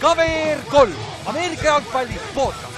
[0.00, 0.92] KVR kolm,
[1.26, 2.68] Ameerika jalgpalli podcast.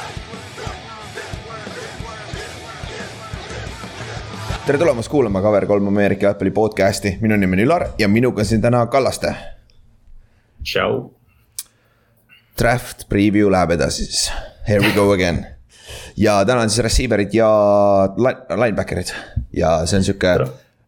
[4.66, 8.86] tere tulemast kuulama KVR3 Ameerika jalgpalli podcast'i, minu nimi on Ülar ja minuga siin täna
[8.86, 9.34] Kallaste.
[10.62, 11.10] tšau.
[12.58, 14.32] Draft preview läheb edasi siis,
[14.68, 15.46] here we go again.
[16.16, 17.48] ja täna on siis receiver'id ja
[18.56, 19.12] linebacker'id
[19.56, 20.34] ja see on sihuke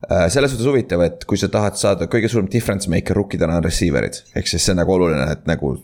[0.02, 4.22] selles suhtes huvitav, et kui sa tahad saada kõige suurem difference maker rookidena on receiver'id,
[4.36, 5.76] ehk siis see on nagu oluline, et nagu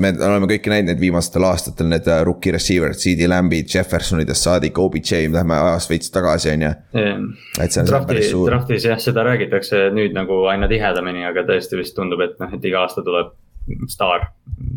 [0.00, 4.78] me oleme kõiki näinud neid viimastel aastatel, need äh, rookie receiver'id, CD Lambid, Jeffersonidest saadik,
[4.80, 6.70] OBJ, lähme ajas veits tagasi, on ju.
[7.60, 8.48] et see on Drafti, päris suur.
[8.48, 12.64] Draftis jah, seda räägitakse nüüd nagu aina tihedamini, aga tõesti vist tundub, et noh, et
[12.64, 13.34] iga aasta tuleb
[13.88, 14.26] staar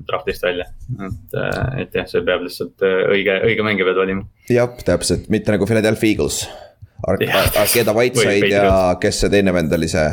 [0.08, 0.68] draftist välja,
[1.08, 4.28] et, äh, et jah, see peab lihtsalt äh, õige, õige mängija pead valima.
[4.52, 6.44] jah, täpselt, mitte nagu Philadelphia Eagles.
[7.06, 10.08] Arkeda Whiteside ja kes see teine vend oli, see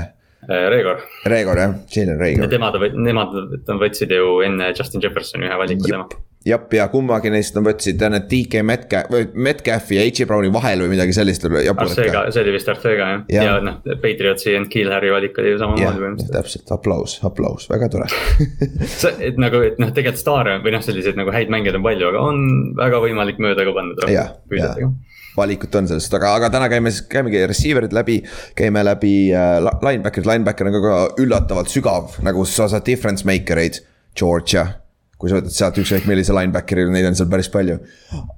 [0.49, 1.01] Äh, Reegor.
[1.25, 2.49] Reegor jah, Jalen Reegor.
[2.53, 3.33] Nemad, nemad
[3.81, 6.05] võtsid ju enne Justin Jeffersoni ühe valiku tema.
[6.45, 10.27] jah, ja kummagi neist nad võtsid need DK Metcalf, või Metcalfi ja H.J.
[10.29, 11.47] Browni vahel või midagi sellist.
[11.49, 15.63] Arcega, see oli vist Arcega jah ja., ja noh, Patriotsi ja Kill-Harry valik oli ju
[15.63, 16.37] samamoodi põhimõtteliselt.
[16.37, 18.11] täpselt, aplaus, aplaus, väga tore
[18.99, 22.13] see, et nagu, et noh, tegelikult staare või noh, selliseid nagu häid mängijaid on palju,
[22.13, 22.47] aga on
[22.77, 24.13] väga võimalik mööda ka panna.
[24.13, 24.93] jah, jah
[25.37, 28.21] valikut on sellest, aga, aga täna käime siis, käimegi receiver'id läbi,
[28.59, 33.61] käime läbi äh, linebacker'id, linebacker on ka, ka üllatavalt sügav, nagu sa saad difference maker
[33.65, 33.83] eid,
[34.19, 34.67] Georgia.
[35.19, 37.79] kui sa võtad sealt ükskõik millise linebackeri, neid on seal päris palju.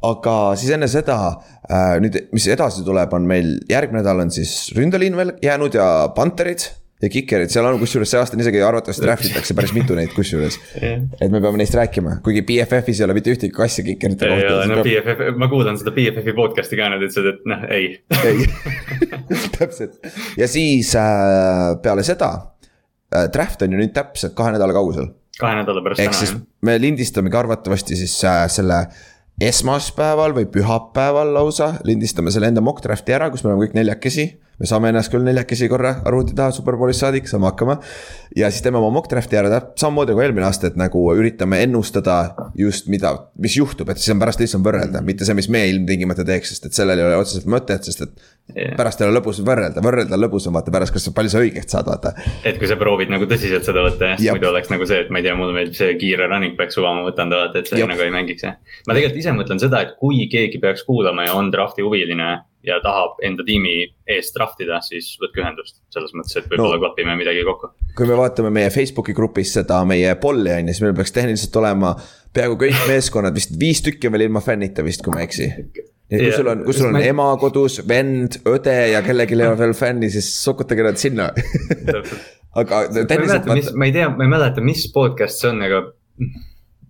[0.07, 4.71] aga siis enne seda äh,, nüüd, mis edasi tuleb, on meil järgmine nädal on siis
[4.77, 6.69] ründeliin veel jäänud ja Panterid
[7.03, 10.15] ja Kikerid, seal on kusjuures see aasta on isegi arvatavasti draft itakse päris mitu neid
[10.17, 14.55] kusjuures et me peame neist rääkima, kuigi BFF-is ei ole mitte ühtegi kassi Kikerite kohta.
[14.55, 17.91] ole, no BFF, ma kuulan seda BFF-i podcast'i ka, nad ütlesid, et noh, ei.
[18.25, 18.47] ei,
[19.59, 19.99] täpselt
[20.41, 22.31] ja siis äh, peale seda
[23.13, 25.13] äh,, draft on ju nüüd täpselt kahe nädala kaugusel.
[25.37, 26.17] kahe nädala pärast täna.
[26.17, 26.33] siis
[26.65, 28.87] me lindistamegi arvatavasti siis äh, selle
[29.37, 34.31] esmaspäeval või pühapäeval lausa lindistame selle enda mock draft'i ära, kus me oleme kõik neljakesi
[34.61, 37.77] me saame ennast küll neljakesi korra arvuti taha superbowlis saadik, saame hakkama.
[38.37, 42.17] ja siis teeme oma mock draft'i ära samamoodi nagu eelmine aasta, et nagu üritame ennustada
[42.59, 43.13] just mida,
[43.43, 46.71] mis juhtub, et siis on pärast lihtsam võrrelda, mitte see, mis me ilmtingimata teeks, sest
[46.71, 48.15] et sellel ei ole otseselt mõtet, sest et
[48.55, 48.73] yeah..
[48.79, 51.89] pärast ei ole lõbus võrrelda, võrrelda on lõbusam, vaata pärast, kas palju sa õigeks saad,
[51.91, 52.15] vaata.
[52.47, 55.21] et kui sa proovid nagu tõsiselt seda võtta jah, muidu oleks nagu see, et ma
[55.21, 57.81] ei tea, mulle meeldib see kiire running back suva, ma võtan ta vaata, et see
[57.83, 57.93] Jop.
[57.93, 58.59] nagu ei mängiks jah.
[58.89, 62.31] ma tegelikult ise mõtlen seda, et kui keegi peaks kuulama ja on draft'i huviline
[62.67, 63.75] ja tahab enda tiimi
[64.11, 65.79] eest draft ida, siis võtke ühendust.
[65.95, 67.73] selles mõttes, et võib-olla no, klapime midagi kokku.
[67.97, 71.61] kui me vaatame meie Facebooki grupis seda meie polli on ju, siis meil peaks tehniliselt
[71.63, 71.95] olema
[72.37, 75.51] peaaegu kõik meeskonnad, vist viis tükki veel ilma fännita vist, kui ma ei eksi.
[76.11, 77.05] nii et kui sul on, kui sul on ma...
[77.13, 81.31] ema kodus, vend, õde ja kellelgi ei ole veel fänni, siis sokutage nad sinna
[82.63, 83.73] aga tehniliselt.
[83.77, 85.87] ma ei tea, ma ei mäleta, mis podcast see on, aga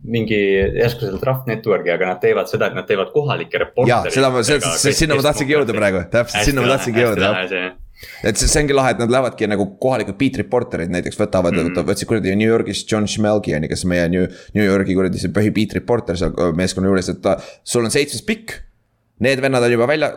[0.07, 0.39] mingi
[0.81, 4.13] järsku seal Draft Network'i, aga nad teevad seda, et nad teevad kohalikke reportereid.
[4.15, 7.75] seda ma, sinna ma tahtsingi jõuda praegu, täpselt sinna ma tahtsingi jõuda, jah
[8.27, 11.71] et see, see ongi lahe, et nad lähevadki nagu kohalikud beat reporter'id näiteks võtavad mm,
[11.71, 11.89] -hmm.
[11.89, 15.33] võtsid kuradi New Yorgis John Schmelgi on ju, kes meie New, New Yorgi kuradi see
[15.33, 18.59] põhi beat reporter seal meeskonna juures, et ta, sul on seitsmes pikk
[19.25, 20.11] Need vennad on juba välja,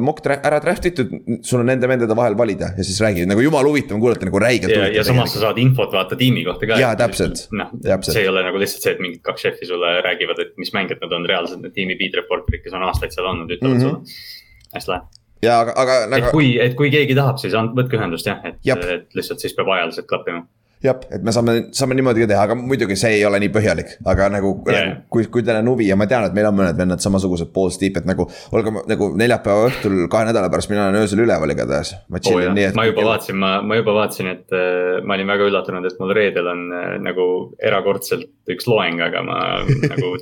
[0.00, 1.10] mock ära draft itud,
[1.44, 4.40] sul on nende vendade vahel valida ja siis räägid nagu jumala huvitav on kuulata nagu
[4.40, 4.72] räigelt.
[4.72, 6.78] ja, ja samas sa saad infot vaata tiimi kohta ka.
[6.80, 7.42] jaa, täpselt.
[7.52, 10.72] noh, see ei ole nagu lihtsalt see, et mingid kaks šefi sulle räägivad, et mis
[10.72, 13.84] mängijad nad on reaalselt, need tiimi beat reporter'id, kes on aastaid seal olnud, ütlevad mm
[13.84, 14.16] -hmm.
[14.16, 14.72] sulle.
[14.78, 15.20] hästi lahe.
[15.44, 16.24] ja aga, aga nagu.
[16.24, 19.52] et kui, et kui keegi tahab, siis on, võtke ühendust jah, et, et lihtsalt siis
[19.58, 20.46] peab ajaliselt klappima
[20.84, 23.96] jah, et me saame, saame niimoodi ka teha, aga muidugi see ei ole nii põhjalik,
[24.12, 24.90] aga nagu yeah.
[24.90, 27.52] nagu, kui, kui teil on huvi ja ma tean, et meil on mõned vennad samasugused
[27.54, 28.28] balls deep, et nagu.
[28.56, 31.94] olge nagu neljapäeva õhtul kahe nädala pärast, mina olen öösel üleval igatahes.
[32.12, 32.78] ma oh, nii, et...
[32.78, 36.14] ma juba vaatasin, ma, ma juba vaatasin, et äh, ma olin väga üllatunud, et mul
[36.16, 37.28] reedel on äh, nagu
[37.62, 40.12] erakordselt üks loeng, aga ma nagu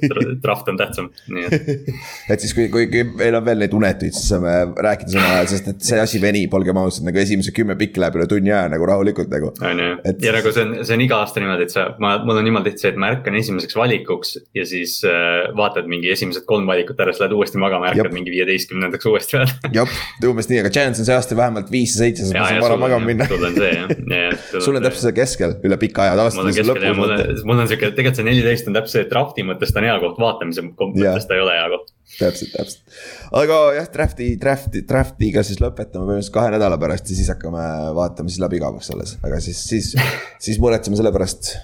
[0.45, 1.69] draft on tähtsam, nii et.
[2.33, 4.55] et siis, kui, kui, kui meil on veel neid unetuid, siis saame
[4.87, 8.17] rääkida samal ajal, sest et see asi venib, olgem ausad, nagu esimese kümme pikki läheb
[8.21, 9.53] üle tunni aja nagu rahulikult nagu.
[9.61, 9.91] on ju,
[10.25, 12.73] ja nagu see on, see on iga aasta niimoodi, et sa, ma, mul on niimoodi
[12.73, 17.01] tihti see, et ma ärkan esimeseks valikuks ja siis äh, vaatad mingi esimesed kolm valikut
[17.01, 18.17] ära, siis lähed uuesti magama, ärkad Jop.
[18.17, 19.57] mingi viieteistkümnendaks uuesti peale.
[19.79, 19.97] jah,
[20.29, 23.11] umbes nii, aga chance on see aasta vähemalt viis ja seitse, sa saad vara magama
[23.13, 23.29] minna.
[23.31, 24.39] sul on see jah, jah.
[24.59, 27.45] sul on täpselt see keskel üle pika aja, tavaliselt on see lõpus.
[27.49, 30.21] mul on sihuke, tegelikult see neliteist on täpselt see draft'i mõttes ta on hea koht,
[30.23, 32.97] vaatamise mõttes ta ei ole hea koht täpselt, täpselt.
[33.35, 37.63] aga jah, draft'i, draft'i, draft'iga siis lõpetame põhimõtteliselt kahe nädala pärast ja siis hakkame
[37.97, 39.95] vaatama siis läbi igavaks alles, aga siis, siis,
[40.43, 41.55] siis muretseme selle pärast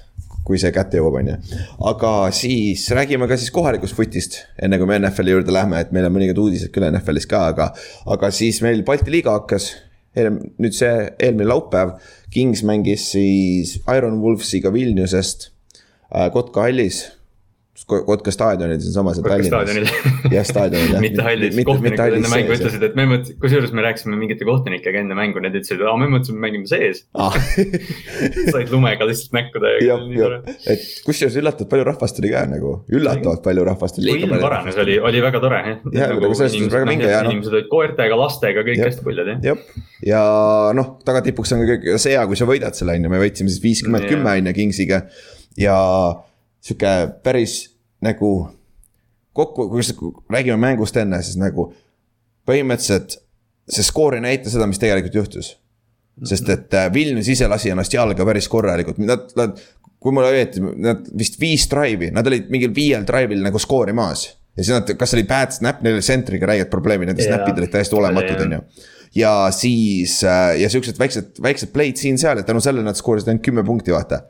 [0.47, 1.37] kui see kätte jõuab, on ju.
[1.91, 6.09] aga siis räägime ka siis kohalikust footist, enne kui me NFL-i juurde lähme, et meil
[6.09, 7.71] on mõningad uudised küll NFL-is ka, aga.
[8.11, 9.71] aga siis meil Balti liiga hakkas
[10.17, 11.95] nüüd see eelmine laupäev,
[12.35, 15.51] Kings mängis siis Iron Wolvesiga Vilniusest
[16.11, 17.05] äh, Kotka hallis
[17.88, 19.93] Kotka staadionil siinsamas Tallinnas.
[20.35, 21.03] jah, staadionil jah.
[21.06, 25.17] mitte hallis, kohtunikud enne mängu ütlesid, et me mõtlesime, kusjuures me rääkisime mingite kohtunikega enne
[25.19, 27.35] mängu, need ütlesid, aa, me mõtlesime, mängime sees ah.
[28.53, 30.41] said lumega lihtsalt näkku täiega.
[30.71, 34.15] et kusjuures üllatavalt palju rahvast oli ka nagu, üllatavalt palju rahvast oli.
[34.19, 35.83] ilm paranes, oli, oli väga tore jah.
[35.97, 37.35] jah, nagu selles suhtes väga vinge ja noh.
[37.35, 39.43] inimesed olid koertega, lastega, kõik hästi puljad jah.
[39.50, 40.23] jah, ja
[40.76, 43.62] noh, tagatipuks on ka see hea, kui sa võidad selle on ju, me võitsime siis
[43.65, 45.05] viiskümmend kümme on ju Kingsiga
[45.59, 45.76] ja
[46.61, 46.94] sihuke
[47.25, 47.70] päris
[48.05, 48.31] nagu
[49.37, 51.70] kokku, kui räägime mängust enne, siis nagu
[52.49, 53.19] põhimõtteliselt
[53.70, 55.55] see skoor ei näita seda, mis tegelikult juhtus.
[56.26, 59.61] sest et äh, Vilnius ise lasi ennast jalga päris korralikult, nad, nad,
[60.00, 64.26] kui mulle öeldi, nad vist viis drive'i, nad olid mingil viiel drive'il nagu skoori maas.
[64.56, 67.38] ja siis nad, kas oli bad snap, neil oli centriga räiged probleemid, nende yeah.
[67.38, 68.64] snap'id olid täiesti olematud, on ju
[69.14, 73.47] ja siis äh, ja siuksed väiksed, väiksed play'd siin-seal ja tänu sellele nad skoorisid ainult
[73.47, 74.23] kümme punkti, vaata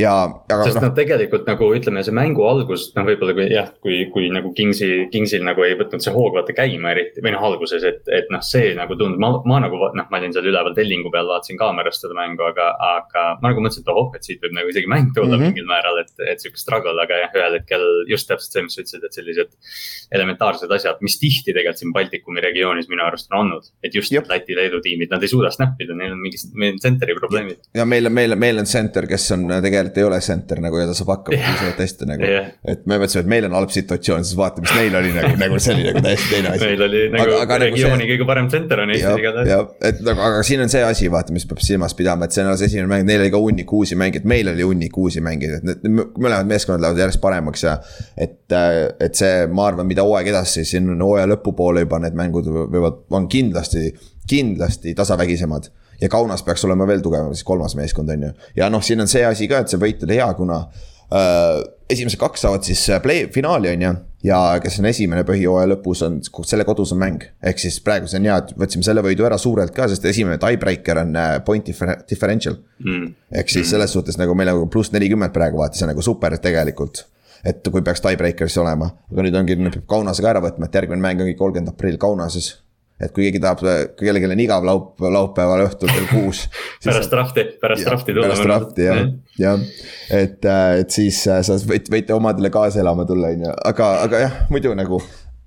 [0.00, 0.12] ja,
[0.50, 4.00] aga sest noh no, tegelikult nagu ütleme, see mängu algus, noh, võib-olla kui jah, kui,
[4.14, 7.84] kui nagu Kingsi, Kingsil nagu ei võtnud see hoog vaata käima eriti või noh, alguses,
[7.86, 11.12] et, et noh, see nagu tundub, ma, ma nagu noh, ma olin seal üleval tellingu
[11.14, 14.56] peal, vaatasin kaamerast seda mängu, aga, aga ma nagu mõtlesin, et oh, et siit võib
[14.58, 15.54] nagu isegi mäng tulla mm -hmm.
[15.54, 18.82] mingil määral, et, et sihuke struggle, aga jah, ühel hetkel just täpselt see, mis sa
[18.82, 19.54] ütlesid, et sellised
[20.14, 23.70] elementaarsed asjad, mis tihti tegelikult siin Baltikumi regioonis minu arust on olnud.
[23.82, 24.26] et just Jop.
[24.28, 27.58] Läti, Leedu tiimid, nad ei suuda snap ida, neil on mingi, meil on center'i probleemid.
[27.74, 30.86] ja meil, meil, meil on center, kes on tegelikult tegelikult ei ole center nagu ja
[30.88, 31.50] ta saab hakkama yeah.
[31.52, 32.48] piisavalt hästi nagu yeah..
[32.70, 35.60] et me mõtlesime, et meil on halb situatsioon, siis vaata, mis neil oli nagu, nagu
[35.62, 36.70] see oli nagu täiesti teine asi.
[36.70, 38.10] meil oli nagu aga, aga, regiooni nagu see...
[38.12, 39.50] kõige parem center on Eestis igatahes.
[39.52, 42.44] jah, et nagu, aga siin on see asi, vaata, mis peab silmas pidama, et see
[42.44, 45.60] on alles esimene mäng, neil oli ka hunnik uusi mängijaid, meil oli hunnik uusi mängijaid,
[45.60, 47.76] et need mõlemad meeskonnad lähevad järjest paremaks ja.
[48.16, 52.50] et, et see, ma arvan, mida hooaeg edasi, siin on hooaja lõpupoole juba need mängud
[52.50, 53.90] võivad, on kindlasti,
[54.30, 58.32] kindlasti tasavägisemad ja Kaunas peaks olema veel tugevam, siis kolmas meeskond on ju.
[58.56, 62.20] ja noh, siin on see asi ka, et see võit oli hea, kuna äh, esimesed
[62.20, 63.94] kaks saavad siis äh, play, finaali on ju.
[64.24, 68.20] ja kes on esimene põhjooaja lõpus on, selle kodus on mäng, ehk siis praegu see
[68.22, 71.72] on hea, et võtsime selle võidu ära suurelt ka, sest esimene tiebreaker on äh, point
[72.10, 73.10] differential mm..
[73.32, 73.72] ehk siis mm.
[73.74, 77.06] selles suhtes nagu meil on pluss nelikümmend praegu vaata, see on nagu super tegelikult
[77.44, 80.78] et kui peaks tiebreaker'is olema, aga nüüd ongi, nüüd peab Kaunase ka ära võtma, et
[80.78, 82.54] järgmine mäng ongi kolmkümmend aprill Kaunases
[83.02, 83.62] et kui keegi tahab,
[83.98, 86.44] kellelgi on igav laup, laupäeval õhtul kell kuus
[86.84, 88.30] pärast trahvi, pärast trahvi tulla.
[88.30, 89.02] pärast trahvi jah,
[89.40, 89.66] jah,
[90.14, 93.90] et, äh, et siis äh, sa võid, võite omadele kaasa elama tulla, on ju, aga,
[94.06, 95.02] aga jah, muidu nagu.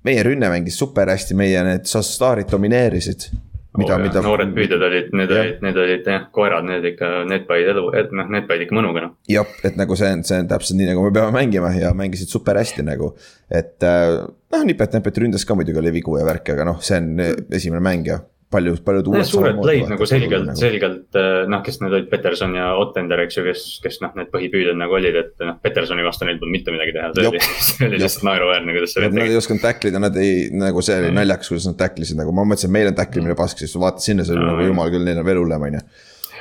[0.06, 3.30] meie rünne mängis super hästi, meie need staarid domineerisid
[3.76, 4.22] mida oh,, mida.
[4.24, 5.42] noored püüdjad olid, need ja.
[5.42, 8.78] olid, need olid jah, koerad, need ikka, need panid elu, et noh, need panid ikka
[8.78, 9.12] mõnuga noh.
[9.28, 12.32] jah, et nagu see on, see on täpselt nii, nagu me peame mängima ja mängisid
[12.32, 13.12] super hästi nagu.
[13.50, 17.12] et äh, noh, nipet-näpet ründas ka muidugi oli vigu ja värki, aga noh, see on
[17.60, 18.22] esimene mäng ja
[18.52, 19.26] paljud, paljud uued.
[19.28, 23.38] suured play'd nagu selgelt nagu., selgelt äh, noh, kes need olid, Peterson ja Ottender, eks
[23.38, 26.74] ju, kes, kes noh, need põhipüüdjad nagu olid, et noh, Petersoni vastu neil polnud mitte
[26.74, 29.08] midagi teha, see oli, see oli lihtsalt naeruväärne, kuidas see.
[29.12, 31.20] Nad ei osanud tackle ida, nad ei, nagu see oli mm.
[31.22, 33.42] naljakas, kuidas nad tackle isid, nagu ma mõtlesin, meil on tackle imine mm.
[33.42, 34.54] pask, siis vaatad sinna, see oli mm.
[34.54, 35.88] nagu jumal küll, neil on veel hullem, on ju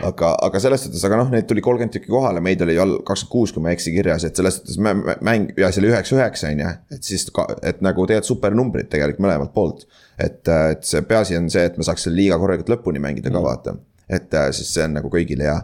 [0.06, 3.32] aga, aga selles suhtes, aga noh, neid tuli kolmkümmend tükki kohale, meid oli all kakskümmend
[3.34, 6.62] kuus, kui ma ei eksi kirjas, et selles suhtes mäng ja see oli üheksa-üheksa on
[6.64, 6.74] ju.
[6.94, 7.26] et siis,
[7.62, 9.88] et nagu tegelikult supernumbrid tegelikult mõlemalt poolt.
[10.18, 13.40] Et, et see peaasi on see, et me saaks selle liiga korralikult lõpuni mängida ka
[13.40, 13.46] mm.
[13.46, 13.76] vaata.
[14.10, 15.58] et siis see on nagu kõigile hea.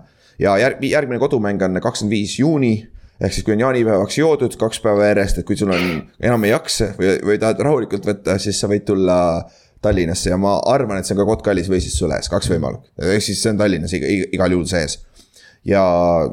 [0.45, 2.75] ja järg, järgmine kodumäng on kakskümmend viis juuni
[3.23, 6.53] ehk siis, kui on jaanipäevaks joodud kaks päeva järjest, et kui sul on, enam ei
[6.53, 9.17] jaksa või, või tahad rahulikult võtta, siis sa võid tulla
[9.83, 12.87] Tallinnasse ja ma arvan, et see on ka Kotka-Kallis või siis Sõles, kaks võimalust.
[13.03, 15.01] ehk siis see on Tallinnas iga, igal juhul sees.
[15.67, 15.81] Ja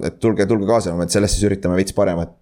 [0.06, 2.32] et tulge, tulge kaasa, et sellest siis üritame veits paremat,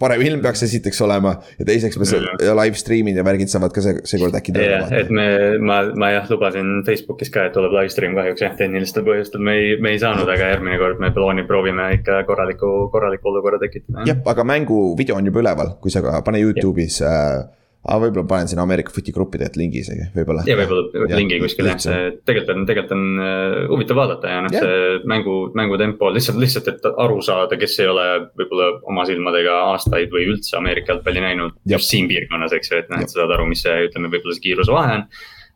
[0.00, 1.34] parem ilm peaks esiteks olema.
[1.58, 2.08] ja teiseks me
[2.40, 5.02] ja live stream'id ja värgid saavad ka see, seekord äkki tööle vaata.
[5.02, 5.26] et me,
[5.60, 9.58] ma, ma jah lubasin Facebookis ka, et tuleb live stream kahjuks jah, tehnilistel põhjustel me
[9.60, 14.08] ei, me ei saanud, aga järgmine kord me plaani proovime ikka korraliku, korraliku olukorra tekitada.
[14.08, 17.44] jah, aga mängu video on juba üleval, kui sa ka pane Youtube'is äh,
[17.88, 20.44] aga võib-olla panen sinna Ameerika footi gruppi tegelikult lingi isegi, võib-olla.
[20.48, 24.54] ja võib-olla lingi kuskil jah, see tegelikult on, tegelikult on uh, huvitav vaadata ja noh,
[24.54, 28.06] see mängu, mängutempo lihtsalt, lihtsalt, et aru saada, kes ei ole
[28.38, 31.58] võib-olla oma silmadega aastaid või üldse Ameerika jalgpalli näinud.
[31.68, 34.36] just siin piirkonnas, eks ju, et noh, et sa saad aru, mis see, ütleme, võib-olla
[34.36, 35.08] see kiiruse vahe on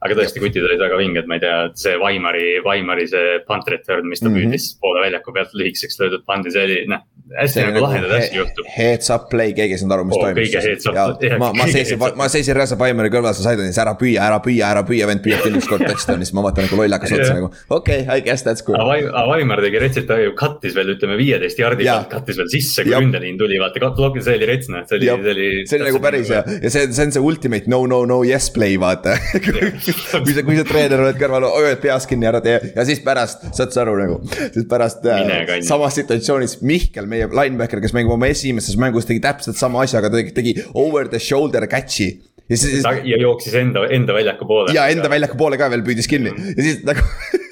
[0.02, 4.09] aga tõesti, kutid olid väga vinged, ma ei tea, see Vaimari, Vaimari see punt return,
[4.11, 4.52] mis ta mm -hmm.
[4.52, 7.04] püüdis poole väljaku pealt lühikeseks löödud pandi, see oli noh,
[7.38, 8.68] hästi nagu lahedaid asju juhtub.
[8.76, 11.38] Heads up play, keegi ei saanud aru, mis oh, toimub.
[11.42, 14.82] ma, ma seisin, ma seisin Reza Paimari kõrval, sa said, ära püüa, ära püüa, ära
[14.88, 17.52] püüa, vend püüab küll ükskord touchdown'i, siis ma vaatan nagu lollakas otsa nagu.
[17.68, 18.78] okei okay,, I guess that's good.
[18.78, 22.85] aga Vaimar tegi retsit, ta ju cut'is veel ütleme viieteist jardi pealt, cut'is veel sisse,
[22.87, 23.92] kui ründeliin tuli, vaata,
[24.23, 25.49] see oli rets noh, see oli, see oli.
[25.71, 28.50] see oli nagu päris hea ja see, see on see ultimate no, no, no yes
[28.54, 29.16] play vaata
[30.25, 33.46] kui sa, kui sa treener oled kõrval, hoiad peas kinni, ära tee ja siis pärast,
[33.56, 34.18] saad sa aru nagu.
[34.42, 39.58] siis pärast äh, samas situatsioonis Mihkel, meie linebacker, kes mängib oma esimeses mängus, tegi täpselt
[39.61, 42.11] sama asja, aga ta tegi, tegi over the shoulder catch'i
[42.49, 42.84] ja siis.
[43.04, 44.75] ja jooksis enda, enda väljaku poole.
[44.75, 46.54] ja enda väljaku poole ka veel püüdis kinni mm.
[46.56, 47.06] ja siis nagu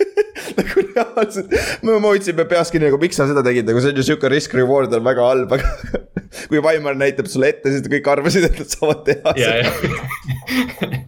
[0.58, 1.54] nagu reaalselt,
[1.86, 4.56] ma hoidsin peas kinni nagu miks sa seda tegid, nagu see on ju sihuke risk
[4.58, 6.00] reward on väga halb, aga
[6.50, 11.00] kui Vaimar näitab sulle ette, siis kõik arvasid, et nad saavad teha seda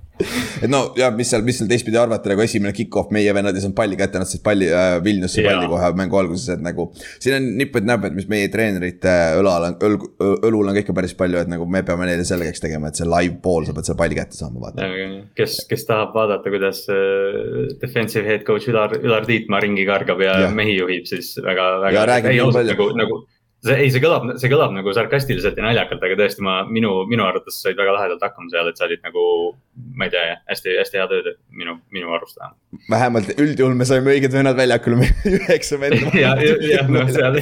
[0.62, 3.64] et no ja mis seal, mis seal teistpidi arvata, nagu esimene kick-off, meie vennad ei
[3.64, 6.88] saanud palli kätte, nad said palli äh,, Vilniusse palli kohe mängu alguses, et nagu.
[7.22, 9.98] siin on nipud-näpud, mis meie treenerite õlal on, õl-,
[10.48, 13.08] õlul on ka ikka päris palju, et nagu me peame neile selgeks tegema, et see
[13.08, 14.88] live pool, sa pead selle palli kätte saama, vaata.
[15.38, 20.38] kes, kes tahab vaadata, kuidas äh, defensive head coach Ülar, Ülar Tiitmaa ringi kargab ja,
[20.46, 20.50] ja.
[20.54, 22.08] mehi juhib, siis väga, väga.
[22.28, 22.74] nii palju.
[22.74, 23.22] nagu, nagu
[23.62, 27.26] see ei, see kõlab, see kõlab nagu sarkastiliselt ja naljakalt, aga tõesti ma, minu, minu
[27.26, 29.26] arvates said väga lahedalt hakkama seal, et sa olid nagu.
[29.72, 32.90] Ma ei tea, hästi, hästi hea töö minu, minu arust vähemalt.
[32.90, 36.12] vähemalt üldjuhul me saime õiged vennad väljakule, üheksa venda.
[36.18, 36.34] ja,
[36.68, 37.38] ja noh, seal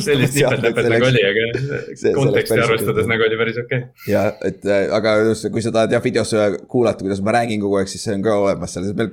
[0.00, 4.08] sellist nipet-näpet nagu oli, aga konteksti arvestades nagu oli päris okei okay..
[4.08, 5.18] ja, et äh, aga
[5.52, 6.32] kui sa tahad jah videos
[6.70, 9.12] kuulata, kuidas ma räägin kogu aeg, siis see on ka olemas seal, meil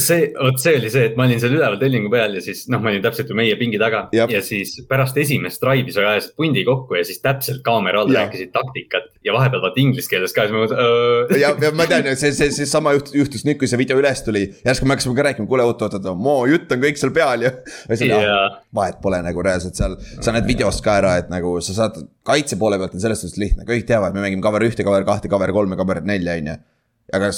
[0.00, 2.80] see, vot see oli see, et ma olin seal üleval tellingu peal ja siis noh,
[2.82, 4.32] ma olin täpselt ju meie pingi taga Jab.
[4.32, 8.52] ja siis pärast esimest drive'i sa ajasid pundi kokku ja siis täpselt kaamera all rääkisid
[8.54, 11.40] taktikat ja vahepeal vaata inglise keeles ka, siis ma mõtlesin.
[11.42, 14.44] ja, ja ma tean, see, see, see sama juhtus, nüüd, kui see video üles tuli.
[14.66, 17.46] järsku me hakkasime ka rääkima, kuule oot, oot, oot, Mo jutt on kõik seal peal
[17.46, 17.52] ju.
[18.78, 22.58] vahet pole nagu reaalselt seal, sa näed videost ka ära, et nagu sa saad kaitse
[22.60, 25.52] poole pealt on selles suhtes lihtne, kõik teavad, me mängime cover ühte, cover kahte, cover
[25.54, 26.58] kolme, cover nelja, on ju.
[27.12, 27.28] Aga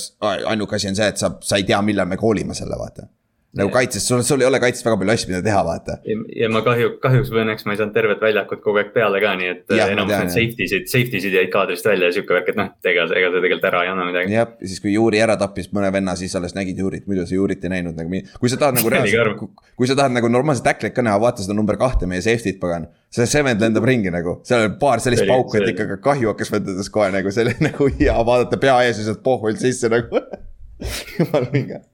[0.52, 3.08] ainuke asi on see, et sa, sa ei tea, millal me koolime selle, vaata
[3.58, 5.96] nagu kaitses, sul, sul ei ole kaitses väga palju asju, mida teha, vaata.
[6.34, 9.34] ja ma kahju, kahjuks või õnneks ma ei saanud tervet väljakut kogu aeg peale ka,
[9.38, 12.50] nii et ja, enamus need safety sid, safety sid jäid kaadrist välja ja sihuke värk,
[12.50, 14.34] et noh, ega, ega see tegelikult ära ei anna midagi.
[14.34, 17.64] jah, siis kui Juuri ära tappis mõne venna, siis alles nägid Juurit, muidu sa Juurit
[17.64, 19.46] ei näinud nagu, kui sa tahad nagu reaalselt,
[19.78, 22.90] kui sa tahad nagu normaalset tacklit ka näha, vaata seda number kahte meie safety't pagan.
[23.14, 26.90] see Cement lendab ringi nagu, seal oli paar sellist pauku, et ikka kahju hakkas vendades
[26.90, 30.26] kohe nagu, see oli nagu hea vaadata pea ees ja sealt pohvult sisse nagu.
[31.14, 31.84] Jumal vinge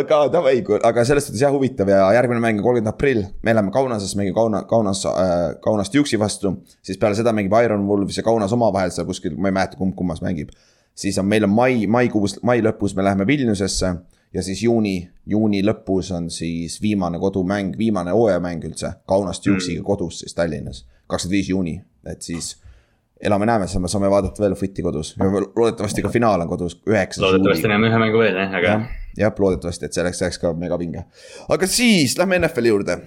[0.00, 3.72] aga davai, aga selles suhtes jah, huvitav ja järgmine mäng on kolmkümmend aprill, me läheme
[3.72, 6.54] Kaunases, mängime Kauna, Kaunas äh,, Kaunast Juksi vastu.
[6.82, 9.96] siis peale seda mängib Iron Wolves ja Kaunas omavahel seal kuskil, ma ei mäleta, kumb
[9.96, 10.52] kummas mängib.
[10.94, 13.94] siis on, meil on mai, maikuus, mai lõpus me läheme Vilniusesse
[14.34, 18.92] ja siis juuni, juuni lõpus on siis viimane kodumäng, viimane hooajamäng üldse.
[19.08, 19.86] Kaunast Juksiga mm.
[19.86, 22.58] kodus siis Tallinnas, kakskümmend viis juuni, et siis
[23.24, 27.24] elame-näeme, saame, saame vaadata veel footi kodus ja loodetavasti ka finaal on kodus, üheksas.
[27.24, 28.80] loodetavasti näeme ühe mängu veel jah, aga ja
[29.18, 31.04] jah, loodetavasti, et selleks ajaks ka megapinge.
[31.48, 33.00] aga siis lähme NFL-i juurde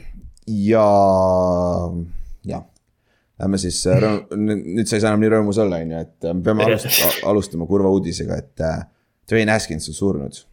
[0.47, 0.87] ja,
[2.45, 2.63] jah.
[3.39, 4.03] Lähme siis, äh,
[4.37, 7.13] nüüd sa ei saa enam nii rõõmus olla, on ju, et äh, me peame alustama,
[7.31, 8.83] alustama kurva uudisega, et äh,
[9.29, 10.43] Dwayne Haskins on surnud.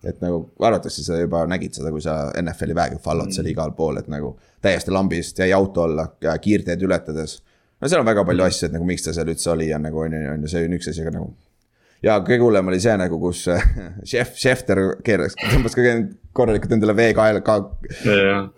[0.00, 3.52] et nagu arvatavasti sa juba nägid seda, kui sa NFL-i väega follow'd seal mm.
[3.52, 4.30] igal pool, et nagu
[4.64, 6.06] täiesti lambist jäi auto alla
[6.40, 7.42] kiirteed ületades.
[7.80, 10.00] no seal on väga palju asju, et nagu miks ta seal üldse oli ja nagu
[10.00, 11.28] on ju, on ju, see on üks asi, aga nagu
[12.04, 13.44] ja kõige hullem oli see nagu, kus
[14.10, 15.96] šef, Schefter keeras, tõmbas ka
[16.36, 17.58] korralikult endale vee kaela ka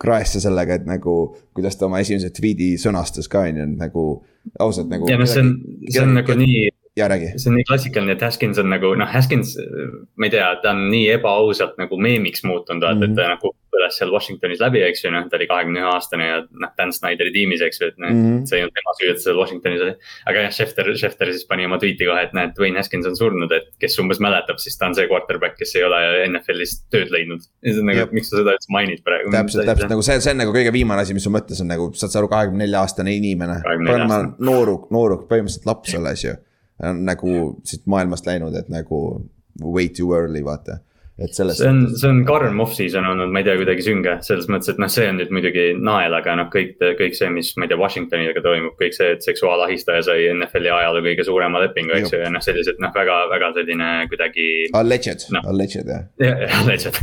[0.01, 1.17] kraesse sellega, et nagu.
[1.53, 4.05] kuidas ta oma esimese tweet'i sõnastas ka on ju, nagu
[4.59, 5.09] ausalt nagu.
[5.09, 5.51] ja noh, see on,
[5.89, 7.33] see on nagu nii ja räägi.
[7.37, 9.55] see on nii klassikaline, et Haskins on nagu noh, Haskins,
[10.17, 13.11] ma ei tea, ta on nii ebaausalt nagu meemiks muutunud, vaata mm, -hmm.
[13.11, 13.35] et ta mhm.
[13.37, 16.71] nagu põles seal Washingtonis läbi, eks ju, noh, ta oli kahekümne ühe aastane ja noh,
[16.77, 19.23] Dan Snyderi tiimis, eks ju, et noh mm -hmm., see ei olnud tema süü, et
[19.23, 19.95] seal Washingtonis oli.
[20.29, 23.51] aga jah, Schefter, Schefter siis pani oma tweet'i kohe, et näed, Dwayne Haskins on surnud,
[23.51, 25.99] et kes umbes mäletab, siis ta on see quarterback, kes ei ole
[26.29, 27.43] NFL-is tööd leidnud.
[27.61, 29.33] ja siis on nagu, miks sa seda üldse mainid praegu.
[29.33, 31.91] täpselt, täpselt nagu see, see on nagu kõige viimane asi, mis su mõttes on nagu,
[31.97, 33.61] saad sa aru, kahekümne nelja aastane inimene.
[34.39, 36.35] nooruk, nooruk, põhimõtteliselt laps alles ju
[36.83, 38.97] on nagu siit maailmast läinud, et nagu
[39.61, 40.79] way too early, vaata
[41.17, 41.59] et sellest.
[41.61, 44.79] see on, see on karm off-season olnud, ma ei tea, kuidagi sünge, selles mõttes, et
[44.81, 47.79] noh, see on nüüd muidugi nael, aga noh, kõik, kõik see, mis ma ei tea,
[47.79, 52.33] Washingtoniga toimub, kõik see, et seksuaalahistaja sai NFL-i ajaloo kõige suurema lepingu, eks ju, ja
[52.33, 54.49] noh, sellised noh, väga, väga selline kuidagi.
[54.81, 56.09] Alleged no., alleged jah.
[56.25, 56.99] jah, alleged,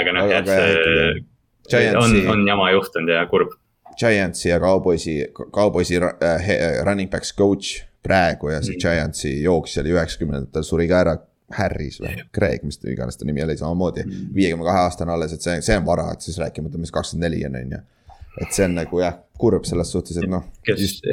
[0.00, 0.52] aga noh, et
[1.70, 3.54] see on, on jama juhtunud ja kurb.
[3.98, 5.20] Giantsi ja Cowboysi,
[5.54, 8.82] Cowboysi uh, running backs coach praegu ja see mm.
[8.82, 11.16] Giantsi jooksja oli üheksakümnendatel suri ka ära
[11.56, 14.26] Harris või Craig, mis iganes ta nimi oli, samamoodi mm.
[14.34, 17.40] viiekümne kahe aastane alles, et see, see on vara, et siis rääkimata, mis kakskümmend neli
[17.48, 17.80] on, on ju.
[18.42, 20.44] et see on nagu jah, kurb selles suhtes, et noh.
[20.66, 21.08] kes just...,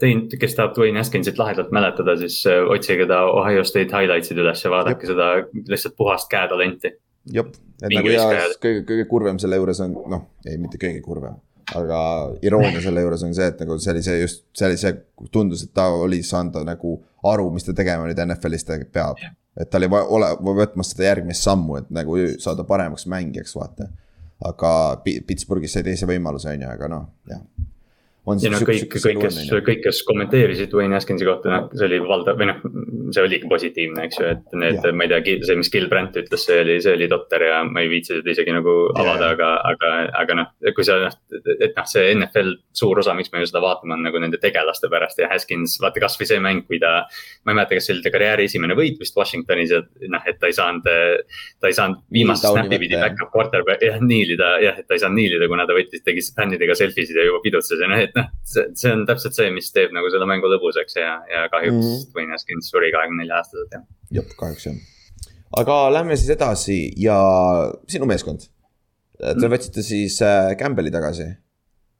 [0.00, 4.64] teinud, kes tahab Dwayne Haskinsit lahedalt mäletada, siis äh, otsige ta Ohio State highlights'id üles
[4.64, 5.12] ja vaadake Jop.
[5.14, 5.28] seda
[5.74, 6.94] lihtsalt puhast käetalenti.
[7.34, 8.30] jep, et nagu ja
[8.62, 11.38] kõige, kõige kurvem selle juures on, noh, ei mitte kõige kurvem
[11.76, 12.00] aga
[12.44, 14.94] iroonia selle juures on see, et nagu see oli see just, see oli see,
[15.34, 16.94] tundus, et ta oli saanud nagu
[17.28, 19.20] aru, mis ta tegema nüüd NFL-is peab.
[19.58, 20.28] Et ta oli ole,
[20.60, 23.88] võtmas seda järgmist sammu, et nagu saada paremaks mängijaks, vaata.
[24.44, 24.70] aga
[25.02, 27.42] Pittsburghis sai teise võimaluse, on ju, aga noh, jah
[28.42, 32.38] ja noh, kõik, kõik, kes, kõik, kes kommenteerisid Wayne Haskinsi kohta, noh, see oli valdav
[32.40, 32.60] või noh,
[33.14, 36.44] see oligi positiivne, eks ju, et need, ma ei tea, see, mis Gil Brandt ütles,
[36.44, 39.92] see oli, see oli totter ja ma ei viitsi seda isegi nagu avada, aga, aga,
[40.22, 41.16] aga noh, kui sa noh,
[41.58, 44.90] et noh, see NFL suur osa, miks me ju seda vaatame, on nagu nende tegelaste
[44.92, 47.06] pärast ja Haskins, vaata kasvõi see mäng, kui ta.
[47.46, 49.82] ma ei mäleta, kas see oli ta karjääri esimene võit vist Washingtonis ja
[50.12, 54.54] noh, et ta ei saanud, ta ei saanud viimast snap'i pidi back-up quarterback, jah, niilida,
[54.64, 57.42] jah, et ta ei saanud niilida, kuna ta võttis, tegi fännidega selfie sid ja juba
[57.44, 60.50] pidutses ja noh, et noh, see, see on täpselt see, mis teeb nagu selle mängu
[60.50, 62.06] lõbusaks ja, ja kahjuks mm -hmm.
[62.12, 63.84] Dwayne Haskins suri kahekümne nelja aastaselt jah.
[64.20, 64.78] jah, kahjuks jah.
[65.60, 67.18] aga lähme siis edasi ja
[67.88, 68.48] sinu meeskond.
[69.18, 69.50] Te mm.
[69.50, 71.24] võtsite siis äh, Campbell'i tagasi.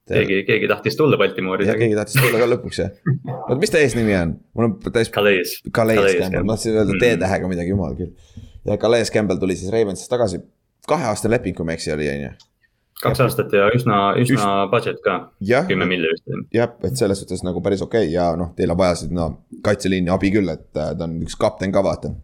[0.08, 1.66] keegi, keegi tahtis tulla Baltimoori.
[1.66, 2.92] jah, keegi tahtis tulla ka lõpuks jah.
[3.34, 4.36] oota, mis ta eesnimi on?
[4.54, 5.10] mul on täis.
[5.10, 5.56] Calais.
[5.74, 8.14] Calais Campbell, ma tahtsin öelda T-tähega midagi, jumal küll.
[8.68, 10.40] ja Calais Campbell tuli siis Ravensist tagasi.
[10.88, 12.36] kaheaastane leping, kui ma ei eksi, oli on ju
[13.02, 14.70] kaks aastat ja üsna, üsna Üst...
[14.72, 15.18] budget ka,
[15.68, 16.30] kümme milli vist.
[16.54, 18.14] jah, et selles suhtes nagu päris okei okay.
[18.14, 19.30] ja noh, teil on vaja siis no
[19.64, 22.14] kaitseliini abi küll, et äh, ta on üks kapten ka vaata.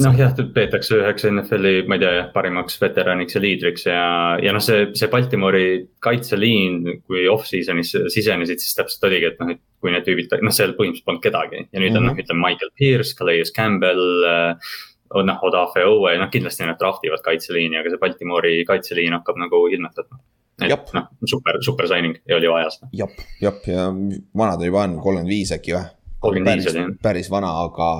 [0.00, 4.02] noh jah, peetakse üheks NFL-i, ma ei tea jah, parimaks veteraniks ja liidriks ja,
[4.40, 5.66] ja noh, see, see Baltimori
[6.04, 10.72] kaitseliin, kui off-season'is sisenesid, siis täpselt oligi, et noh, et kui need tüübid, noh, seal
[10.78, 11.98] põhimõtteliselt polnud kedagi ja nüüd mm -hmm.
[12.00, 12.24] on noh, mhm.
[12.24, 14.72] ütleme Michael Pierce, Calais Campbell äh,
[15.14, 19.64] noh, Odafe Owe, noh kindlasti nad draft ivad kaitseliini, aga see Baltimori kaitseliin hakkab nagu
[19.72, 20.20] ilmet võtma.
[20.64, 22.80] et noh, super, super signing ja oli ajas.
[22.92, 23.88] jep, jep ja
[24.36, 25.84] vana ta juba on, kolmkümmend viis äkki või?
[26.24, 26.94] kolmkümmend viis oli jah.
[27.02, 27.90] päris vana, aga,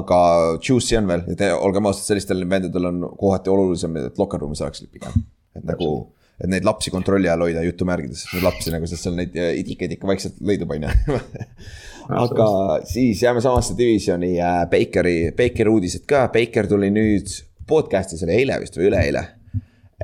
[0.00, 0.18] aga
[0.58, 4.92] juice'i on veel, et olgem ausad, sellistel vendadel on kohati olulisem, et locker room'is oleksid
[4.92, 5.24] pigem.
[5.56, 5.90] et nagu,
[6.40, 10.08] et neid lapsi kontrolli all hoida jutumärgides, neid lapsi nagu, sest seal neid idikaid ikka
[10.10, 11.18] vaikselt leidub, on ju
[12.08, 17.30] aga siis jääme samasse divisioni äh, Bakeri, Bakeri uudised ka, Baker tuli nüüd
[17.68, 19.24] podcast'is oli eile vist või üleeile.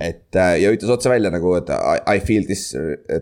[0.00, 2.70] et äh, ja ütles otse välja nagu, et I, I feel dis,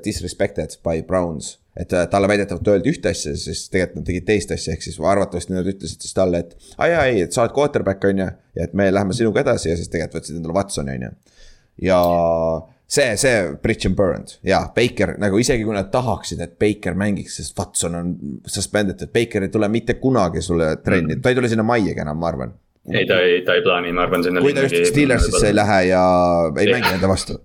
[0.04, 1.59] disrespected by Browns.
[1.78, 4.98] et äh, talle väidetavalt öeldi ühte asja, siis tegelikult nad tegid teist asja, ehk siis
[5.00, 6.56] arvatavasti nad ütlesid siis talle, et.
[6.78, 9.72] aa jaa, ei, et sa oled quarterback on ju, ja et me läheme sinuga edasi
[9.72, 11.14] ja siis tegelikult võtsid endale Watsoni on ju.
[11.90, 12.00] ja
[12.88, 17.37] see, see Bridge and Burned ja Baker nagu isegi kui nad tahaksid, et Baker mängiks,
[17.40, 18.14] sest Watson on
[18.46, 22.01] suspended, et Baker ei tule mitte kunagi sulle trenni mm., ta ei tule sinna maiegi
[22.05, 22.55] enam, ma arvan.
[22.88, 24.44] ei, ta ei, ta ei plaani, ma arvan, sinna.
[24.44, 26.03] kui ta just Steelersisse ei lähe ja
[26.57, 27.38] ei mängi nende vastu.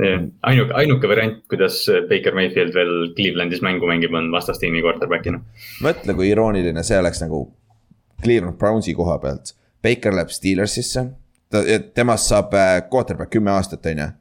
[0.00, 5.42] ainuke, ainuke variant, kuidas Baker Mayfield veel Clevelandis mängu mängib, on vastastiimi quarterback'ina.
[5.84, 7.44] mõtle, kui irooniline see oleks nagu
[8.24, 9.52] Cleveland Brownsi koha pealt.
[9.84, 11.02] Baker läheb Steelersisse,
[11.52, 11.60] ta,
[11.92, 14.12] temast saab äh, quarterback kümme aastat, on ju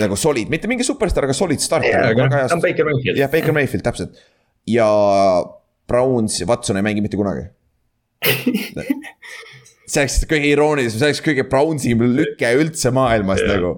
[0.00, 2.48] nagu solid, mitte mingi superstaar, aga solid starter yeah,.
[2.48, 3.20] ta on Baker Mayfield.
[3.20, 4.18] jah, Baker Mayfield, täpselt.
[4.70, 4.88] ja
[5.88, 7.48] Browns, Watson ei mängi mitte kunagi
[9.84, 13.56] see oleks kõige iroonilisem, see oleks kõige Brownsim lüke üldse maailmas yeah.
[13.56, 13.74] nagu.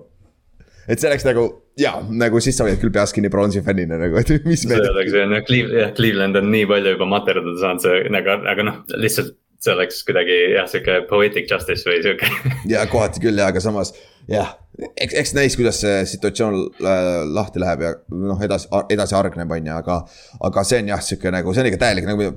[0.86, 1.48] et see oleks nagu
[1.80, 4.62] ja nagu siis sa hoiad küll peas kinni Brownsi fännina nagu, et mis.
[4.64, 9.34] see oleks jah, Cleveland on nii palju juba materdada saanud, see nagu, aga noh, lihtsalt
[9.62, 12.30] see oleks kuidagi jah, sihuke poetic justice või sihuke
[12.72, 13.92] ja kohati küll ja, aga samas
[14.30, 14.56] jah,
[14.96, 19.70] eks, eks näis, kuidas see situatsioon äh, lahti läheb ja noh, edasi, edasi hargneb, on
[19.70, 20.00] ju, aga.
[20.48, 22.34] aga see on jah, sihuke nagu, see on ikka täielik nagu.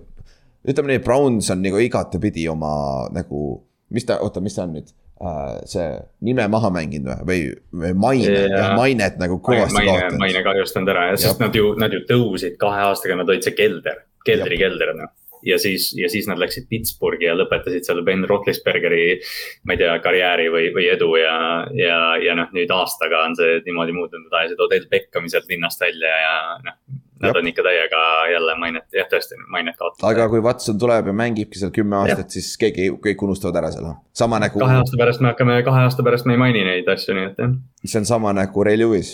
[0.70, 2.72] ütleme nii, Browns on nagu igatepidi oma
[3.16, 3.60] nagu,
[3.96, 5.60] mis ta, oota, mis ta on nüüd uh,?
[5.68, 5.88] see
[6.26, 10.22] nime maha mänginud või, või maine, jah mainet nagu kõvasti kaotanud.
[10.22, 13.58] maine kahjustanud ära jah, sest nad ju, nad ju tõusid kahe aastaga, nad olid see
[13.58, 18.24] kelder, keldri kelder noh ja siis, ja siis nad läksid Pittsburghi ja lõpetasid seal Ben
[18.28, 19.20] Roethlisbergeri,
[19.68, 21.36] ma ei tea, karjääri või, või edu ja,
[21.76, 26.16] ja, ja noh, nüüd aastaga on see niimoodi muutunud, ajasid Odell Beckhami sealt linnast välja
[26.24, 26.34] ja
[26.66, 26.82] noh.
[27.20, 27.38] Nad Jab.
[27.42, 30.06] on ikka täiega jälle mainet, jah tõesti mainet kaotanud.
[30.08, 33.92] aga kui Watson tuleb ja mängibki seal kümme aastat, siis keegi, kõik unustavad ära selle,
[34.16, 34.56] sama nagu.
[34.62, 37.44] kahe aasta pärast me hakkame, kahe aasta pärast me ei maini neid asju, nii et
[37.44, 37.58] jah.
[37.84, 39.12] see on sama nagu Ray Lewis.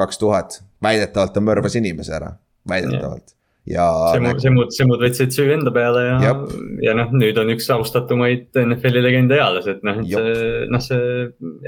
[0.00, 2.32] kaks tuhat, väidetavalt ta mõrvas inimese ära,
[2.72, 3.36] väidetavalt
[3.68, 3.86] ja.
[4.12, 4.42] see nagu...
[4.42, 6.32] semud, semud võtsid süü enda peale ja,
[6.82, 11.04] ja noh, nüüd on üks austatumaid NFL-i legende eales, et noh, et see, noh, see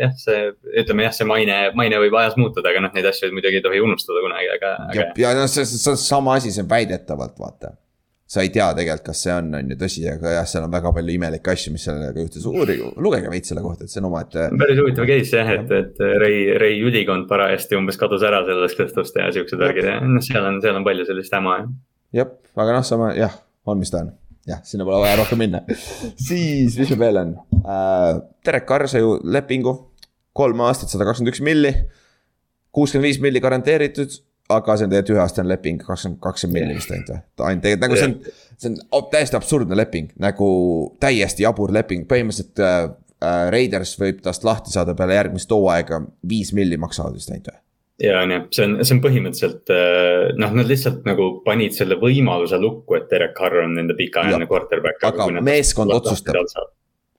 [0.00, 0.42] jah, see
[0.82, 3.84] ütleme jah, see maine, maine võib ajas muutuda, aga noh, neid asju muidugi ei tohi
[3.84, 4.74] unustada kunagi, aga.
[4.98, 7.76] ja, ja noh, see, see on sama asi, see on väidetavalt vaata.
[8.34, 10.90] Sa ei tea tegelikult, kas see on, on ju tõsi, aga jah, seal on väga
[10.96, 14.48] palju imelikke asju, mis sellega juhtus, uurige, lugege veits selle kohta, et see on omaette.
[14.60, 19.20] päris huvitav case jah, et, et Ray, Ray ülikond parajasti umbes kadus ära sellest kõstust
[19.20, 21.60] ja siuksed värgid ja noh, seal on, seal on palju sellist häma
[22.16, 22.34] jah.
[22.58, 23.38] aga noh, sama jah,
[23.70, 24.12] on mis ta on
[24.50, 28.22] jah, sinna pole vaja rohkem minna siis, mis meil veel on äh,?
[28.44, 29.76] Derek sai ju lepingu,
[30.36, 31.74] kolm aastat, sada kakskümmend üks milli.
[32.74, 34.18] kuuskümmend viis milli garanteeritud
[34.52, 37.46] aga see on tegelikult üheaastane leping, kakskümmend, kakskümmend miljonit vist ainult või?
[37.48, 38.16] ainult tegelikult nagu see on,
[38.60, 40.48] see on täiesti absurdne leping, nagu
[41.00, 42.78] täiesti jabur leping, põhimõtteliselt äh,
[43.24, 47.60] äh, Raiders võib tast lahti saada peale järgmist hooaega, viis milli maksavad vist ainult või?
[48.04, 51.96] ja on jah, see on, see on põhimõtteliselt äh, noh, nad lihtsalt nagu panid selle
[52.00, 55.08] võimaluse lukku, et Derek Carr on nende pikaajaline quarterback.
[55.08, 56.42] aga meeskond otsustab.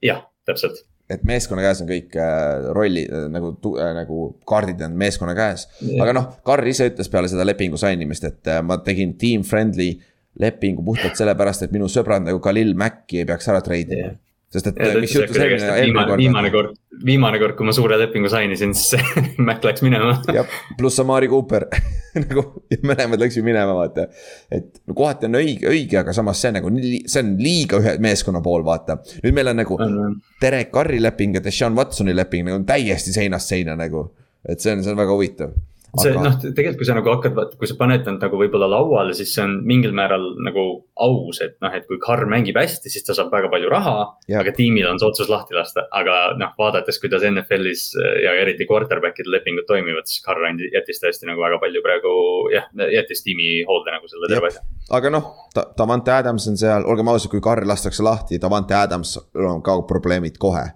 [0.05, 4.97] jah, täpselt et meeskonna käes on kõik äh, rollid äh, nagu äh,, nagu kaardid on
[4.99, 5.67] meeskonna käes.
[5.79, 6.01] Yeah..
[6.05, 9.45] aga noh, Karl ise ütles peale seda lepingu sign imist, et äh, ma tegin team
[9.47, 9.93] friendly
[10.41, 14.09] lepingu puhtalt sellepärast, et minu sõbrad nagu Khalil Macki ei peaks ära treidima.
[14.09, 14.21] Yeah
[14.53, 16.21] sest et ja, mis juhtus eelmine, eelmine kord.
[16.21, 18.95] viimane kord, viimane kord, kui ma suure lepingu sain, siis
[19.47, 20.15] Mac läks minema.
[20.36, 21.67] jah, pluss Amari Cooper
[22.23, 22.45] nagu
[22.86, 24.08] mõlemad läksid minema, vaata.
[24.53, 28.43] et no kohati on õige, õige, aga samas see nagu, see on liiga ühe meeskonna
[28.45, 28.99] pool, vaata.
[29.23, 30.17] nüüd meil on nagu mm -hmm.
[30.41, 34.12] Derek Carri leping ja Deshaun Watsoni leping nagu täiesti seinast seina nagu.
[34.47, 35.55] et see on, see on väga huvitav
[36.01, 36.23] see aga...
[36.25, 39.43] noh, tegelikult kui sa nagu hakkad, kui sa paned nad nagu võib-olla lauale, siis see
[39.45, 40.65] on mingil määral nagu
[41.05, 43.95] aus, et noh, et kui Carr mängib hästi, siis ta saab väga palju raha.
[44.41, 47.88] aga tiimil on see otsus lahti lasta, aga noh, vaadates, kuidas NFL-is
[48.23, 52.15] ja eriti quarterback'ide lepingud toimivad, siis Carr jättis tõesti nagu väga palju praegu
[52.53, 54.65] jah, jättis tiimi hoolde nagu selle terve asja.
[54.95, 59.63] aga noh, Davante Adams on seal, olgem ausad, kui Carr lastakse lahti, Davante Adams on
[59.65, 60.67] ka probleemid kohe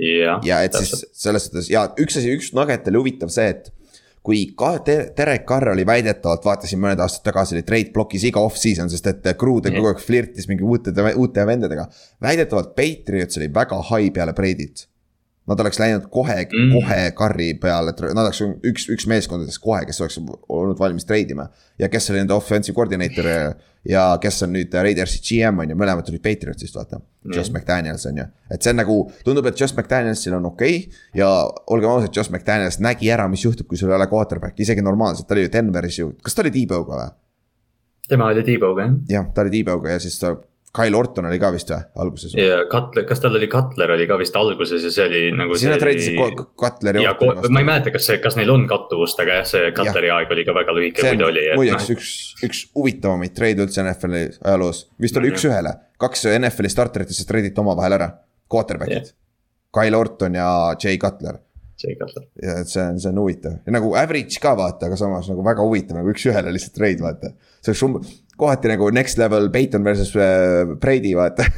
[0.00, 1.04] ja, ja et täpselt.
[1.06, 3.70] siis selles suhtes ja üks asi, üks nugget oli huvitav see, et
[4.26, 8.90] kui ka Derek Carr oli väidetavalt, vaatasin mõned aastad tagasi, oli trade blokis iga off-season,
[8.90, 11.86] sest et Cruden kogu aeg flirtis mingi uute, uute vendadega.
[12.22, 14.88] väidetavalt Patriots oli väga high peale Brady't
[15.46, 20.00] Nad oleks läinud kohe mm., kohe Carri peale, nad oleks üks, üks meeskondadest kohe, kes
[20.02, 21.46] oleks olnud valmis treidima.
[21.78, 23.28] ja kes oli nende offensive coordinator
[23.86, 27.34] ja kes on nüüd Raidersi GM on ju, mõlemad tulid Patriotsist vaata mm..
[27.36, 31.04] Josh McDaniels on ju, et see on nagu, tundub, et Josh McDanielsil on okei okay,
[31.20, 31.28] ja
[31.70, 35.28] olgem ausad, Josh McDaniels nägi ära, mis juhtub, kui sul ei ole quarterback'i, isegi normaalselt,
[35.28, 37.14] ta oli ju Denveris ju, kas ta oli T-Bow'ga või?
[38.08, 38.98] tema oli T-Bow'ga jah.
[39.10, 40.34] jah, ta oli T-Bow'ga ja siis ta
[40.76, 42.34] Kyle Orton oli ka vist või, alguses?
[42.36, 45.56] ja Cutler, kas tal oli Cutler oli ka vist alguses ja see oli nagu.
[45.56, 46.18] siis nad reidisid
[46.60, 50.34] Cutleri ma ei mäleta, kas see, kas neil on kattuvust, aga jah, see Cutleri aeg
[50.36, 51.46] oli ka väga lühike, kui ta oli.
[51.56, 51.96] muideks no.
[51.96, 52.12] üks,
[52.48, 58.12] üks huvitavamaid treide üldse NFL-i ajaloos, vist oli üks-ühele, kaks NFL-i starteritest treiditi omavahel ära,
[58.52, 59.14] quarterback'id.
[59.76, 60.48] Kyle Orton ja
[60.80, 61.40] Jay Cutler
[61.82, 62.24] Jay Cutler.
[62.42, 65.44] ja et see on, see on huvitav ja nagu average ka vaata, aga samas nagu
[65.44, 67.32] väga huvitav nagu üks-ühele lihtsalt trade vaata.
[67.60, 71.44] see oleks umbes, kohati nagu next level Peiton versus äh, Brady vaata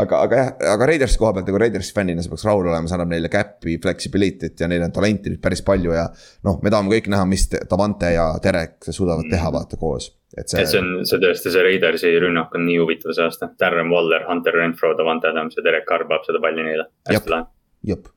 [0.00, 2.96] aga, aga jah, aga Raidersi koha pealt nagu Raidersi fännina sa peaks rahul olema, see
[2.96, 6.06] annab neile cap'i, flexibility't ja neil on talenti nüüd päris palju ja.
[6.46, 9.54] noh, me tahame kõik näha, mis Davante ja Derek suudavad teha, mm.
[9.58, 10.10] vaata koos.
[10.36, 10.64] et see.
[10.70, 14.54] see on, see tõesti, see Raidersi rünnak on nii huvitav see aasta, Darren Waller, Hunter
[14.60, 17.50] Renfro, Davante Adams ja Derek Carr paneb seda palli neile, hästi lahe.
[17.94, 18.10] jep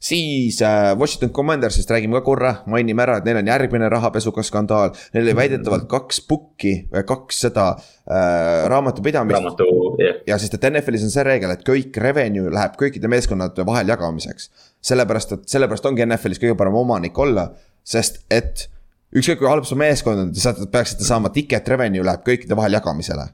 [0.00, 4.94] siis äh, Washington Commandersist räägime ka korra, mainime ära, et neil on järgmine rahapesuga skandaal.
[5.14, 6.74] Neil oli väidetavalt kaks book'i,
[7.06, 9.68] kaks seda äh, raamatupidamist Raamatu,
[10.00, 10.22] yeah.
[10.26, 14.50] ja sest, et NFL-is on see reegel, et kõik revenue läheb kõikide meeskonnade vahel jagamiseks.
[14.90, 17.50] sellepärast, et sellepärast ongi NFL-is kõige parem omanik olla,
[17.84, 18.70] sest et
[19.12, 23.28] ükskõik kui halb su meeskond on, te peaksite saama ticket revenue läheb kõikide vahel jagamisele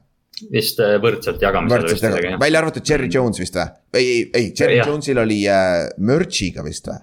[0.53, 1.81] vist äh, võrdselt jagamisele.
[1.81, 3.67] võrdselt jagamisele, välja arvatud Cherry Jones vist või?
[3.97, 4.87] ei, ei, ei, Cherry ja.
[4.89, 6.99] Jones'il oli äh, merch'iga vist või?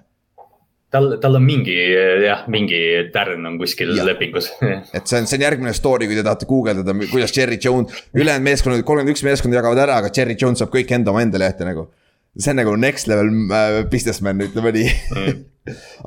[0.95, 1.75] tal, tal on mingi
[2.23, 2.79] jah, mingi
[3.13, 4.05] tärn on kuskil ja.
[4.07, 4.51] lepingus
[4.97, 8.47] et see on, see on järgmine story, kui te tahate guugeldada, kuidas Cherry Jones, ülejäänud
[8.47, 11.89] meeskonnad, kolmkümmend üks meeskonda jagavad ära, aga Cherry Jones saab kõik enda omaenda lehte nagu.
[12.37, 15.43] See on nagu next level äh, businessman, ütleme nii mm.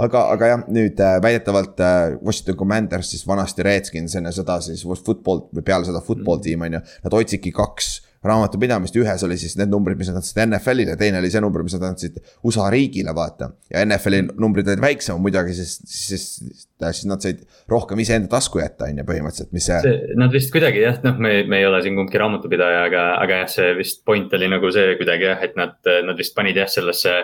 [0.05, 4.85] aga, aga jah, nüüd äh, väidetavalt äh, Washington Commanders siis vanasti Redskins enne seda siis
[4.85, 6.85] football või peale seda football tiim on ju.
[7.07, 7.97] Nad hoidsidki kaks
[8.29, 11.77] raamatupidamist, ühes oli siis need numbrid, mis nad andsid NFL-ile, teine oli see number, mis
[11.79, 13.53] nad andsid USA riigile, vaata.
[13.71, 18.89] ja NFL-i numbrid olid väiksemad muidugi, sest, sest, siis nad said rohkem iseenda tasku jätta,
[18.89, 20.17] on ju, põhimõtteliselt, mis see, see.
[20.21, 23.51] Nad vist kuidagi jah, noh, me, me ei ole siin kumbki raamatupidaja, aga, aga jah,
[23.53, 27.17] see vist point oli nagu see kuidagi jah, et nad, nad vist panid jah sellesse.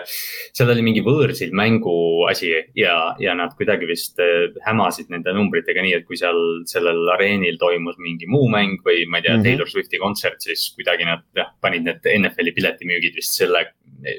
[0.55, 1.95] seal oli mingi võõrsil mängu
[2.29, 7.05] asi ja, ja nad kuidagi vist eh, hämasid nende numbritega nii, et kui seal sellel
[7.15, 9.47] areenil toimus mingi muu mäng või ma ei tea mm, -hmm.
[9.47, 13.65] Taylor Swifti kontsert, siis kuidagi nad jah, panid need NFL-i piletimüügid vist selle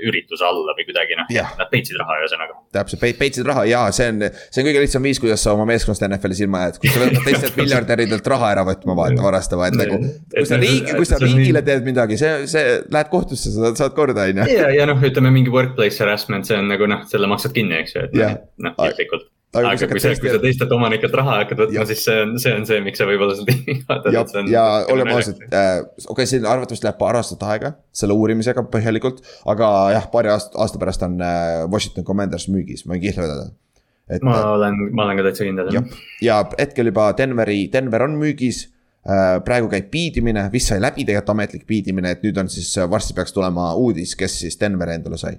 [0.09, 2.59] ürituse alla või kuidagi noh, nad peitsid raha ühesõnaga.
[2.77, 6.07] täpselt, peitsid raha ja see on, see on kõige lihtsam viis, kuidas sa oma meeskonnast
[6.09, 10.01] NFL-is ilma jääd, kui sa võtad teistelt miljardäridelt raha ära võtma, vaata, varastama, et nagu.
[10.35, 14.29] kui sa riigi, kui sa riigile teed midagi, see, see, lähed kohtusse, sa saad korda,
[14.31, 14.51] on ju.
[14.57, 17.97] ja, ja noh, ütleme mingi workplace harassment, see on nagu noh, selle maksad kinni, eks
[17.97, 18.21] ju, et
[18.63, 22.17] noh, piltlikult aga, aga kui sa, kui sa teistelt omanikelt raha hakkad võtma, siis see
[22.23, 24.13] on, see on see, miks sa võib-olla seda ei vaata.
[24.15, 28.67] ja, ja olgem ausad äh,, okei okay,, siin arvatavasti läheb paar aastat aega selle uurimisega
[28.73, 29.23] põhjalikult.
[29.53, 33.51] aga jah, paari aasta, aasta pärast on äh, Washington Commanders müügis, ma võin kihla vedada.
[34.07, 35.73] Et, ma äh, olen, ma olen ka täitsa kindel.
[35.75, 35.85] ja,
[36.25, 38.67] ja hetkel juba Denveri, Denver on müügis
[39.07, 39.37] äh,.
[39.47, 43.35] praegu käib biidimine, vist sai läbi tegelikult ametlik biidimine, et nüüd on siis varsti peaks
[43.37, 45.39] tulema uudis, kes siis Denveri endale sai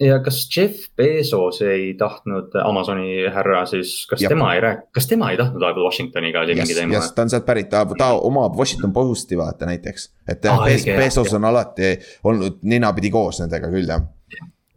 [0.00, 4.34] ja kas Jeff Bezos ei tahtnud, Amazoni härra siis, kas Jab.
[4.34, 6.96] tema ei rääk-, kas tema ei tahtnud vahepeal Washingtoniga oli yes, mingi teema?
[6.96, 10.08] jah, ta on sealt pärit, ta, ta omab Washington Posti vaata näiteks.
[10.28, 14.02] et ah, Bez, Bezos on alati olnud ninapidi koos nendega küll jah.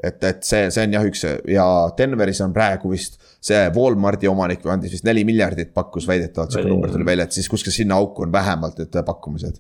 [0.03, 1.65] et, et see, see on jah üks ja
[1.97, 6.93] Denveris on praegu vist see Walmarti omanik andis vist neli miljardit pakkus väidetavalt, sihuke number
[6.93, 9.57] tuli välja, et siis kuskil sinna auku on vähemalt need pakkumised.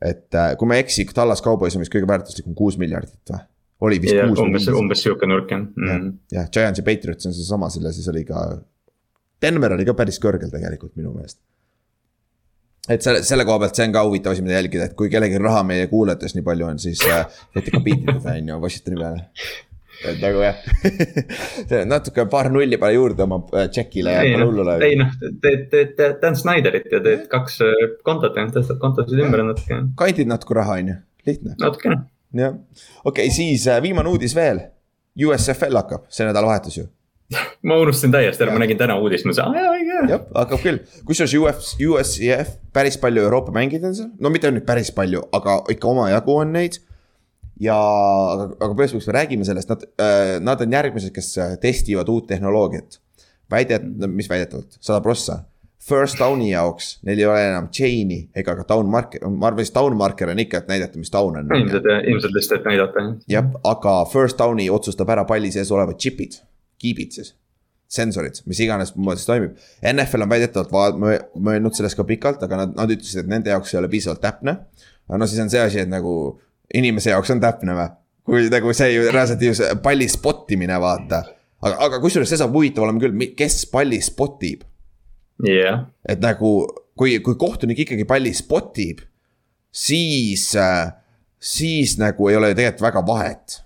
[0.00, 3.44] et äh, kui ma ei eksi, Tallas Cowboys on vist kõige väärtuslikum kuus miljardit või?
[3.80, 4.40] Oli vist ja, kuus.
[4.40, 6.14] umbes, umbes sihuke nurk jah mm..
[6.32, 8.46] jah, Giants ja Patriots on seesama, selle siis oli ka.
[9.42, 11.38] Denver oli ka päris kõrgel tegelikult minu meelest.
[12.88, 15.42] et selle, selle koha pealt, see on ka huvitav asi, mida jälgida, et kui kellelgi
[15.42, 19.24] raha meie kuulajatest nii palju on, siis äh, võite ka biitida, on ju, Washingtoni peale
[20.06, 20.58] et nagu jah
[21.92, 24.88] natuke paar nulli pane juurde oma tšekile äh, ja pole hullu läheb.
[24.88, 29.44] ei noh, teed, teed Dan Snyderit ja teed kaks äh, kontot ja tõstad kontosid ümber
[29.44, 29.80] natuke.
[30.00, 31.56] kandid natuke raha, on ju, lihtne.
[31.60, 32.58] natukene jah,
[33.04, 34.60] okei okay,, siis äh, viimane uudis veel.
[35.16, 36.90] USFL hakkab, see nädalavahetus ju
[37.66, 40.10] ma unustasin täiesti ära, ma nägin täna uudist, ma mõtlesin, aa jaa, õige.
[40.12, 44.66] jah, hakkab küll, kusjuures US, USCF päris palju Euroopa mängijaid on seal, no mitte nüüd
[44.68, 46.78] päris palju, aga ikka omajagu on neid.
[47.62, 52.12] ja, aga, aga põhimõtteliselt, me räägime sellest, nad äh,, nad on järgmised, kes äh, testivad
[52.12, 53.00] uut tehnoloogiat.
[53.50, 55.40] väidet, mis väidetavalt, sada prossa
[55.86, 59.74] First down'i jaoks, neil ei ole enam chain'i ega ka down marker, ma arvan, siis
[59.74, 61.52] down marker on ikka, et näidata, mis down on.
[61.54, 63.04] ilmselt, ilmselt lihtsalt, et näidata.
[63.30, 66.40] jah, aga first down'i otsustab ära palli sees olevad chip'id,
[66.82, 67.36] kiibid siis.
[67.86, 69.62] sensorid, mis iganes moodi see toimib.
[69.92, 70.74] NFL on väidetavalt
[71.38, 74.58] mõelnud sellest ka pikalt, aga nad, nad ütlesid, et nende jaoks ei ole piisavalt täpne.
[75.06, 76.16] no siis on see asi, et nagu
[76.74, 77.90] inimese jaoks on täpne või?
[78.26, 81.28] kui nagu see ju reaalselt ju see palli spot imine, vaata.
[81.62, 84.66] aga, aga kusjuures see saab huvitav olema küll, kes palli spot ib
[85.44, 85.86] yeah..
[86.08, 86.52] et nagu,
[86.98, 89.02] kui, kui kohtunik ikkagi palli spot ib,
[89.72, 90.92] siis, äh,
[91.40, 93.58] siis nagu ei ole ju tegelikult väga vahet.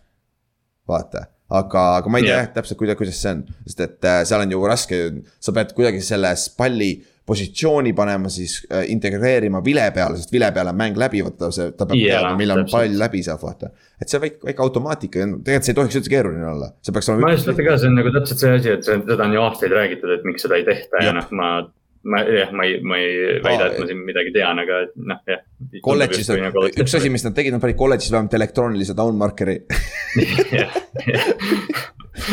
[0.91, 2.51] vaata, aga, aga ma ei tea yeah.
[2.55, 5.01] täpselt, kuidas, kuidas see on, sest et äh, seal on ju raske,
[5.39, 6.97] sa pead kuidagi selles palli
[7.31, 11.71] positsiooni panema siis äh, integreerima vile peale, sest vile peale on mäng läbi, vaata see,
[11.79, 13.71] ta peab yeah, teadma, millal pall läbi saab, vaata.
[14.03, 17.29] et see väike, väike automaatika, tegelikult see ei tohiks üldse keeruline olla, see peaks olema.
[17.29, 19.45] ma just mõtlen ka, see on nagu täpselt see asi, et see, seda on ju
[19.45, 21.53] aastaid räägitud, et miks seda ei tehta ja, ja noh, ma
[22.03, 25.43] ma jah, ma ei, ma ei väida, et ma siin midagi tean, aga noh, jah.
[25.85, 29.59] kolledžis on, nagu üks asi, mis nad tegid, nad panid kolledžis vähemalt elektroonilise downmarker'i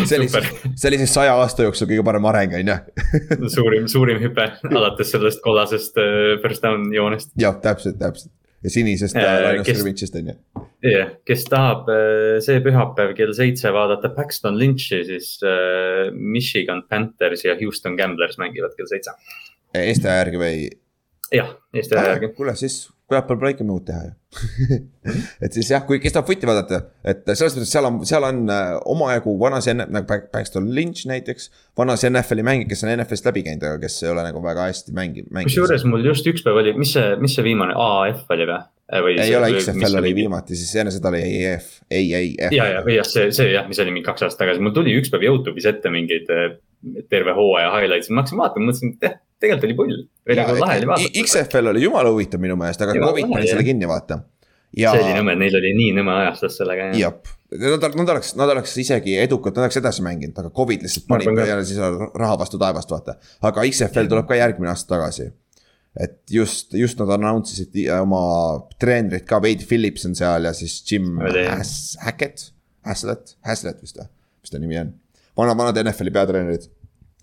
[0.08, 2.78] see oli, see oli siis saja aasta jooksul kõige parem areng, on ju.
[3.58, 7.34] suurim, suurim hüpe alates sellest kollasest uh, first down joonest.
[7.40, 8.32] jah, täpselt, täpselt
[8.64, 10.38] ja sinisest Linus Scrimmidge'ist on ju.
[10.94, 15.36] jah, kes tahab äh, see pühapäev kell seitse vaadata Paxton Lynch'i, siis
[16.16, 19.12] Michigan Panthers ja Houston Gamblers mängivad kell seitse
[19.76, 20.70] Eesti aja järgi või?
[21.36, 22.32] jah, Eesti aja järgi.
[22.38, 24.16] kuule, siis pühapäeval pole ikka muud teha ju
[25.46, 28.42] et siis jah, kui, kes tahab footi vaadata, et selles mõttes seal on, seal on
[28.52, 31.50] äh, omajagu vanasi nagu Baxter Lynch näiteks.
[31.78, 34.96] vanasi NFL-i mängijad, kes on NFL-ist läbi käinud, aga kes ei ole nagu väga hästi
[34.98, 35.32] mänginud.
[35.48, 38.60] kusjuures mul just üks päev oli, mis see, mis see viimane AF oli või?
[38.88, 42.54] Äh, või ei see, ole, XFL oli viimati, siis enne seda oli EAF, EAF.
[42.56, 45.12] ja, ja, jah, see, see jah, mis oli mingi kaks aastat tagasi, mul tuli üks
[45.12, 46.60] päev Youtube'is ette mingeid äh,
[47.12, 50.02] terve hooaja highlights'e, ma hakkasin vaatama, mõtlesin, et jah, tegelikult oli pull.
[50.28, 51.24] või nagu lahe oli vaadata.
[51.24, 54.22] XFL oli jumala huvitav minu meelest, aga Covid pani selle kinni, vaata.
[54.78, 54.92] Ja...
[54.92, 56.90] see oli nõme, neil oli nii nõme ajastus sellega.
[57.00, 57.16] jah,
[57.56, 61.30] nad, nad oleks, nad oleks isegi edukalt, nad oleks edasi mänginud, aga Covid lihtsalt pani
[61.30, 63.16] peale siis raha vastu taevast, vaata.
[63.48, 65.30] aga XFL tuleb ka järgmine aasta tagasi.
[66.04, 68.22] et just, just nad announce isid oma
[68.78, 71.16] treenerid ka, Wade Phillips on seal ja siis Jim
[72.04, 72.52] Hackett,
[72.86, 74.12] Haslett, Haslett vist või,
[74.44, 74.92] mis ta nimi on.
[75.38, 76.68] vana, vanad NFL-i peatreenerid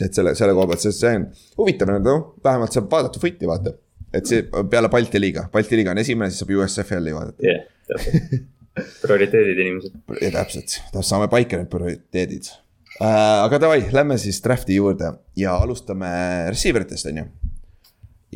[0.00, 1.28] et selle, selle koha pealt, sest see on
[1.60, 3.74] huvitav, noh, vähemalt saab vaadata footi, vaata.
[4.14, 7.46] et see peale Balti liiga, Balti liiga on esimene, siis saab USFL-i vaadata.
[7.46, 8.50] jah yeah,, täpselt
[9.04, 9.96] prioriteedid inimesed.
[10.34, 12.50] täpselt, saame paika need prioriteedid
[12.98, 13.40] äh,.
[13.44, 16.10] aga davai, lähme siis draft'i juurde ja alustame
[16.50, 17.26] receiver itest, on ju.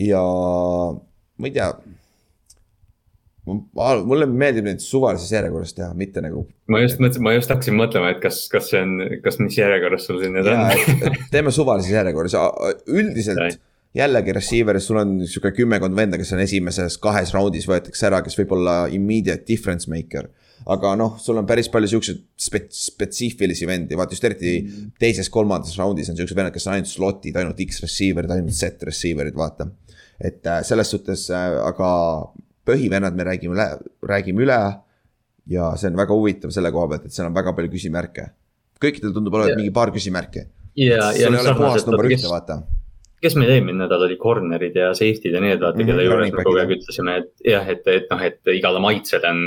[0.09, 0.25] ja
[1.39, 1.73] ma ei tea.
[3.49, 6.45] Mulle meeldib neid suvalises järjekorras teha, mitte nagu.
[6.69, 10.09] ma just mõtlesin, ma just hakkasin mõtlema, et kas, kas see on, kas mis järjekorras
[10.09, 11.17] sul siin need on.
[11.35, 12.37] teeme suvalises järjekorras,
[12.89, 13.61] üldiselt
[13.97, 18.37] jällegi receiver'is sul on sihuke kümmekond venda, kes on esimeses kahes raundis võetakse ära, kes
[18.39, 20.29] võib olla immediate difference maker
[20.67, 24.55] aga noh, sul on päris palju siukseid spets-, spetsiifilisi vendi, vaata just eriti
[25.01, 29.69] teises-kolmandas raundis on siuksed vennad, kes on ainult slot'id, ainult X-receiver'id, ainult Z-receiver'id, vaata.
[30.19, 31.89] et äh, selles suhtes, äh, aga
[32.69, 33.69] põhivennad me räägime,
[34.13, 34.61] räägime üle.
[35.49, 38.31] ja see on väga huvitav selle koha pealt, et seal on väga palju küsimärke.
[38.81, 40.47] kõikidel tundub olevat mingi paar küsimärki.
[40.77, 42.63] ja, ja noh, sarnaselt, kes, vaata
[43.23, 46.45] kes meil eelmine nädal oli corner'id ja safety'd ja need, vaata, kelle mhm, juures me
[46.47, 49.41] kogu aeg ütlesime, et jah, et, et noh, et igale maitsele on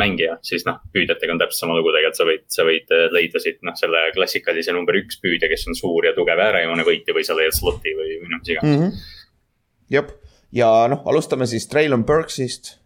[0.00, 3.42] mängija, siis noh, püüdjatega on täpselt sama lugu tegelikult, sa võid, sa võid äh, leida
[3.44, 7.26] siit noh, selle klassikalise number üks püüdja, kes on suur ja tugev äärejoone võitja või
[7.28, 9.04] sa leiad slot'i või, või noh, mis iganes mm -hmm..
[9.98, 10.14] jep,
[10.52, 12.76] ja noh, alustame siis Traylon Burksist.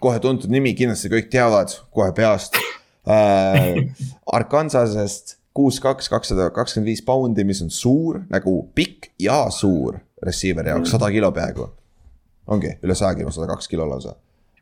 [0.00, 2.58] kohe tuntud nimi, kindlasti kõik teavad kohe peast
[3.08, 3.84] äh,.
[4.36, 10.72] Arkansasest kuus, kaks, kakssada kakskümmend viis poundi, mis on suur nagu pikk ja suur receiver'i
[10.72, 11.68] jaoks, sada kilo peaaegu.
[12.46, 14.16] ongi üle saja kilo, sada kaks kilo lausa.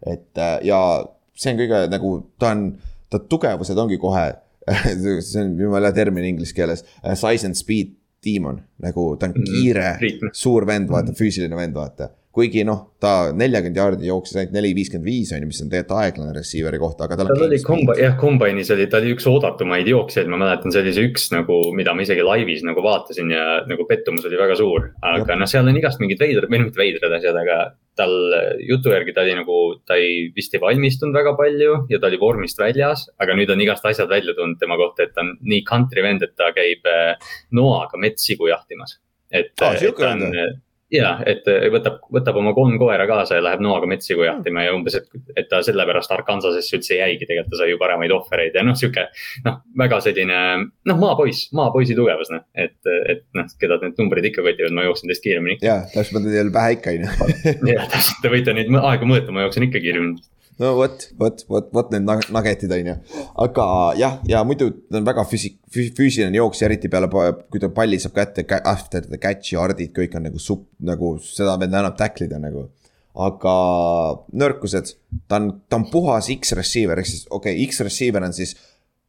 [0.06, 0.78] et äh, ja
[1.34, 2.68] see on kõige nagu, ta on,
[3.10, 4.28] ta tugevused ongi kohe
[5.02, 9.48] see on jumala termin inglise keeles, äh, size and speed demon, nagu ta on mhm.
[9.48, 14.54] kiire mm, suur vend, vaata, füüsiline vend, vaata kuigi noh, ta neljakümmend jaardi jooksis ainult
[14.56, 17.28] neli viiskümmend viis on ju, mis on tegelikult aeglane receiver'i kohta, aga tal.
[17.28, 20.94] tal oli komba-, jah, kombine'is oli, ta oli üks oodatumaid jooksjaid, ma mäletan, see oli
[20.96, 24.88] see üks nagu, mida ma isegi laivis nagu vaatasin ja nagu pettumus oli väga suur.
[25.12, 27.60] aga noh, seal on igast mingid veidrad, või noh, mitte veidrad asjad, aga
[28.00, 28.16] tal
[28.64, 32.20] jutu järgi ta oli nagu, ta ei, vist ei valmistunud väga palju ja ta oli
[32.22, 33.10] vormist väljas.
[33.20, 36.24] aga nüüd on igast asjad välja tulnud tema kohta, et ta on nii country vend,
[36.24, 38.96] et ta käib eh, noaga metssigu jahtimas.
[39.28, 40.30] et ah,, et ta on
[40.92, 44.96] ja, et võtab, võtab oma kolm koera kaasa ja läheb noaga metssigu jahtima ja umbes,
[44.98, 48.76] et, et ta sellepärast Arkansasesse üldse jäigi, tegelikult ta sai ju paremaid ohvereid ja noh,
[48.78, 49.06] sihuke.
[49.46, 50.40] noh, väga selline
[50.88, 55.12] noh, maapoiss, maapoisi tugevus noh, et, et noh, keda need numbrid ikka kotivad, ma jooksen
[55.12, 55.58] teist kiiremini.
[55.64, 57.56] ja, täpselt, ma teen teile pähe ikka on ju.
[57.72, 60.30] ja täpselt, te võite neid aegu mõõta, ma jooksen ikka kiiremini
[60.62, 62.94] no vot, vot, vot, vot need nuggetid on ju.
[63.44, 63.66] aga
[63.98, 67.08] jah, ja muidu ta on väga füüsik-, füüsiline jooksja, eriti peale,
[67.50, 71.56] kui ta palli saab kätte, after the catch yard'id, kõik on nagu supp, nagu seda
[71.60, 72.68] venda annab tacklida nagu.
[73.12, 73.54] aga
[74.40, 74.94] nõrkused,
[75.28, 78.54] ta on, ta on puhas X-receiver, ehk siis okei okay,, X-receiver on siis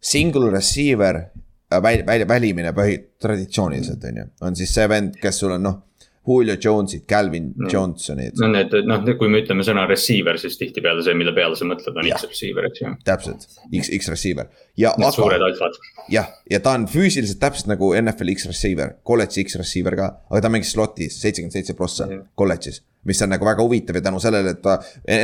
[0.04, 5.40] single receiver äh, väl-, väl-, välimine põhi, traditsiooniliselt on ju, on siis see vend, kes
[5.40, 5.80] sul on noh
[6.24, 7.68] Julio Jones'id, Calvin no.
[7.72, 8.38] Johnsonid.
[8.40, 11.98] no need, noh, kui me ütleme sõna receiver, siis tihtipeale see, mille peale sa mõtled,
[12.00, 12.94] on X-receiver, eks ju.
[13.08, 14.48] täpselt, X, X-receiver.
[14.78, 14.94] Ja.
[14.98, 15.78] Need aga, suured alfad.
[16.12, 20.74] jah, ja ta on füüsiliselt täpselt nagu NFL X-receiver, kolledži X-receiver ka, aga ta mängis
[20.76, 22.10] slot'is seitsekümmend seitse prossa
[22.40, 24.78] kolledžis mis on nagu väga huvitav ja tänu sellele, et ta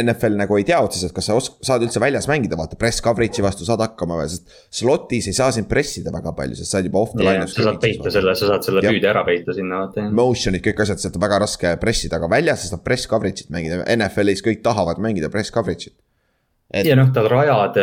[0.03, 3.45] NFL nagu ei tea otseselt, kas sa osk-, saad üldse väljas mängida, vaata press coverage'i
[3.45, 4.51] vastu saad hakkama, sest.
[4.81, 7.47] Slot'is ei saa sind pressida väga palju, sest sa oled juba off the line.
[7.47, 10.09] sa saad peita selle, sa saad selle püüde ära peita sinna vaata.
[10.19, 13.81] Motion'id, kõik asjad, sealt on väga raske pressida, aga väljas sa saad press coverage'it mängida,
[13.95, 15.95] NFL-is kõik tahavad mängida press coverage'it
[16.73, 16.85] et....
[16.87, 17.79] ja noh, tal rajad,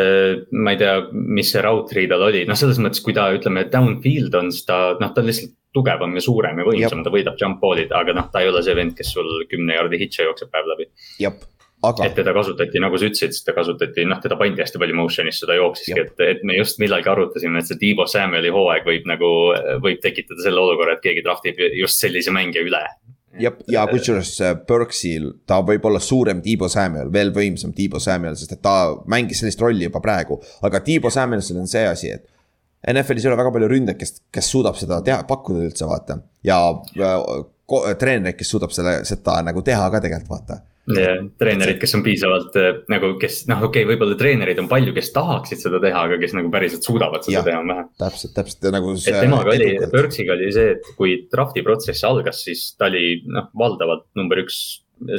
[0.55, 4.35] ma ei tea, mis see raudtee tal oli, noh, selles mõttes, kui ta ütleme, downfield
[4.39, 7.61] on, siis ta noh, ta on lihtsalt tugevam ja suurem ja võimsam, ta võidab jump
[7.61, 10.73] ball'id, aga noh, ta ei ole see vend, kes sul kümne jaardi hitše jookseb päev
[10.73, 10.89] läbi.
[11.85, 12.07] Aga...
[12.07, 15.43] et teda kasutati, nagu sa ütlesid, siis ta kasutati, noh, teda pandi hästi palju motion'is,
[15.43, 19.29] seda jooksiski, et, et me just millalgi arutasime, et see Tiibo Samueli hooaeg võib nagu,
[19.83, 22.81] võib tekitada selle olukorra, et keegi draftib just sellise mängija üle.
[23.41, 24.31] Jah, ja kusjuures
[24.67, 28.77] Burksil äh, ta võib olla suurem Tiibo Samuel, veel võimsam Tiibo Samuel, sest et ta
[29.09, 30.39] mängis sellist rolli juba praegu.
[30.67, 32.27] aga Tiibo Samuelsil on see asi, et
[32.87, 36.19] NFL-is ei ole väga palju ründajaid, kes, kes suudab seda teha, pakkuda üldse, vaata.
[36.45, 37.37] ja äh,
[37.99, 40.61] treenereid, kes suudab selle, seda nagu teha ka tegelikult, vaata.
[40.95, 44.93] Jah, treenerid, kes on piisavalt äh, nagu, kes noh, okei okay,, võib-olla treenereid on palju,
[44.95, 47.85] kes tahaksid seda teha, aga kes nagu päriselt suudavad seda ja, teha, on vähe.
[47.99, 48.95] täpselt, täpselt nagu.
[48.95, 53.49] et temaga oli, Burksiga oli see, et kui draft'i protsess algas, siis ta oli noh,
[53.57, 54.61] valdavalt number üks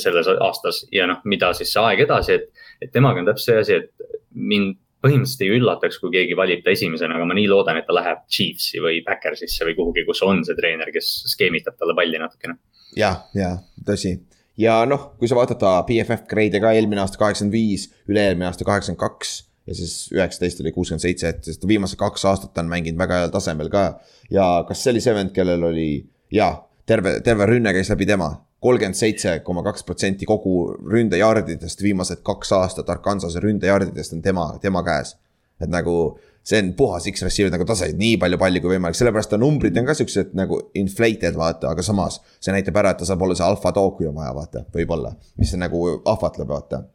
[0.02, 3.64] selles aastas ja noh, mida siis see aeg edasi, et, et temaga on täpselt see
[3.64, 7.78] asi, et mind põhimõtteliselt ei üllataks, kui keegi valib ta esimesena, aga ma nii loodan,
[7.78, 11.94] et ta läheb Chiefsi või Backersisse või kuhugi, kus on see treener, kes skeemitab talle
[11.98, 12.58] palli natukene.
[12.98, 13.52] jah, ja
[13.86, 14.16] tõsi
[14.58, 18.66] ja noh, kui sa vaatad ta BFF grade'e ka eelmine aasta kaheksakümmend viis, üle-eelmine aasta
[18.68, 19.36] kaheksakümmend kaks
[19.68, 23.32] ja siis üheksateist oli kuuskümmend seitse, et sest viimased kaks aastat on mänginud väga heal
[23.34, 23.86] tasemel ka.
[24.30, 25.88] ja kas see oli see vend, kellel oli,
[26.34, 26.52] jaa,
[26.86, 30.54] terve, terve rünne käis läbi tema kolmkümmend seitse koma kaks protsenti kogu
[30.92, 35.16] ründejardidest viimased kaks aastat Arkansase ründejardidest on tema, tema käes.
[35.60, 36.18] et nagu
[36.48, 39.76] see on puhas X-receiver, nagu ta sai nii palju palli kui võimalik, sellepärast ta numbrid
[39.76, 42.20] on ka siuksed nagu inflated, vaata, aga samas.
[42.40, 45.12] see näitab ära, et ta saab olla see alfa dog, kui on vaja, vaata, võib-olla,
[45.40, 46.86] mis nagu ahvatleb, vaata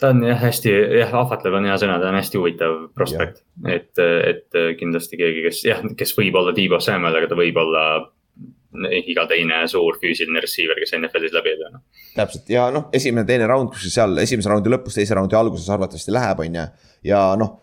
[0.00, 3.40] ta on jah, hästi, jah, ahvatlev on hea sõna, ta on hästi huvitav prospekt.
[3.64, 7.86] et, et kindlasti keegi, kes jah, kes võib olla Tiibo Samuel, aga ta võib olla
[8.76, 11.78] iga teine suur füüsiline receiver, kes NFL-is läbi ei löö.
[12.16, 16.12] täpselt ja noh, esimene, teine round, kus seal esimese raundi lõpus, teise raundi alguses arvatavasti
[16.12, 16.66] läheb, on ju.
[17.08, 17.54] ja noh,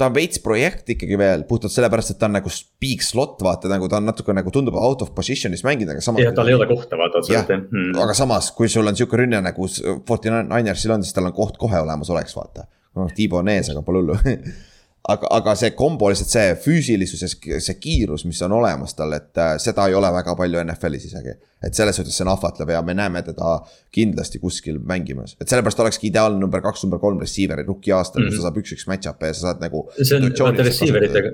[0.00, 3.68] ta on veits projekt ikkagi veel puhtalt sellepärast, et ta on nagu big slot, vaata
[3.72, 6.24] nagu ta on natuke nagu tundub out of position'is mängida, aga samas.
[6.24, 7.92] jah, tal ei ole kohta vaata otseselt jah hmm..
[8.06, 9.68] aga samas, kui sul on sihuke rünne nagu
[10.08, 12.66] Forty Ninersil on, siis tal on koht kohe olemas oleks, vaata.
[12.96, 14.18] noh, Tiibo on ees, aga pole hullu
[15.12, 19.36] aga, aga see kombo lihtsalt see füüsilisus ja see kiirus, mis on olemas tal, et
[19.40, 21.36] äh, seda ei ole väga palju NFL-is isegi.
[21.66, 23.58] Et selles suhtes see on ahvatlev ja me näeme teda
[23.92, 28.28] kindlasti kuskil mängimas, et sellepärast olekski ideaalne number kaks, number kolm receiver rookie aastal mm,
[28.28, 28.30] -hmm.
[28.30, 28.46] kus ta mhm.
[28.46, 29.82] saab üks-üks match-up'e ja sa saad nagu.
[30.02, 31.32] see on vaata receiver'itega,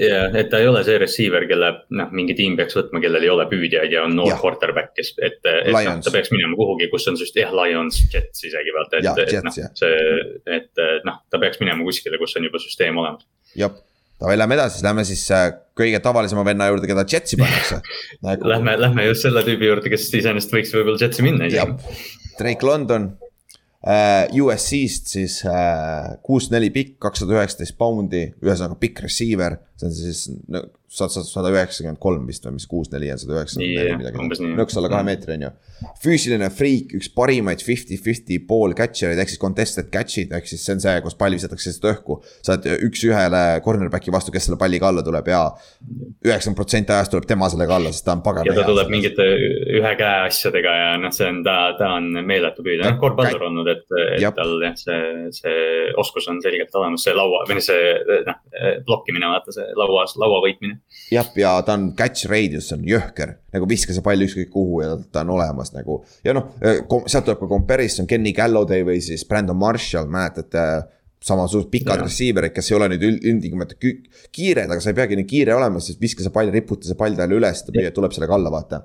[0.00, 3.32] jah, et ta ei ole see receiver, kelle noh, mingi tiim peaks võtma, kellel ei
[3.32, 7.08] ole püüdjaid ja on noor quarterback, kes, et, et noh, ta peaks minema kuhugi, kus
[7.08, 9.96] on just jah, Lions, Jets isegi vaata, et, et noh, see,
[10.60, 13.24] et noh, ta peaks minema kuskile, kus on juba süsteem olemas.
[13.56, 13.72] jah
[14.24, 17.82] Davai, lähme edasi, siis lähme siis äh, kõige tavalisema venna juurde, keda Jetsi pannakse
[18.24, 18.46] nagu....
[18.54, 21.98] Lähme, lähme just selle tüübi juurde, kes iseenesest võiks võib-olla Jetsi minna isegi.
[22.38, 29.58] Drake London uh,, USC-st siis uh, kuus, neli pikk, kakssada üheksateist poundi, ühesõnaga pikk receiver.
[29.74, 30.62] See on siis no,
[30.94, 34.50] sada üheksakümmend kolm vist või mis kuus, neli on sada üheksakümmend neli midagi.
[34.54, 35.08] nõks alla kahe mm.
[35.10, 35.50] meetri on ju.
[36.04, 40.76] füüsiline friik, üks parimaid fifty-fifty pool catcher eid ehk siis contested catch'id, ehk siis see
[40.76, 42.18] on see, kus pall visatakse lihtsalt õhku.
[42.46, 45.42] sa oled üks-ühele cornerback'i vastu, kes selle palliga alla tuleb ja
[46.22, 48.46] üheksakümmend protsenti ajast tuleb tema sellega alla, sest ta on pagan.
[48.46, 49.26] ja ta tuleb mingite
[49.80, 53.68] ühe käe asjadega ja noh, see on, ta, ta on meeletu püüdja, noh Butler olnud,
[53.74, 54.38] et, et Jab.
[54.38, 55.02] tal jah, see,
[55.34, 58.40] see oskus on selgelt olemas, see laua või see noh,
[58.86, 60.80] blokkimine, vaata see lauas, laua võitmine.
[61.12, 64.96] Jah, ja ta on catch radius on jõhker, nagu viska see pall ükskõik kuhu ja
[65.12, 66.02] ta on olemas nagu.
[66.24, 66.52] ja noh,
[67.06, 70.66] sealt tuleb ka comparison Kenny Galladay või siis Brandon Marshall, mäletate
[71.24, 75.54] samasugused pikad receiver'id, kes ei ole nüüd ilmtingimata kiired, aga sa ei peagi nii kiire
[75.56, 78.82] olema, sest viska see pall, riputa see pall talle üles, ta tuleb sellega alla, vaata.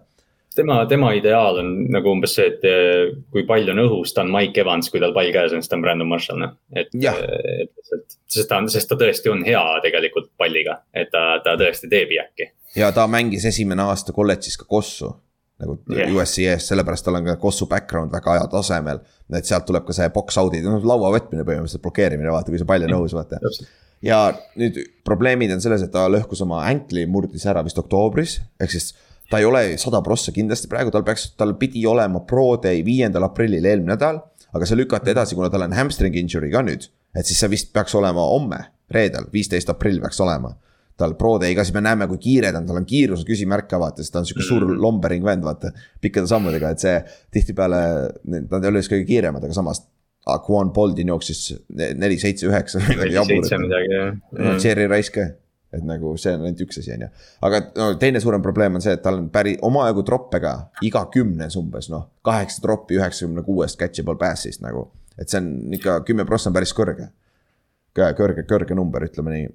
[0.55, 4.32] Tema, tema ideaal on nagu umbes see, et eh, kui pall on õhus, ta on
[4.34, 6.55] Mike Evans, kui tal pall käes on, siis ta on Brandon Marshall, noh.
[6.73, 11.40] et, eh, et, sest ta on, sest ta tõesti on hea tegelikult palliga, et ta,
[11.44, 12.52] ta tõesti teeb jääki.
[12.80, 15.12] ja ta mängis esimene aasta kolledžis ka Kossu
[15.60, 16.12] nagu yeah.
[16.16, 19.02] USC-s, sellepärast tal on ka Kossu background väga hea tasemel.
[19.36, 22.70] et sealt tuleb ka see box out'i, noh laua võtmine põhimõtteliselt, blokeerimine, vaata, kui see
[22.70, 23.42] pall on õhus, vaata.
[24.06, 24.22] ja
[24.60, 28.94] nüüd probleemid on selles, et ta lõhkus oma ankli, murdis ära vist oktoobris, ehk siis
[29.30, 33.28] ta ei ole sada prossa kindlasti praegu, tal peaks, tal pidi olema Pro Day viiendal
[33.28, 34.24] aprillil eelmine nädal.
[34.50, 37.68] aga see lükati edasi, kuna tal on hamstring injury ka nüüd, et siis see vist
[37.76, 40.56] peaks olema homme, reedel, viisteist aprill peaks olema
[41.00, 43.80] tal Pro Day'ga, siis me näeme, kui kiire ta on, tal on kiiruse küsimärk ka
[43.80, 44.82] vaata, sest ta on sihuke suur mm.
[44.84, 45.72] lombering vend, vaata.
[46.04, 46.98] pikkade sammudega, et see
[47.36, 47.80] tihtipeale,
[48.28, 49.86] nad ei ole just kõige kiiremad, aga samas.
[50.30, 52.82] Aquan Boldin jooksis neli, seitse, üheksa.
[52.84, 54.58] neli, seitse midagi jah.
[54.60, 55.24] Cherry Rice ka
[55.74, 57.10] et nagu see on ainult üks asi, on ju.
[57.46, 60.54] aga no teine suurem probleem on see, et tal on päris omajagu troppe ka,
[60.86, 64.88] iga kümnes umbes noh, kaheksa troppi üheksakümne kuuest catchable pass'ist nagu.
[65.20, 67.10] et see on ikka kümme prossa on päris kõrge.
[67.96, 69.50] Kõrge, kõrge number, ütleme nii.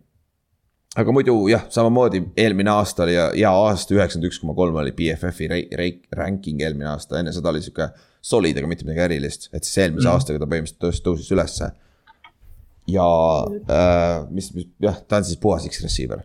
[1.01, 4.93] aga muidu jah, samamoodi eelmine aasta oli ja, ja aasta üheksakümmend üks koma kolm oli
[4.97, 5.49] BFF-i
[6.17, 7.91] ranking eelmine aasta, enne seda oli sihuke
[8.25, 10.13] solid, aga mitte midagi erilist, et siis eelmise mm.
[10.13, 11.73] aastaga ta põhimõtteliselt tõusis ülesse
[12.91, 13.09] ja
[13.71, 16.25] äh, mis, mis jah, ta on siis puhas X-receiver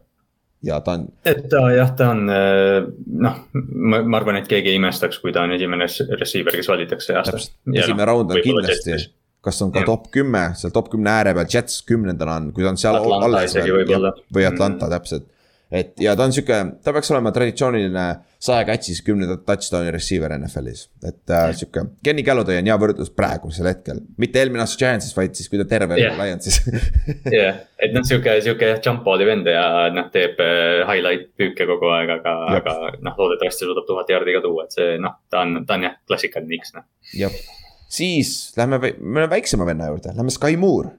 [0.63, 1.05] ja ta on.
[1.27, 2.89] et ta jah, ta on äh,
[3.25, 5.87] noh, ma, arvan, et keegi ei imestaks, kui ta on esimene
[6.19, 7.49] receiver, kes valitakse aastas.
[7.73, 8.97] esimene no, raund on kindlasti,
[9.45, 9.87] kas on ka ja.
[9.87, 13.55] top kümme, seal top kümne ääre peal, Jets kümnendana on, kui ta on seal alles
[13.55, 14.09] veel.
[14.35, 14.95] või Atlanta mm.
[14.97, 15.29] täpselt
[15.69, 18.05] et ja ta on sihuke, ta peaks olema traditsiooniline
[18.41, 20.87] saja catch'is kümne touchdown'i receiver NFL-is.
[21.05, 25.37] et äh, sihuke, Kenny Galladay on hea võrdlus praegusel hetkel, mitte eelmine aasta Giantsis, vaid
[25.37, 26.17] siis, kui ta terve yeah.
[26.17, 26.57] Lionsis
[27.37, 31.93] jah, et noh, sihuke, sihuke jump ball'i vend ja noh, teeb äh, highlight püüke kogu
[31.99, 35.61] aeg, aga, aga noh, loodetavasti suudab tuhat jaardi ka tuua, et see noh, ta on,
[35.69, 36.89] ta on jah, klassikaline X noh.
[37.13, 37.41] jah,
[37.89, 40.93] siis lähme, me oleme väiksema venna juurde, lähme Sky Moore,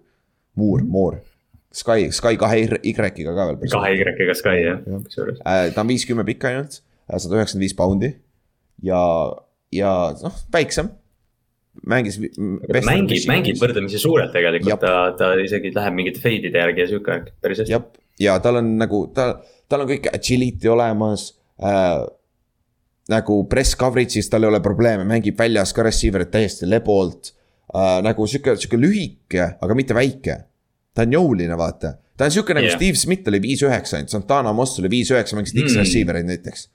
[0.59, 1.21] Moore, Moore
[1.71, 3.59] Sky, Sky kahe Y-ga ka veel.
[3.71, 5.39] kahe Y-ga Sky jah, kusjuures.
[5.47, 8.11] Äh, ta on viiskümmend pikk ainult, äh, sada üheksakümmend viis poundi
[8.83, 9.03] ja,
[9.75, 10.91] ja noh, väiksem
[11.87, 12.19] mängis.
[12.19, 17.63] mängib, mängib võrdlemisi suurelt tegelikult, ta, ta isegi läheb mingite fade'ide järgi ja sihuke, päris
[17.63, 17.79] hästi.
[18.21, 19.33] ja tal on nagu, ta,
[19.71, 21.31] tal on kõik agility olemas
[21.63, 22.03] äh,.
[23.11, 27.33] Nagu press coverage'is tal ei ole probleeme, mängib väljas ka receiver'id täiesti lebolt
[27.75, 27.99] äh,.
[28.07, 30.39] nagu sihuke, sihuke lühike, aga mitte väike
[30.95, 31.95] ta on jõuline, vaata.
[32.17, 32.79] ta on sihuke nagu yeah.
[32.79, 35.71] Steve Smith oli viis üheksa ainult, Santana Moss oli viis üheksa, mängisid mm.
[35.71, 36.67] X-receiver eid näiteks.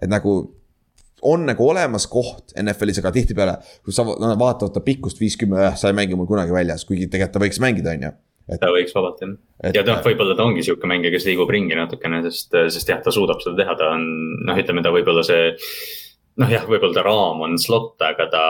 [0.00, 0.38] et nagu
[1.22, 5.90] on nagu olemas koht NFL-is, aga tihtipeale, kui sa no, vaatavad ta pikkust viiskümmend, sa
[5.90, 8.12] ei mängi mul kunagi väljas, kuigi tegelikult ta võiks mängida, on ju.
[8.50, 9.32] Et, ta võiks vabalt jah,
[9.76, 13.14] ja noh, võib-olla ta ongi sihuke mängija, kes liigub ringi natukene, sest, sest jah, ta
[13.14, 14.06] suudab seda teha, ta on
[14.48, 15.54] noh, ütleme ta võib-olla see.
[16.42, 18.44] noh jah, võib-olla ta raam on slot, aga ta,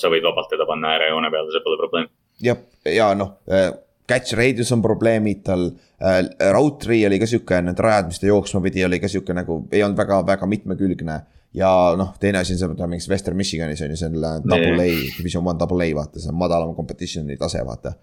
[0.00, 2.10] sa võid vabalt teda panna äärejoone peale, see pole probleem.
[2.42, 3.70] jah, ja noh äh,
[4.10, 5.68] catch radius on probleemid tal
[6.00, 6.20] äh,,
[6.52, 9.62] route tree oli ka sihuke, need rajad, mis ta jooksma pidi, oli ka sihuke nagu,
[9.72, 11.20] ei olnud väga, väga mitmekülgne
[11.54, 14.18] ja noh, teine asi on see, et ta mängis Western Michiganis on ju, see on
[14.42, 14.88] double A,
[15.18, 17.94] division one double A vaata, see on madalam competition'i tase, vaata.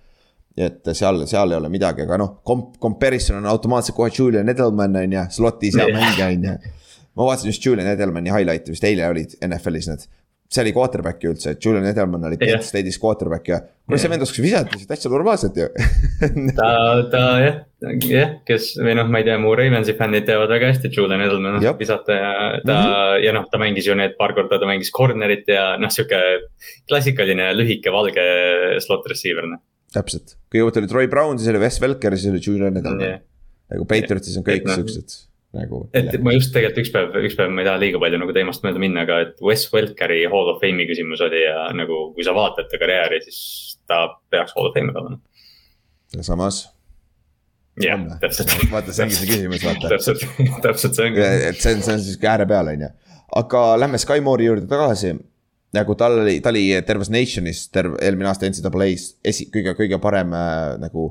[0.57, 4.97] Et seal, seal ei ole midagi, aga noh, komp-, comparison on automaatselt kohe Julian Edelman
[5.03, 6.55] on ju, slot'is hea mängija on ju.
[7.15, 10.09] ma vaatasin just Julian Edelmani highlight'i vist eile olid NFL-is need
[10.51, 13.61] see oli quarterback'i üldse, et Julian Edelman oli Kent State'is quarterback ja.
[13.87, 15.69] kuule, see vend oskas visata täitsa normaalselt ju
[16.59, 16.71] ta,
[17.13, 17.59] ta jah,
[18.03, 21.23] jah, kes või noh, ma ei tea, mu Ravensi fännid teavad väga hästi, et Julian
[21.23, 22.33] Edelman oskab visata ja
[22.65, 23.23] ta mm -hmm.
[23.27, 26.19] ja noh, ta mängis ju need paar korda, ta mängis corner'it ja noh, sihuke
[26.89, 28.27] klassikaline lühike valge
[28.83, 29.63] slot receiver noh.
[29.95, 33.21] Täpselt, kõigepealt oli Troy Brown, siis oli Wes Welker siis oli Julian Edelman yeah..
[33.73, 35.17] nagu Patriotis on kõik no, siuksed
[35.57, 35.81] nagu.
[35.97, 38.63] et ma just tegelikult üks päev, üks päev ma ei taha liiga palju nagu teemast
[38.65, 42.35] mööda minna, aga et Wes Welkeri Hall of Fame'i küsimus oli ja nagu, kui sa
[42.37, 43.41] vaatad ta karjääri, siis
[43.89, 45.19] ta peaks Hall of Fame'i olema.
[46.15, 46.61] ja samas.
[47.83, 48.55] jah, täpselt.
[48.71, 49.91] vaata, see ongi see küsimus, vaata.
[49.95, 50.23] täpselt,
[50.63, 51.27] täpselt see ongi.
[51.49, 52.93] et see on, see on siis ääre peal, on ju.
[53.43, 55.17] aga lähme Sky Moore'i juurde tagasi
[55.75, 60.33] nagu tal oli, ta oli terves Nationis terve eelmine aasta NCAA-s esi, kõige, kõige parem
[60.35, 61.07] äh, nagu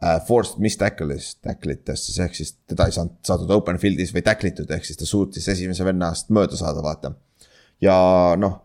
[0.00, 4.12] äh, forced miss tackle'is, tackle itest siis ehk siis teda ei saanud saadud open field'is
[4.14, 7.14] või tackle itud, ehk siis ta suutis esimese vennast mööda saada, vaata.
[7.84, 7.96] ja
[8.40, 8.58] noh,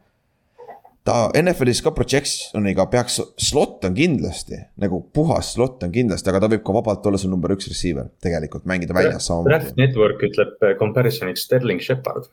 [1.08, 6.52] ta NFL-is ka projection'iga peaks, slot on kindlasti nagu puhas slot on kindlasti, aga ta
[6.52, 9.56] võib ka vabalt olla see number üks receiver tegelikult mängida väljas samamoodi.
[9.56, 12.28] Draft Network ütleb comparison'iks Sterling Shepard.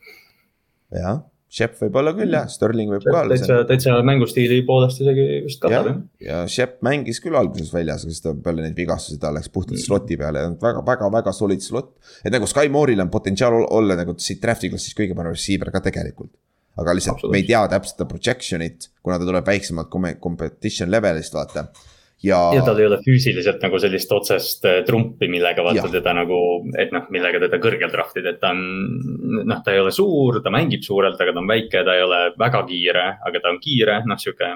[0.91, 3.35] jah Shep võib olla küll jah, Sterling võib Shep ka olla.
[3.35, 6.01] täitsa, täitsa mängustiili poolest isegi vist katab jah.
[6.25, 9.79] ja Shep mängis küll alguses väljas, aga siis ta peale neid vigastusi ta läks puhtalt
[9.79, 11.93] slot'i peale ja väga, väga, väga solid slot.
[12.19, 15.83] et nagu Sky Moore'il on potentsiaal olla nagu siit draft'i klassis kõige parem receiver ka
[15.87, 16.33] tegelikult.
[16.77, 21.69] aga lihtsalt me ei tea täpselt seda projection'it, kuna ta tuleb väiksemalt competition level'ist vaata
[22.23, 22.39] ja.
[22.55, 26.39] ja tal ei ole füüsiliselt nagu sellist otsest äh, trumpi, millega vaata teda nagu,
[26.79, 28.63] et noh, millega teda kõrgelt draftida, et ta on.
[29.43, 32.21] noh, ta ei ole suur, ta mängib suurelt, aga ta on väike, ta ei ole
[32.39, 34.55] väga kiire, aga ta on kiire, noh sihuke.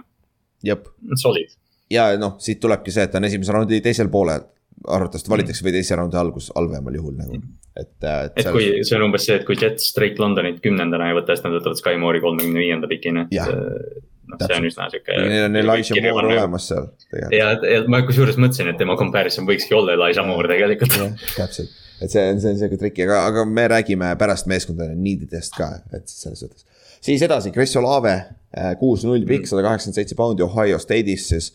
[1.18, 1.54] Solid.
[1.92, 4.46] ja noh, siit tulebki see, et ta on esimese raundi teisel poolel
[4.88, 7.40] arvatavasti valitakse või teise raundi algus halvemal juhul nagu,
[7.76, 7.98] et.
[8.02, 8.56] Äh, et, et seal...
[8.56, 11.58] kui see on umbes see, et kui Jets Drake Londonit kümnendana ei võta, siis nad
[11.58, 14.02] võtavad Sky Moore'i kolmekümne viienda pikina, et
[14.32, 15.18] noh, see on üsna sihuke.
[15.28, 16.90] Neil on Elijah Moore olemas seal.
[17.36, 20.98] ja, ja ma kusjuures mõtlesin, et tema comparison võikski olla Elijah Moore tegelikult.
[21.36, 25.58] täpselt, et see on, see on sihuke triki, aga, aga me räägime pärast meeskondade needidest
[25.58, 26.66] ka, et selles suhtes.
[27.04, 28.16] siis edasi, Chris Olave,
[28.56, 31.54] äh, kuus-null pikk, sada kaheksakümmend seitse poundi Ohio State'is siis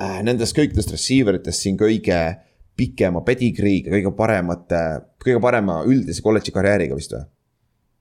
[0.00, 0.20] äh,.
[0.26, 2.20] Nendest kõikidest receiver itest siin kõige
[2.76, 4.82] pikema pedigree'ga, kõige paremate,
[5.24, 7.24] kõige parema üldise kolledži karjääriga vist või?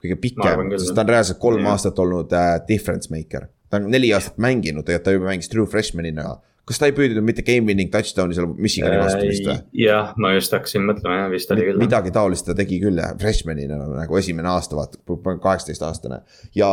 [0.05, 1.73] kõige pikem, sest ta on reaalselt kolm ja.
[1.73, 5.69] aastat olnud äh, difference maker ta on neli aastat mänginud, tegelikult ta juba mängis true
[5.69, 6.35] freshman'ina.
[6.65, 9.57] kas ta ei püüdnud mitte game winning touchdown'i seal Michigani vastu vist või?
[9.83, 11.81] jah, ma just hakkasin mõtlema jah, vist oli küll.
[11.81, 15.01] midagi taolist ta tegi küll jah, freshman'ina nagu esimene aasta vaata,
[15.31, 16.21] kaheksateist aastane
[16.57, 16.69] ja.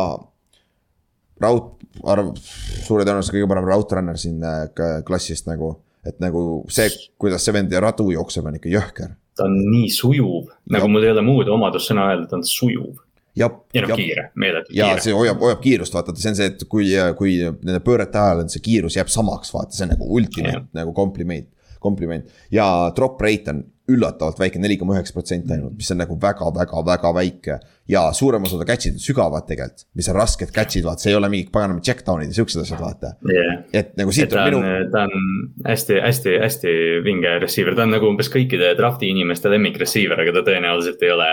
[1.43, 1.73] raud,
[2.15, 4.63] arv, suure tõenäosusega kõige parem route runner siin äh,
[5.05, 5.75] klassist nagu,
[6.07, 6.89] et nagu see,
[7.21, 11.13] kuidas see vend radu jookseb, on ikka jõhker ta on nii sujuv, nagu mul ei
[11.13, 13.02] ole muud omadussõna öelda, ta on sujuv
[13.35, 14.93] ja, ja noh, kiire, meeletult kiire.
[14.93, 18.43] ja see hoiab, hoiab kiirust, vaata, see on see, et kui, kui nende pöörete ajal
[18.43, 21.49] on see kiirus jääb samaks, vaata, see on nagu ultimate nagu kompliment,
[21.83, 22.31] kompliment.
[22.51, 27.09] ja drop rate on üllatavalt väike, neli koma üheksa protsenti ainult, mis on nagu väga-väga-väga
[27.17, 27.57] väike.
[27.91, 31.27] ja suurem osa catch'id on sügavad tegelikult, mis on rasked catch'id, vaata, see ei ole
[31.33, 33.57] mingid paganama checkdown'id ja siuksed asjad, vaata yeah..
[33.75, 34.61] et nagu siit on minu.
[34.93, 35.25] ta on
[35.67, 40.37] hästi, hästi, hästi vinge receiver, ta on nagu umbes kõikide draft'i inimeste lemmik receiver, aga
[40.37, 41.29] ta tõenäoliselt ei ole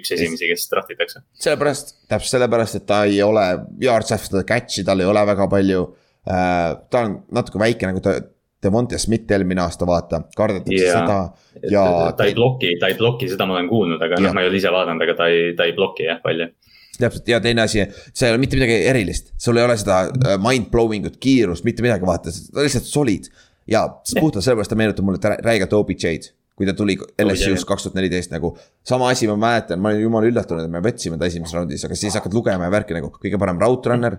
[0.00, 1.20] üks esimesi, kes draft itakse.
[1.36, 3.44] sellepärast, täpselt sellepärast, et ta ei ole,
[3.84, 5.84] yards after catch'i tal ei ole väga palju
[6.24, 6.70] äh,.
[6.88, 8.22] ta on natuke väike nagu ta
[8.64, 11.04] Devonte Smith eelmine aasta, vaata, kardetakse yeah.
[11.04, 11.86] seda ja.
[12.16, 14.60] ta ei bloki, ta ei bloki, seda ma olen kuulnud, aga noh, ma ei ole
[14.60, 16.50] ise vaadanud, aga ta ei, ta ei bloki jah palju
[16.98, 17.82] täpselt ja teine asi,
[18.14, 21.66] see ei ole mitte midagi erilist, sul ei ole seda äh, mind blowing ut, kiirust,
[21.66, 23.30] mitte midagi, vaata, lihtsalt solid.
[23.66, 23.86] ja
[24.20, 28.52] puhtalt sellepärast ta meenutab mulle räigelt OBJ-d, kui ta tuli LSU-s kaks tuhat neliteist nagu.
[28.86, 31.98] sama asi ma mäletan, ma olin jumala üllatunud, et me võtsime ta esimeses raundis, aga
[31.98, 34.18] siis hakkad lugema ja värki nagu kõige parem route runner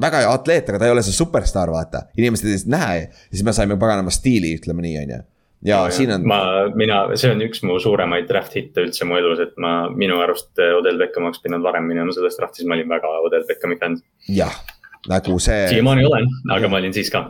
[0.00, 2.06] väga hea atleet, aga ta ei ole see superstaar, vaata.
[2.18, 5.20] inimesed ei näe ja siis me saime paganama stiili, ütleme nii, on ju.
[5.70, 6.26] ja no, siin on.
[6.28, 6.40] ma,
[6.78, 10.52] mina, see on üks mu suuremaid draft hitte üldse mu elus, et ma minu arust
[10.78, 14.00] Odel Beckham oleks pidanud varem minema selles draftis, ma olin väga Odel Beckhami fänn.
[14.30, 14.54] jah,
[15.08, 15.66] nagu see.
[15.72, 17.24] siiamaani olen, aga ma olin siis ka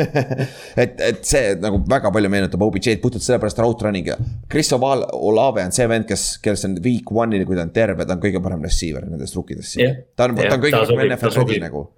[0.82, 4.16] et, et see nagu väga palju meenutab OBJ-d puhtalt sellepärast route running'i.
[4.50, 8.06] Chris Oval, Olave on see vend, kes, kes on week one'ini, kui ta on terve,
[8.06, 10.04] ta on kõige parem receiver nendest rookidest siin yeah..
[10.14, 11.88] ta on yeah,, ta on kõige parem NFL ready nagu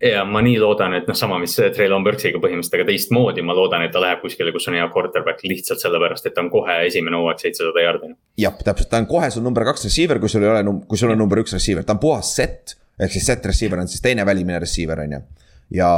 [0.00, 3.84] ja ma nii loodan, et noh, sama, mis Traylon Burksiga põhimõtteliselt, aga teistmoodi, ma loodan,
[3.84, 7.20] et ta läheb kuskile, kus on hea quarterback lihtsalt sellepärast, et ta on kohe esimene
[7.20, 8.14] hooaeg seitsesada jaardi.
[8.40, 11.12] jah, täpselt, ta on kohe sul number kaks receiver, kui sul ei ole, kui sul
[11.12, 12.76] on number üks receiver, ta on puhas set.
[13.00, 15.20] Ehk siis set receiver on siis teine välimine receiver, on ju.
[15.78, 15.90] ja,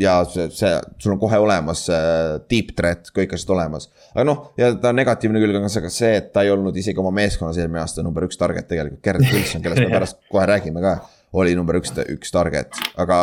[0.00, 3.90] ja see, see, sul on kohe olemas äh, deep threat, kõik asjad olemas.
[4.14, 7.12] aga noh, ja ta negatiivne külg on ka see, et ta ei olnud isegi oma
[7.20, 10.98] meeskonnas eelmine aasta number üks target tegelikult, Gerrit Wilson, kellest me pärast kohe räägime ka
[11.38, 13.22] oli number üks, üks target, aga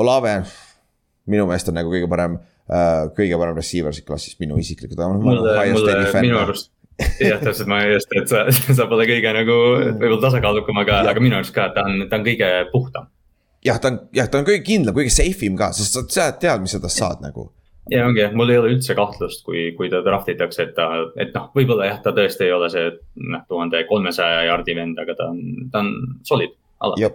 [0.00, 0.40] Olave
[1.28, 4.98] minu meelest on nagu kõige parem äh,, kõige parem receiver siit klassist minu isiklikult.
[5.22, 5.42] mulle,
[5.76, 6.72] mulle minu arust
[7.20, 8.44] jah, täpselt, ma just, et sa,
[8.78, 9.56] sa pole kõige nagu
[9.88, 13.10] võib-olla tasakaalukam, aga, aga minu arust ka, ta on, ta on kõige puhtam.
[13.66, 16.30] jah, ta on, jah, ta on kõige kindlam, kõige safe im ka, sest sa, sa
[16.36, 17.48] tead, mis sa tast saad nagu.
[17.92, 20.88] ja ongi, mul ei ole üldse kahtlust, kui, kui ta draft itakse, et ta,
[21.20, 22.88] et noh, võib-olla jah, ta tõesti ei ole see
[23.28, 25.94] noh, tuhande kolmesaja jaardi vend, aga ta on, ta on
[26.28, 27.06] solid alati.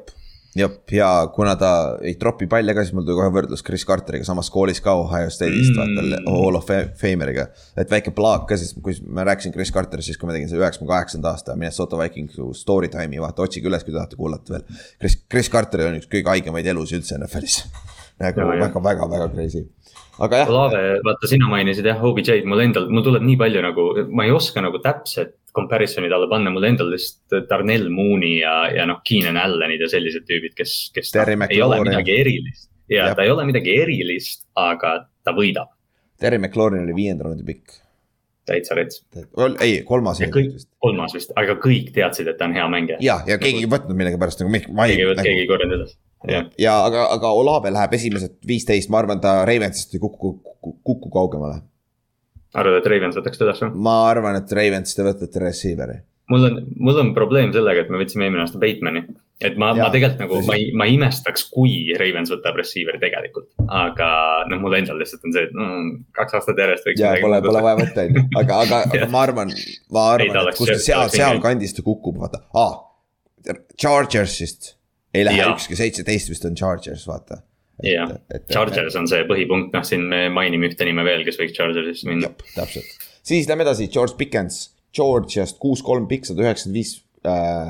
[0.59, 4.27] Jep ja kuna ta ei tropi palle ka, siis mul tuli kohe võrdlus Chris Carteriga
[4.27, 7.47] samas koolis ka Ohio State'ist mm., vaata Hall of Fameriga.
[7.77, 10.65] et väike plaag ka, siis kui ma rääkisin Chris Carterist, siis kui ma tegin selle
[10.65, 14.65] üheksakümne kaheksanda aasta Minnesota Vikingsi story time'i, vaata otsige üles, kui tahate kuulata veel.
[14.99, 17.61] Chris, Chris Carter on üks kõige haigemaid elusid üldse NFL-is
[18.17, 19.67] nagu väga-väga-väga crazy
[20.25, 20.51] aga jah.
[20.51, 24.33] Olave, vaata sina mainisid jah, OBJ-d, mul endal, mul tuleb nii palju nagu, ma ei
[24.35, 29.39] oska nagu täpset comparison'i talle panna, mul endal lihtsalt Darnell Mooney ja, ja noh, Keenan
[29.41, 32.69] Allanid ja sellised tüübid, kes, kes ta, ei ole midagi erilist.
[32.91, 35.73] ja ta ei ole midagi erilist, aga ta võidab.
[36.17, 37.77] Terry McLaurin oli viienda raundi pikk.
[38.47, 39.03] täitsa rets.
[39.61, 40.21] ei, kolmas.
[40.79, 43.01] kolmas vist, aga kõik teadsid, et ta on hea mängija.
[43.03, 44.53] ja, ja keegi ei võtnud millegipärast nagu.
[44.53, 45.97] keegi ei võtnud, keegi ei korjanud edasi
[46.31, 50.77] ja, ja aga, aga Olave läheb esimesed viisteist, ma arvan, ta Ravensist ei kuku, kuku,
[50.83, 51.61] kuku kaugemale
[52.57, 53.71] arvad, et Ravens võtaks teda vastu?
[53.75, 55.97] ma arvan, et Ravens te võtate receiver'i.
[56.31, 56.59] mul on,
[56.89, 59.03] mul on probleem sellega, et me võtsime eelmine aasta Batemani.
[59.43, 63.49] et ma, ma tegelikult nagu, ma ei, ma ei imestaks, kui Ravens võtab receiver'i tegelikult.
[63.67, 64.09] aga
[64.51, 67.03] noh, mul endal lihtsalt on see, et mm, kaks aastat järjest võiks.
[67.03, 69.53] ja pole, pole vaja võtta, on ju, aga, aga ma arvan,
[69.93, 72.83] ma arvan, et kuskil seal, sealkandist ta kukub, vaata ah,.
[73.79, 74.73] Chargersist
[75.13, 77.41] ei lähe ükski, seitseteist vist on Chargers, vaata.
[77.85, 78.15] Jah,
[78.49, 82.31] Chargers on see põhipunkt, noh siin me mainime ühte nime veel, kes võiks Chargersisse minna.
[82.55, 82.89] täpselt,
[83.27, 86.95] siis lähme edasi, George Pickens, Georgiast kuus-kolm pikk, sada üheksakümmend viis
[87.27, 87.69] äh,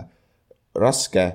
[0.77, 1.27] raske.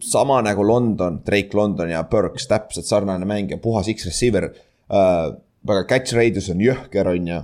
[0.00, 5.36] sama nagu London, Drake London ja Burks, täpselt sarnane mängija, puhas X-receiver äh,.
[5.66, 7.38] väga catch radius on jõhker, on ju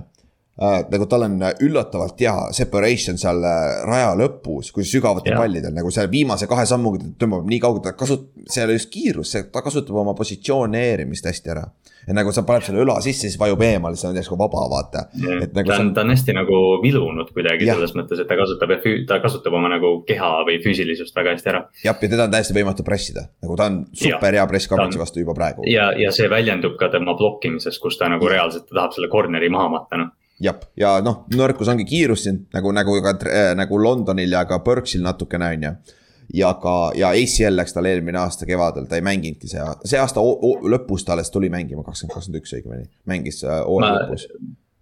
[0.61, 0.83] äh,.
[0.91, 6.11] nagu tal on üllatavalt hea separation seal äh, raja lõpus, kui sügavatel pallidel, nagu seal
[6.11, 9.97] viimase kahe sammuga tõmbab nii kaugele, ta kasut-, see ei ole just kiirus, ta kasutab
[10.03, 11.65] oma positsioneerimist hästi ära.
[12.03, 15.05] et nagu sa paned selle õla sisse, siis vajub eemale, siis on järsku vaba, vaata.
[15.15, 17.77] Nagu ta on, ta on hästi nagu vilunud kuidagi ja.
[17.77, 18.73] selles mõttes, et ta kasutab,
[19.07, 21.63] ta kasutab oma nagu keha või füüsilisust väga hästi ära.
[21.85, 24.99] jah, ja teda on täiesti võimatu pressida, nagu ta on super ja, hea press coverage'i
[24.99, 25.63] vastu juba praegu.
[25.71, 29.49] ja, ja see väljendub ka tema blokkimises, kus ta nagu reaalselt ta tahab selle corner'i
[29.53, 30.11] maha matta, noh
[30.43, 34.59] jah, ja noh, nõrkus ongi kiirus siin nagu, nagu ka äh, nagu Londonil ja ka
[34.65, 35.75] Berksil natukene on ju.
[36.39, 40.23] ja ka, ja ACL läks tal eelmine aasta kevadel, ta ei mänginudki see, see aasta
[40.23, 44.27] lõpus ta alles tuli mängima, kakskümmend, kakskümmend üks õigemini, mängis äh, hooaja lõpus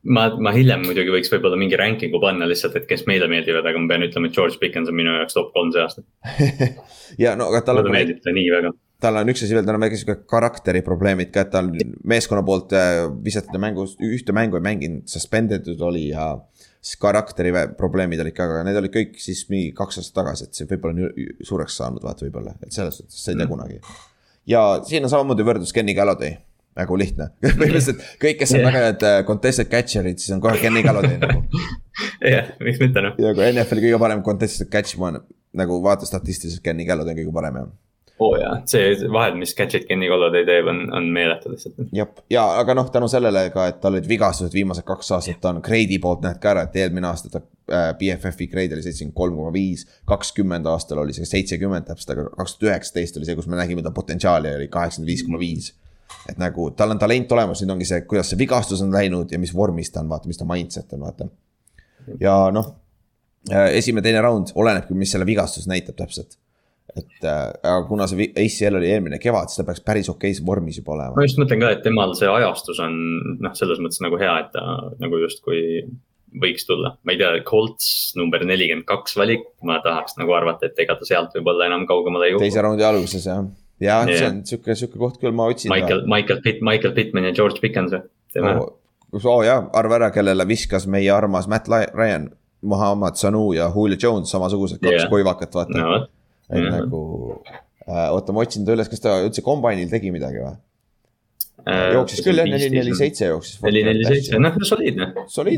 [0.03, 3.81] ma, ma hiljem muidugi võiks võib-olla mingi ranking'u panna lihtsalt, et kes meile meeldivad, aga
[3.81, 6.05] ma pean ütlema, et George Pickens on minu jaoks top kolm see aasta
[7.25, 7.89] ja no aga tal on.
[7.89, 10.83] mulle meeldib ta nii väga tal on üks asi veel, tal on väike sihuke karakteri
[10.85, 11.71] probleemid ka, et tal
[12.07, 16.27] meeskonna poolt äh, visati mängus, ühte mängu ei mänginud, suspended oli ja.
[16.81, 20.61] siis karakteri probleemid olid ka, aga need olid kõik siis mingi kaks aastat tagasi, et
[20.61, 23.51] see võib-olla on suureks saanud, vaata võib-olla, et selles suhtes sa ei tea mm.
[23.51, 23.81] kunagi.
[24.53, 26.37] ja siin on samamoodi võrdlus Kenny Galladay
[26.77, 28.69] nagu lihtne põhimõtteliselt kõik, kes on yeah.
[28.69, 31.43] väga head äh, contested catcher'id, siis on kohe Kenny Galladay nagu.
[32.33, 33.17] jah, miks mitte noh.
[33.19, 37.39] ja kui NFL-i kõige parem contested catch, ma nagu vaata statistiliselt Kenny Galladay on kõige
[37.41, 37.71] parem jah
[38.21, 41.79] oo oh, see vahed, mis Gadget Kenny Golladay teeb, on, on meeletu lihtsalt.
[41.95, 45.49] jah, ja aga noh, tänu sellele ka, et tal olid vigastused viimased kaks aastat, ta
[45.49, 49.17] on grade'i poolt näed ka ära, et eelmine aasta ta äh, BFF-i grade oli seitsekümmend
[49.17, 49.87] kolm koma viis.
[50.09, 53.85] kakskümmend aastal oli see seitsekümmend täpselt, aga kaks tuhat üheksateist oli see, kus me nägime
[53.85, 55.71] ta potentsiaali oli kaheksakümmend viis koma viis
[56.29, 59.39] et nagu tal on talent olemas, nüüd ongi see, kuidas see vigastus on läinud ja
[59.41, 61.29] mis vormis ta on, vaata, mis ta mindset on, vaata.
[62.21, 62.69] ja noh,
[63.49, 66.37] äh, esimene, teine round olenebki, mis selle vigastus näitab täpselt
[66.97, 70.81] et äh, aga kuna see ACL oli eelmine kevad, siis ta peaks päris okeis vormis
[70.81, 71.15] juba olema.
[71.15, 72.97] ma just mõtlen ka, et temal see ajastus on
[73.39, 74.65] noh, selles mõttes nagu hea, et ta
[74.99, 75.61] nagu justkui
[76.41, 80.79] võiks tulla, ma ei tea, Colts number nelikümmend kaks valik, ma tahaks nagu arvata, et
[80.83, 82.43] ega ta sealt võib-olla enam kaugemale ei jõua.
[82.43, 83.43] teise raundi alguses jah,
[83.83, 84.11] ja yeah.
[84.11, 85.71] see on sihuke, sihuke koht küll, ma otsin.
[85.73, 88.03] Michael, Michael Pitt, Michael Pittman ja George Pickens või?
[88.41, 88.69] oo
[89.11, 92.31] oh, oh jah, arva ära, kellele viskas meie armas Matt Ryan,
[92.61, 95.11] Muhamed Sanu ja Julio Jones samasugused kaks yeah.
[95.11, 96.01] koivakat, vaata no
[96.51, 96.81] et mm -hmm.
[96.81, 96.99] nagu
[97.87, 100.53] äh,, oota, ma otsin ta üles, kas ta üldse kombainil tegi midagi või
[101.65, 101.93] äh,?
[101.95, 103.61] jooksis küll jah, neli, neli, seitse jooksis.
[103.63, 105.11] neli, neli, seitse, noh soliidne.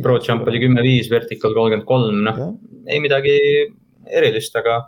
[0.03, 2.41] Pro jump oli kümme, viis, vertical kolmkümmend kolm, noh
[2.87, 3.37] ei midagi
[4.07, 4.81] erilist, aga.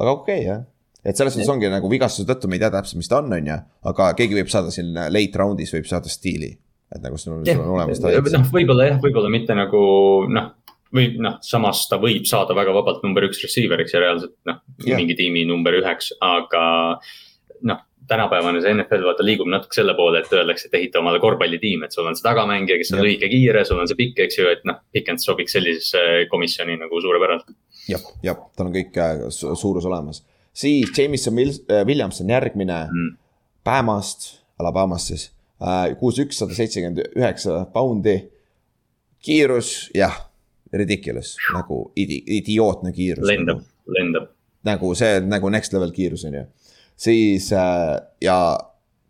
[0.00, 0.66] aga okei okay, jah
[1.04, 3.46] et selles suhtes ongi nagu vigastuse tõttu me ei tea täpselt, mis ta on, on
[3.50, 3.60] ju,
[3.92, 6.50] aga keegi võib saada siin late round'is võib saada stiili.
[6.90, 8.00] et nagu sul on olemas.
[8.02, 9.80] noh, võib-olla jah, võib-olla mitte nagu
[10.28, 10.50] noh,
[10.94, 14.98] või noh, samas ta võib saada väga vabalt number üks receiver'iks ja reaalselt noh yeah.,
[14.98, 16.64] mingi tiimi number üheks, aga
[17.66, 21.84] noh tänapäevane see NFL vaata liigub natuke selle poole, et öeldakse, et ehita omale korvpallitiim,
[21.86, 24.48] et sul on see tagamängija, kes on lühike, kiire, sul on see pikk, eks ju,
[24.50, 27.54] et noh, Pikens sobiks sellisesse komisjoni nagu suurepäraselt.
[27.86, 33.12] jah, jah, tal on kõik äh, suurus olemas, siis Jameson äh, Williamson järgmine mm.
[33.66, 35.28] Bamast, Alabamast siis,
[35.62, 38.18] äh, kuus üks, sada seitsekümmend üheksa poundi.
[39.22, 40.18] kiirus, jah
[40.72, 43.26] ridiculous, nagu idi-, idiootne kiirus.
[43.26, 44.28] lendab, lendab.
[44.66, 46.44] nagu see nagu next level kiirus on ju.
[46.96, 48.36] siis äh, ja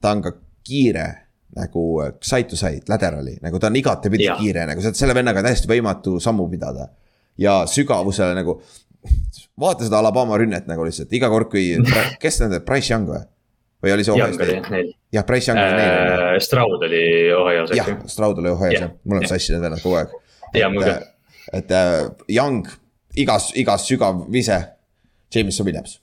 [0.00, 0.32] ta on ka
[0.64, 1.08] kiire
[1.56, 5.70] nagu äh, side to side, laterally, nagu ta on igatepidi kiire, nagu selle vennaga täiesti
[5.70, 6.88] võimatu sammu pidada.
[7.38, 8.60] ja sügavusele nagu,
[9.60, 11.74] vaata seda Alabama rünnet nagu lihtsalt iga kord, kui,
[12.22, 13.22] kes nende, Price Young või?
[13.80, 14.82] või oli see Ohio's State?
[15.12, 16.34] jah, Price Young oli neil äh,.
[16.44, 17.04] Stroud oli
[17.34, 17.72] Ohio's.
[17.76, 20.14] jah, Stroud oli Ohio's jah, mul on sassi need vennad kogu aeg.
[20.54, 21.00] ja mul ka
[21.52, 22.68] et äh, Young
[23.14, 24.79] igas, igas sügav vise.
[25.34, 26.00] Jameson Williams,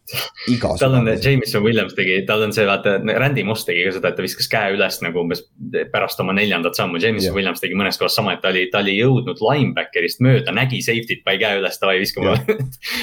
[0.48, 0.80] igas.
[0.80, 4.20] tal on, Jameson Williams tegi, tal on see vaata, Randy Moss tegi ka seda, et
[4.20, 5.44] ta viskas käe üles nagu umbes
[5.92, 7.02] pärast oma neljandat sammu.
[7.04, 7.36] Jameson yeah.
[7.36, 11.26] Williams tegi mõnes kohas sama, et ta oli, ta oli jõudnud linebacker'ist mööda, nägi safety't,
[11.28, 12.38] pani käe üles, davai viskame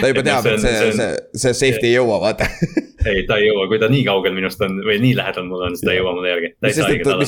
[0.00, 2.48] ta juba teab, et see, see, see safety ei jõua, vaata
[3.10, 5.76] ei, ta ei jõua, kui ta nii kaugel minust on või nii lähedal mul on,
[5.76, 6.50] siis ta ei jõua mulle järgi.
[6.64, 6.78] mis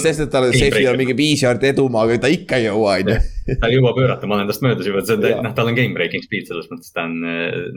[0.06, 3.12] sest, et, tal safety on mingi viis jaardi edumaa, aga ta ikka ei jõua, on
[3.12, 3.18] ju.
[3.60, 5.96] ta ei jõua pöörata, ma olen tast möödas juba, see on, noh, tal on game
[5.96, 7.18] breaking speed selles mõttes, ta on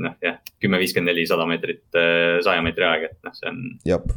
[0.05, 3.65] noh, jah, kümme, viiskümmend neli, sada meetrit, äh, saja meetri aeg, et noh, see on.
[3.87, 4.13] jep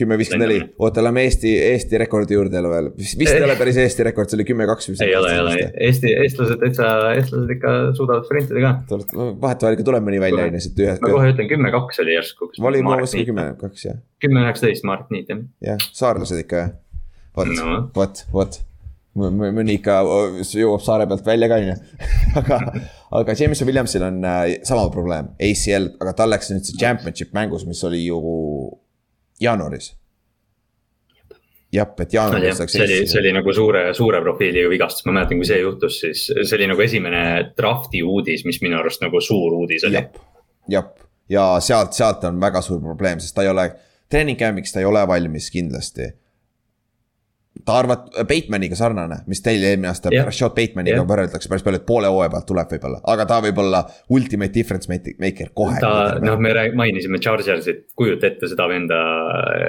[0.00, 3.76] kümme viiskümmend neli, oota, lähme Eesti, Eesti rekordi juurde jälle veel, vist ei ole päris
[3.82, 4.88] Eesti rekord, see oli kümme kaks.
[4.94, 5.54] ei ole, ei ole,
[5.88, 8.72] Eesti, eestlased täitsa, eestlased ikka suudavad sprintida ka.
[9.42, 11.04] vahetevahel ikka tuleb mõni välja, on ju, siit ühest.
[11.04, 12.50] ma kohe ütlen, kümme kaks oli järsku.
[12.70, 14.00] oli, ma mõtlesin kümme kaks jah.
[14.24, 15.44] kümme üheksateist, Mart Niit jah.
[15.72, 16.74] jah, saarlased ikka jah.
[17.36, 18.60] vot no., vot, vot
[19.20, 20.00] mõni ikka
[20.54, 21.78] jõuab saare pealt välja ka, on ju.
[22.40, 22.60] aga,
[23.10, 27.66] aga Jameson Williamsil on äh, sama probleem, ACL, aga tal läks nüüd see championship mängus,
[27.66, 28.20] mis oli ju
[29.42, 29.92] jaanuaris.
[31.74, 32.76] jah, et jaanuaris läks.
[32.76, 36.24] see oli, see oli nagu suure, suure profiiliga vigastus, ma mäletan, kui see juhtus, siis
[36.30, 37.24] see oli nagu esimene
[37.58, 40.02] draft'i uudis, mis minu arust nagu suur uudis oli.
[40.70, 40.90] jah,
[41.30, 43.70] ja sealt, sealt on väga suur probleem, sest ta ei ole,
[44.10, 46.12] treening camp'iks ta ei ole valmis kindlasti
[47.66, 50.26] ta arvad, Batemaniga sarnane, mis teil eelmine aasta yeah.
[50.26, 51.06] Rashad Batemaniga yeah.
[51.08, 53.82] võrreldakse päris palju, et poole hooaja pealt tuleb võib-olla, aga ta võib olla
[54.16, 55.78] ultimate difference maker kohe.
[55.82, 55.92] ta,
[56.24, 58.98] noh, me mainisime Chargersit, kujuta ette seda venda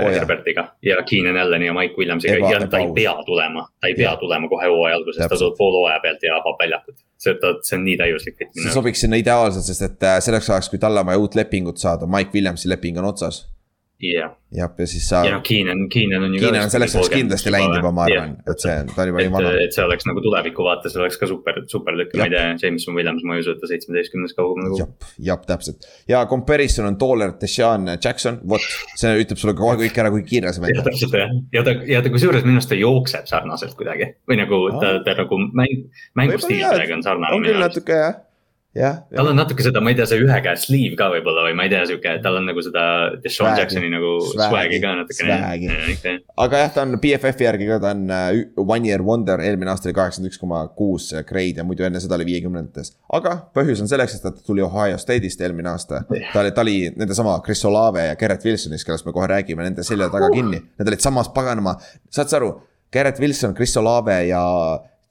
[0.02, 3.68] oh, Herbertiga ja Keenan Allan'i ja Mike Williamsiga Eba, ja ta ei pea tulema.
[3.80, 4.20] ta ei pea yeah.
[4.20, 7.00] tulema kohe hooaja alguses, ta tuleb poole hooaja pealt ja avab väljakut.
[7.22, 8.54] see, ta, see on nii täiuslik fit.
[8.58, 11.82] see sobiks sinna ideaalselt, sest et äh, selleks ajaks, kui talle on vaja uut lepingut
[11.82, 13.46] saada, Mike Williamsi leping on otsas
[14.10, 14.34] jah.
[14.56, 15.22] ja siis sa.
[15.26, 16.42] ja noh, Keenan, Keenan on ju.
[16.42, 19.34] Keenan on selleks ajaks kindlasti läinud juba, ma arvan, et see, ta on juba nii
[19.36, 19.52] vana.
[19.66, 22.98] et see oleks nagu tuleviku vaates oleks ka super, super lükk, ma ei tea, Jameson
[22.98, 24.80] Williams, ma ei usu, et ta seitsmeteistkümnes kaugem nagu.
[24.82, 28.66] jah, jah, täpselt ja comparison on taller Deshaun Jackson, vot,
[29.00, 30.84] see ütleb sulle kohe kõik ära, kui kiire see mängib.
[30.90, 34.64] täpselt jah, ja ta, ja ta kusjuures minu arust ta jookseb sarnaselt kuidagi või nagu
[34.82, 35.88] ta, ta nagu mäng,
[36.20, 37.38] mängustiil kuidagi on sarnane.
[37.38, 38.20] on küll natuke jah
[39.12, 41.66] tal on natuke seda, ma ei tea, see ühe käe sleeve ka võib-olla või ma
[41.68, 42.84] ei tea, sihuke, tal on nagu seda
[43.20, 46.14] Deshaun Jacksoni nagu swag'i ka natukene.
[46.46, 49.90] aga jah, ta on BFF-i järgi ka, ta on uh, one year wonder, eelmine aasta
[49.90, 52.94] oli kaheksakümmend üks koma kuus grade ja muidu enne seda oli viiekümnendates.
[53.20, 56.06] aga põhjus on selleks, et ta tuli Ohio State'ist eelmine aasta.
[56.08, 59.68] ta oli, ta oli nende sama Chris Olave ja Gerrit Wilsonist, kellest me kohe räägime,
[59.68, 60.64] nende selja taga kinni.
[60.80, 61.76] Need olid samas paganama,
[62.08, 62.54] saad sa aru,
[62.92, 64.40] Gerrit Wilson, Chris Olave ja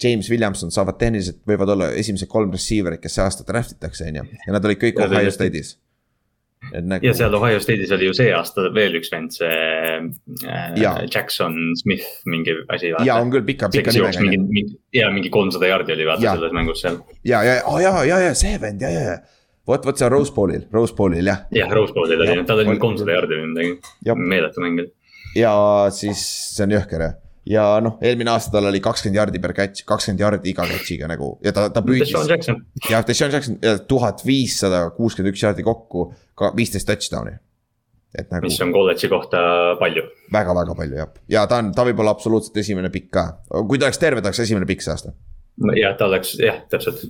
[0.04, 4.20] James Williamson saavad tehniliselt, võivad olla esimesed kolm receiver'it, kes see aasta draft itakse, on
[4.20, 5.76] ju, ja nad olid kõik Ohio State'is.
[6.70, 7.00] Nagu...
[7.06, 9.54] ja seal Ohio State'is oli ju see aasta veel üks vend, see
[10.44, 12.90] äh, Jackson Smith mingi asi.
[13.06, 14.20] ja on küll pika, pika nimega.
[14.26, 16.34] mingi, ja mingi kolmsada jaardi oli vaata ja.
[16.36, 17.00] selles mängus seal.
[17.24, 19.16] ja, ja oh,, ja, ja, ja see vend ja, ja, ja
[19.72, 21.46] vot, vot see on Rose Bowl'il, Rose Bowl'il jah.
[21.56, 24.92] jah, Rose Bowl'il oli, tal oli kolmsada jardi või midagi, meeletu mäng oli.
[25.40, 25.56] ja
[25.96, 26.20] siis
[26.52, 27.18] see on jõhker jah
[27.50, 31.32] ja noh, eelmine aasta tal oli kakskümmend jardi per catch, kakskümmend jardi iga catch'iga nagu
[31.44, 32.12] ja ta, ta püüdis.
[32.88, 37.38] jah, Deshaun Jackson, tuhat viissada kuuskümmend üks jardi kokku, ka viisteist touchdown'i.
[38.10, 39.40] Nagu, mis on kolledži kohta
[39.78, 40.32] palju väga,.
[40.34, 43.26] väga-väga palju jah, ja ta on, ta võib olla absoluutselt esimene pikk ka,
[43.70, 45.14] kui ta oleks terve, ta oleks esimene pikk see aasta.
[45.78, 47.04] jah, ta oleks jah, täpselt.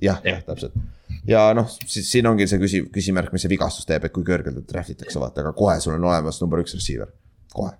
[0.00, 0.80] jah, jah, täpselt
[1.28, 4.64] ja noh, siis siin ongi see küsi-, küsimärk, mis see vigastus teeb, et kui kõrgelt
[4.72, 7.12] draft itakse, vaata, aga kohe sul on olemas number üks receiver,
[7.52, 7.76] kohe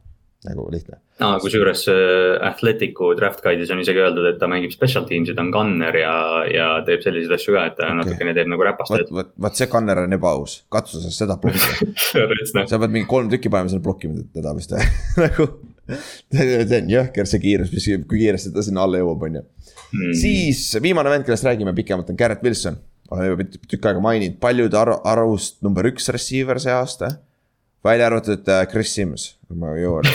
[0.49, 0.99] nagu lihtne.
[1.22, 5.45] aa, kusjuures äh, Athleticu draft guide'is on isegi öeldud, et ta mängib special teams'i, ta
[5.45, 6.14] on gunner ja,
[6.51, 7.99] ja teeb selliseid asju ka, et ta okay.
[8.01, 8.95] natukene teeb nagu räpast.
[8.95, 13.30] vot, vot, vot see gunner on ebaaus, katsu sa seda blokkida sa pead mingi kolm
[13.32, 14.74] tükki panema sinna blokkima teda vist
[15.22, 15.49] nagu
[16.34, 19.45] see on jõhker see kiirus, mis, kui kiiresti ta sinna alla jõuab, on ju.
[19.93, 20.14] Hmm.
[20.16, 22.78] siis viimane vend, kellest räägime pikemalt, on Garrett Wilson.
[23.12, 27.18] oleme juba tükk aega maininud, paljude arvust number üks receiver see aasta
[27.85, 29.26] välja arvatud äh, Chris Sims,
[29.59, 30.07] ma jõuan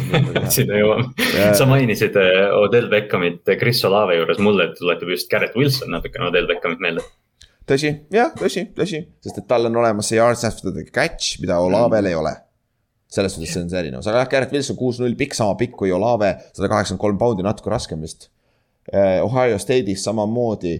[0.54, 1.26] sinna jõuame,
[1.58, 6.30] sa mainisid äh, Odell Beckhamit äh, Chris Olave juures, mulle tuletab just Garrett Wilson natukene
[6.30, 7.04] Odell Beckhamit meelde.
[7.66, 11.58] tõsi, jah, tõsi, tõsi, sest et tal on olemas see yards after the catch, mida
[11.62, 12.12] Olavel mm.
[12.12, 12.34] ei ole.
[13.16, 15.92] selles suhtes see on see erinevus, aga jah, Garrett Wilson kuus-null pikk, sama pikk kui
[15.94, 18.30] Olave, sada kaheksakümmend kolm poundi, natuke raskem vist.
[19.22, 20.76] Ohio State'is samamoodi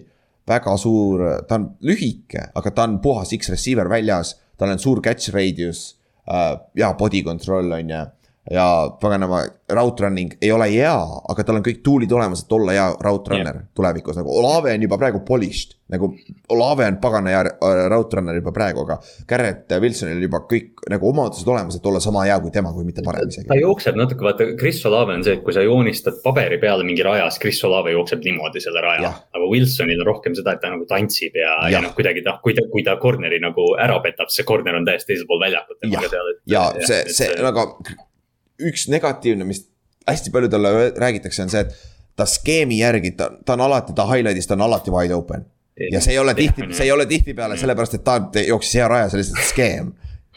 [0.47, 5.33] väga suur, ta on lühike, aga ta on puhas X-receiver väljas, tal on suur catch
[5.35, 5.96] radius
[6.27, 8.05] äh, ja body control on ju
[8.51, 10.93] ja paganama, route running ei ole hea,
[11.29, 13.65] aga tal on kõik tool'id olemas, et olla hea route runner yeah.
[13.75, 15.75] tulevikus, nagu Olave on juba praegu polished.
[15.91, 16.09] nagu
[16.51, 20.85] Olave on pagana hea äh, route runner juba praegu, aga Garrett Wilsonil on juba kõik
[20.91, 23.47] nagu omadused olemas, et olla sama hea kui tema, kui mitte parem isegi.
[23.51, 27.03] ta jookseb natuke, vaata, Chris Olave on see, et kui sa joonistad paberi peale mingi
[27.07, 29.13] raja, siis Chris Olave jookseb niimoodi selle raja.
[29.35, 32.39] aga Wilsonil on rohkem seda, et ta nagu tantsib ja, ja, ja noh, kuidagi ta,
[32.43, 35.83] kui ta, kui ta corner'i nagu ära petab, see corner on täiesti teisel pool väljakut.
[35.83, 36.03] ja,
[36.47, 37.73] ja see, see, see nagu
[38.63, 39.65] üks negatiivne, mis
[40.07, 44.07] hästi palju talle räägitakse, on see, et ta skeemi järgi, ta, ta on alati, ta
[44.09, 45.45] highlight'is, ta on alati wide open.
[45.91, 47.61] ja see ei ole tihti, see ei ole tihtipeale mm.
[47.61, 49.91] sellepärast, et ta jooksis hea raja, see on lihtsalt skeem.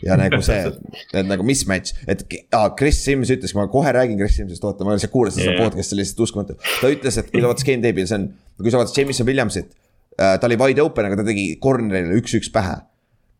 [0.04, 0.58] ja nagu see,
[1.22, 2.24] et nagu mismatch, et
[2.56, 5.96] ah, Chris Sims ütles, ma kohe räägin Chris Simsist, oota, ma lihtsalt kuulasin seda podcast'i
[5.96, 6.58] lihtsalt uskumatu.
[6.80, 8.28] ta ütles, et kui sa vaatad skeem tape'i, see on,
[8.60, 10.36] kui sa vaatad Jameson Williamsit äh,.
[10.36, 12.76] ta oli wide open, aga ta tegi corner'ile üks-üks pähe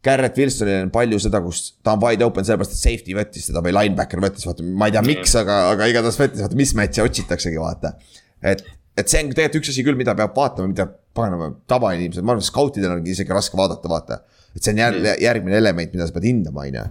[0.04, 3.60] Garrett Wilsonil on palju seda, kus ta on wide open sellepärast, et safety võttis teda
[3.64, 7.60] või linebacker võttis, vaata, ma ei tea, miks, aga, aga igatahes võttis, vaata, mismatch'i otsitaksegi,
[7.60, 7.92] vaata.
[8.40, 8.64] et,
[8.96, 12.46] et see on tegelikult üks asi küll, mida peab vaatama, mida paganama tavainimesed, ma arvan,
[12.46, 14.22] scoutidel on isegi raske vaadata, vaata.
[14.56, 16.88] et see on jälle järgmine element, mida sa pead hindama, on ju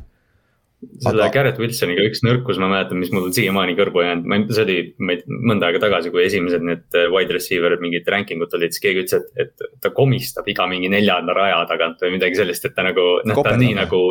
[0.80, 1.34] selle aga...
[1.34, 4.78] Garrett Wilsoniga üks nõrkus, ma mäletan, mis mul on siiamaani kõrvu jäänud, ma, see oli
[5.00, 9.04] mõnda aega tagasi, kui esimesed need äh, wide receiver'id, mingid ranking ud olid, siis keegi
[9.04, 12.88] ütles, et, et ta komistab iga mingi neljanda raja tagant või midagi sellist, et ta
[12.88, 14.04] nagu, noh, ta on nii nagu.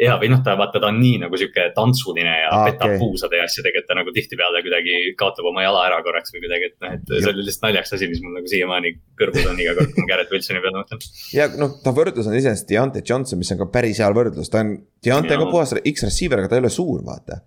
[0.00, 3.00] Ja, või noh, ta vaata, ta on nii nagu sihuke tantsuline ja ah, petab okay.
[3.02, 6.70] puusade ja asjadega, et ta nagu tihtipeale kuidagi kaotab oma jala ära korraks või kuidagi,
[6.70, 9.74] et noh, et see oli lihtsalt naljakas asi, mis mul nagu siiamaani kõrvus on iga
[9.76, 11.04] kord, kui ma Garrett Wilsoni peale mõtlen.
[11.36, 14.64] ja noh, ta võrdlus on iseenesest Deontay Johnson, mis on ka päris hea võrdlus, ta
[14.64, 14.72] on,
[15.04, 17.42] Deontay on ka puhas X üks receiver, aga ta ei ole suur, vaata.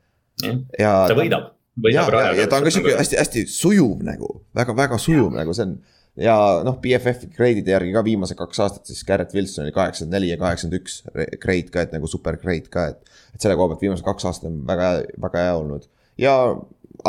[0.78, 1.50] ja ta võidab,
[1.88, 2.38] võidab rajaga.
[2.44, 5.42] ja ta on ka sihuke hästi-hästi sujuv nagu, väga-väga sujuv ja.
[5.42, 5.76] nagu see on.
[6.20, 6.36] Ja
[6.66, 10.38] noh, BFF grade'ide järgi ka viimased kaks aastat siis Garrett Wilson oli kaheksakümmend neli ja
[10.42, 11.00] kaheksakümmend üks
[11.42, 13.16] grade ka, et nagu super grade ka, et.
[13.34, 14.92] et selle koha pealt viimased kaks aastat on väga,
[15.24, 15.88] väga hea olnud
[16.22, 16.36] ja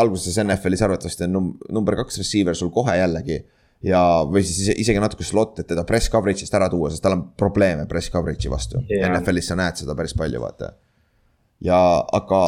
[0.00, 3.42] alguses NFL-is arvatavasti on num-, number kaks receiver sul kohe jällegi
[3.84, 7.26] ja, või siis isegi natuke slot, et teda press coverage'ist ära tuua, sest tal on
[7.36, 9.10] probleeme press coverage'i vastu yeah..
[9.12, 10.72] NFL-is sa näed seda päris palju, vaata
[11.64, 11.78] ja
[12.16, 12.42] aga,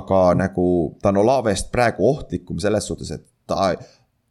[0.00, 0.66] aga nagu
[1.02, 3.72] ta on Olavest praegu ohtlikum selles suhtes, et ta.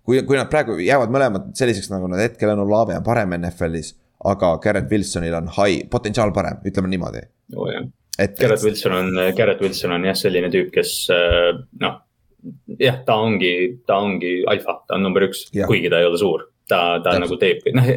[0.10, 3.96] Kui, kui nad praegu jäävad mõlemad selliseks, nagu nad hetkel on, Olave on parem NFL-is.
[4.30, 7.22] aga Garrett Wilsonil on high, potentsiaal parem, ütleme niimoodi
[7.56, 7.70] oh,.
[8.18, 8.36] et.
[8.40, 12.02] Garrett Wilson on, Garrett Wilson on jah, selline tüüp, kes äh, noh
[12.80, 13.54] jah, ta ongi,
[13.88, 17.24] ta ongi alfa, ta on number üks, kuigi ta ei ole suur ta, ta Täpselt.
[17.24, 17.90] nagu teeb, noh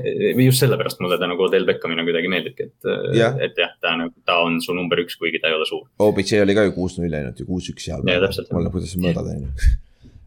[0.47, 4.15] just sellepärast mulle ta nagu Odell Beckhamina kuidagi meeldibki, et yeah., et jah, ta nagu,
[4.29, 5.87] ta on su number üks, kuigi ta ei ole suur.
[6.03, 8.05] OBJ oli ka ju kuus-null ainult ju, kuus-üks seal.
[8.07, 9.73] mulle, kuidas sa mõõdad, on ju.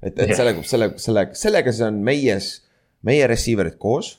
[0.05, 2.51] Et, et sellega, selle, selle, sellega see on meies,
[3.05, 4.15] meie receiver'id koos.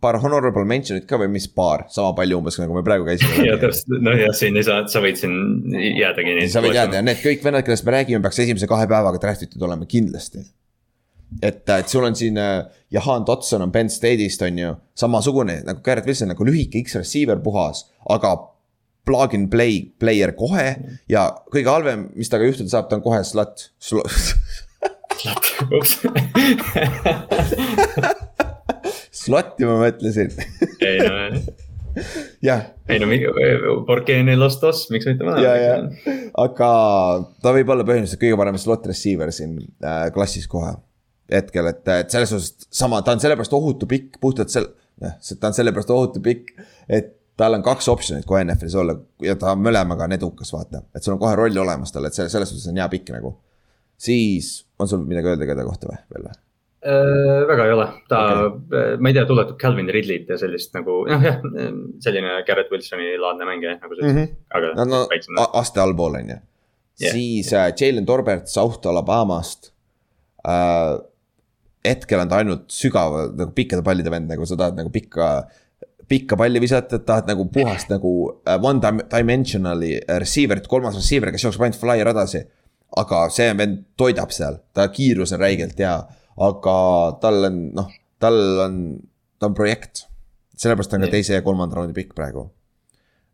[0.00, 3.42] Paar honorable mention'it ka või mis paar, sama palju umbes nagu me praegu käisime.
[3.50, 5.34] ja täpselt, noh jah, siin ei saa, sa võid siin
[5.76, 6.46] jäädagi.
[6.48, 9.44] sa võid jääda ja need kõik vennad, kellest me räägime, peaks esimese kahe päevaga draft
[9.44, 10.40] itud olema kindlasti.
[11.44, 15.84] Et, et sul on siin äh, Jahan Dotson on Penn State'ist on ju, samasugune nagu
[15.84, 18.32] Garrett Wilson nagu lühike X-receiver puhas, aga
[19.06, 20.64] plug and play player kohe.
[21.12, 23.20] Ja kõige halvem, mis temaga juhtuda saab, ta on kohe
[25.20, 25.44] slut.
[29.20, 30.30] Slot'i ma mõtlesin
[30.86, 31.12] ei no,
[32.44, 33.08] jah, ei no,
[33.86, 36.28] porque en los dos, miks mitte ja, ja mõlemad.
[36.44, 36.70] aga
[37.42, 40.76] ta võib olla põhimõtteliselt kõige parem slot receiver siin äh, klassis kohe.
[41.30, 45.50] hetkel, et, et selles suhtes sama, ta on sellepärast ohutu pikk, puhtalt sel-, jah, ta
[45.50, 46.54] on sellepärast ohutu pikk,
[46.88, 50.82] et tal on kaks optsioonit kohe NFL-is olla ja ta on mõlemaga on edukas, vaata,
[50.94, 53.36] et sul on kohe roll olemas tal, et selle, selles suhtes on hea pikk nagu.
[54.00, 56.38] siis on sul midagi öelda keda kohta või, veel või?
[56.80, 61.02] Äh, väga ei ole, ta okay., ma ei tea, tuletab Calvin Ridley't ja sellist nagu,
[61.10, 61.42] noh jah,
[62.00, 64.46] selline Garrett Wilsoni laadne mängija, nagu sa ütlesid mm, -hmm.
[64.56, 65.42] aga no, no väiksem.
[65.60, 66.38] aste allpool on ju
[67.00, 67.12] yeah..
[67.12, 69.72] Siis äh, Jalen Torbert South Alabamast
[70.48, 71.00] äh,.
[71.84, 75.28] hetkel on ta ainult sügava nagu pikkade pallide vend, nagu sa tahad nagu pikka,
[76.08, 78.14] pikka palli visata, tahad nagu puhast nagu
[78.44, 82.44] äh, one dim- dimensional'i receiver'it, kolmas receiver, kes jookseb ainult fly radasi.
[82.98, 85.96] Aga see vend toidab seal, ta kiirus on räigelt hea,
[86.46, 86.76] aga
[87.22, 88.80] tal on noh, tal on,
[89.38, 90.06] ta on projekt.
[90.60, 92.50] sellepärast on ka teise ja kolmanda raundi pikk praegu.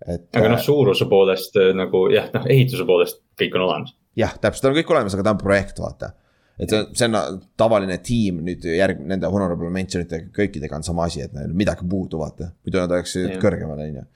[0.06, 0.28] et.
[0.36, 3.96] aga noh, suuruse poolest äh, nagu jah, noh ehituse poolest kõik on olemas.
[4.16, 6.12] jah, täpselt, on kõik olemas, aga ta on projekt, vaata.
[6.58, 10.86] et see on, see on tavaline tiim nüüd järg-, nende honorable mention itega kõikidega on
[10.86, 12.52] sama asi, et neil midagi puudu, vaata.
[12.66, 14.06] muidu nad oleksid kõrgemal, on ju.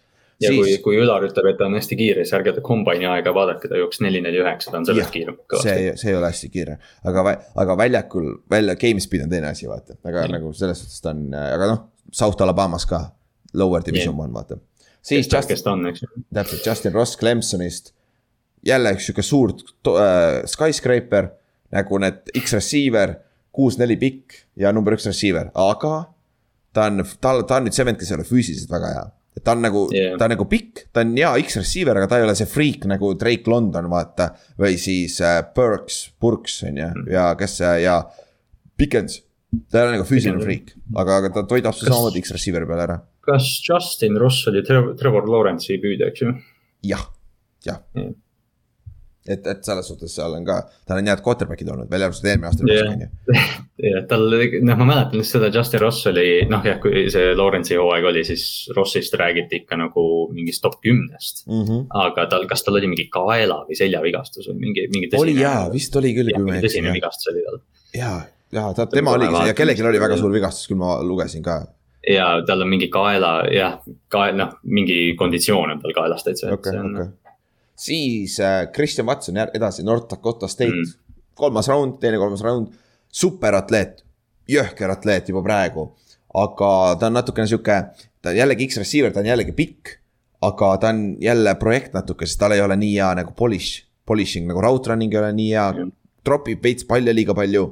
[0.41, 0.61] Ja siis...
[0.61, 3.69] kui kui Ülar ütleb, et ta on hästi kiire, siis ärge ta kombaini aega vaadake,
[3.71, 6.77] ta jooksis neli, neli, üheksa, ta on sellest kiirem see see ei ole hästi kiire,
[7.11, 11.15] aga, aga väljakul, välja, game speed on teine asi, vaata, aga nagu selles suhtes ta
[11.15, 13.05] on, aga noh, South Alabamas ka,
[13.61, 14.59] lower division one, vaata.
[15.03, 16.13] siis kes Justin kes, ta on, eks ju.
[16.35, 17.95] täpselt Justin Ross Clemsonist.
[18.67, 21.31] jälle üks sihuke suur äh, skyscraper
[21.73, 23.15] nagu need X-receiver,
[23.55, 25.95] kuus-neli pikk ja number üks receiver, aga
[26.75, 29.07] ta on, ta, ta on nüüd see vend, kes ei ole füüsiliselt väga hea.
[29.37, 32.19] Et ta on nagu yeah., ta on nagu pikk, ta on hea X-receiver, aga ta
[32.19, 34.31] ei ole see freak nagu Drake London, vaata.
[34.59, 38.01] või siis äh, Burks, Burks on ju, ja kes see ja
[38.77, 39.21] Pickens.
[39.71, 42.99] ta ei ole nagu füüsiline freak, aga, aga ta toidab Kas- samamoodi X-receiver'i peale ära.
[43.27, 46.35] kas Justin Ross oli Trevor, Lawrence'i püüdja, eks ju?
[46.91, 47.07] jah,
[47.67, 48.11] jah Jah.
[49.29, 50.57] et, et selles suhtes seal on ka,
[50.89, 52.93] tal on head quarterback'id olnud, välja arvatud eelmine aasta Jah.
[52.93, 53.09] on ju.
[53.91, 57.79] ja tal, noh, ma mäletan lihtsalt seda Justin Ross oli, noh jah, kui see Lawrence'i
[57.81, 58.45] hooaeg oli, siis
[58.77, 60.05] Rossist räägiti ikka nagu
[60.35, 61.45] mingist top kümnest.
[61.51, 61.87] Mhm.
[62.05, 65.27] aga tal, kas tal oli mingi kaela või seljavigastus või mingi, mingi tõsine.
[65.27, 67.61] oli jaa, vist oli küll, ei tõsine vigastus oli tal.
[67.97, 68.17] jaa,
[68.57, 71.61] jaa, ta, tema oligi see ja kellelgi oli väga suur vigastus, küll ma lugesin ka.
[72.09, 76.55] ja tal on mingi kaela, jah, ka noh, mingi konditsioon on tal kaelas täitsa.
[76.57, 77.11] okei, okei.
[77.81, 80.85] Siis äh, Christian Watson edasi, North Dakota State Mm.
[80.85, 82.75] mm., kolmas round, teine kolmas round,
[83.09, 84.03] superatleet,
[84.51, 85.91] jõhker atleet juba praegu.
[86.35, 87.77] aga ta on natukene sihuke,
[88.23, 89.97] ta on jällegi X-receiver, ta on jällegi pikk.
[90.43, 94.47] aga ta on jälle projekt natuke, sest tal ei ole nii hea nagu polish, polishing
[94.49, 95.89] nagu route running ei ole nii hea Jah..
[96.25, 97.65] tropib veits palli liiga palju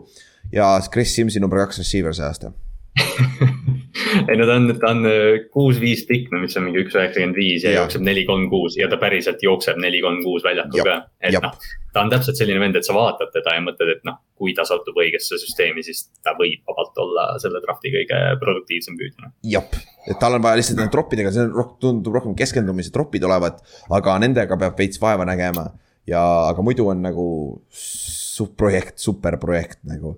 [0.52, 2.52] ja Chris Simsi number kaks receiver see aasta.
[4.30, 7.38] ei no ta on, ta on äh, kuus-viis pikk, no mis on mingi üks üheksakümmend
[7.38, 10.96] viis ja jookseb neli, kolm, kuus ja ta päriselt jookseb neli, kolm, kuus väljakul ka.
[11.24, 11.56] et noh,
[11.94, 14.66] ta on täpselt selline vend, et sa vaatad teda ja mõtled, et noh, kui ta
[14.68, 19.26] satub õigesse süsteemi, siis ta võib vabalt olla selle drafti kõige produktiivsem püüdja.
[19.26, 19.34] noh.
[19.54, 23.60] jah, et tal on vaja lihtsalt nende troppidega, see on tundub rohkem keskendumise tropid olevat,
[23.98, 25.70] aga nendega peab veits vaeva nägema.
[26.08, 27.28] ja, aga muidu on nagu
[27.68, 30.14] su- projekt, superprojekt nagu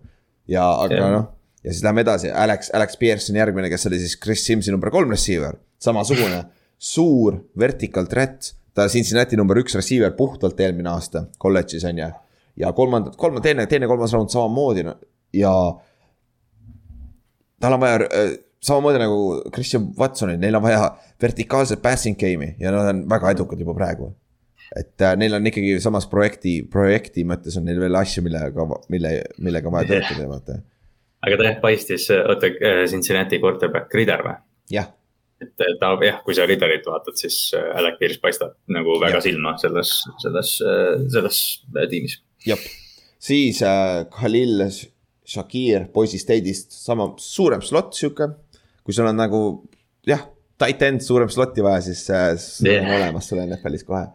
[0.50, 1.28] ja, aga noh,
[1.64, 5.12] ja siis lähme edasi, Alex, Alex Pearson järgmine, kes oli siis Chris Simsi number kolm
[5.12, 6.44] receiver, samasugune,
[6.78, 8.54] suur vertical threat.
[8.74, 12.10] ta Cincinnati number üks receiver puhtalt eelmine aasta kolledžis on ju.
[12.56, 14.84] ja kolmandad, kolm, teine, teine, kolmas round samamoodi
[15.36, 15.52] ja
[17.60, 18.32] tal on vaja äh,
[18.62, 19.20] samamoodi nagu
[19.54, 24.14] Christian Watsonil, neil on vaja vertikaalset passing game'i ja nad on väga edukad juba praegu.
[24.76, 29.16] et äh, neil on ikkagi samas projekti, projekti mõttes on neil veel asju, millega, mille,
[29.42, 30.60] millega on vaja töötada, vaata.
[31.26, 32.50] Aga ta jah paistis, oota,
[32.90, 34.36] Cincinnati quarterback Rider või?
[34.72, 34.88] jah,
[35.40, 39.18] et et ta jah, kui sa Riderit vaatad, siis äh, Alec Pierce paistab nagu väga
[39.18, 39.26] Jah.
[39.30, 40.54] silma selles, selles,
[41.14, 41.42] selles
[41.76, 42.20] äh, tiimis.
[42.46, 42.64] jep.
[43.18, 44.66] siis äh, Khalil
[45.30, 48.32] Shakir Boise State'ist, sama suurem slot sihuke.
[48.84, 49.40] kui sul on nagu
[50.08, 50.24] jah,
[50.60, 52.96] tight end suurem slot'i vaja, siis äh, see on Jah.
[52.98, 54.06] olemas sul NFL-is kohe.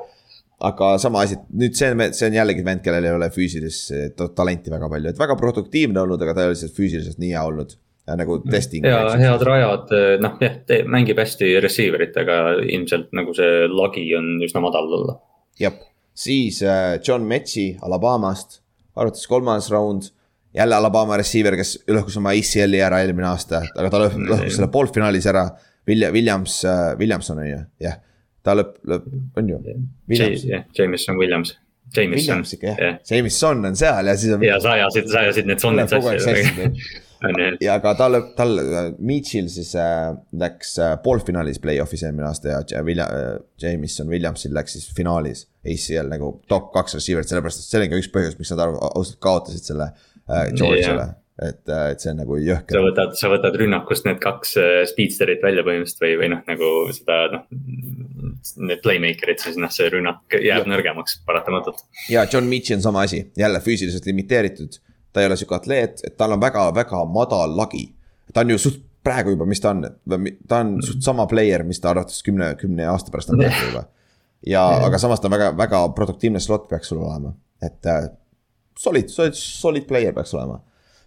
[0.63, 4.71] Aga sama asi, nüüd see see on jällegi vend, kellel ei ole füüsilist ta- talenti
[4.71, 7.75] väga palju, et väga produktiivne olnud, aga ta ei ole lihtsalt füüsiliselt nii hea olnud.
[8.05, 8.85] nagu testing.
[8.85, 9.89] ja head rajad,
[10.21, 15.15] noh jah, mängib hästi receiver itega, ilmselt nagu see lagi on üsna madal olla.
[15.59, 15.73] jah,
[16.13, 18.61] siis äh, John Metsi Alabamast,
[18.95, 20.11] arvates kolmas round.
[20.55, 24.69] jälle Alabama receiver, kes lõhkus oma ACL-i ära eelmine aasta, aga ta lõh- lõhkus selle
[24.71, 25.49] poolfinaalis ära.
[25.87, 27.97] Williams äh,, Williamson on ju, jah,
[28.45, 29.07] ta lõpp, lõpp,
[29.41, 29.61] on ju.
[30.09, 30.45] Williams,
[30.77, 31.55] Jameson Williams,
[31.95, 34.45] Jameson jah, Jameson on seal ja siis on.
[34.45, 36.69] ja sa ajasid, sa ajasid need sonnid sassi.
[37.65, 38.59] ja ka tal, tal,
[38.99, 44.77] Mitchell siis äh, läks äh, poolfinaalis play-off'is eelmine aasta ja William äh,, Jameson Williamsil läks
[44.77, 45.47] siis finaalis.
[45.65, 49.17] ACL nagu top kaks receiver'it, sellepärast et see oli ka üks põhjus, miks nad ausalt
[49.23, 52.77] kaotasid selle äh, Georgia'le yeah et, äh, et see on nagu jõhker.
[52.77, 56.71] sa võtad, sa võtad rünnakust need kaks äh, speedster'it välja põhimõtteliselt või, või noh, nagu
[56.95, 57.45] seda noh.
[58.61, 60.69] Need playmaker'id, siis noh, see rünnak jääb ja.
[60.69, 61.81] nõrgemaks paratamatult.
[62.13, 64.77] ja John Mitchell on sama asi, jälle füüsiliselt limiteeritud
[65.15, 67.87] ta ei ole sihuke atleet, et tal on väga-väga madal lagi.
[68.33, 69.85] ta on ju suht praegu juba, mis ta on,
[70.47, 73.85] ta on suht sama player, mis ta arvates kümne, kümne aasta pärast on praegu juba.
[74.53, 77.31] ja, aga samas ta on väga, väga produktiivne slot peaks sul olema,
[77.63, 78.09] et äh,
[78.79, 80.59] solid, solid, solid player peaks olema.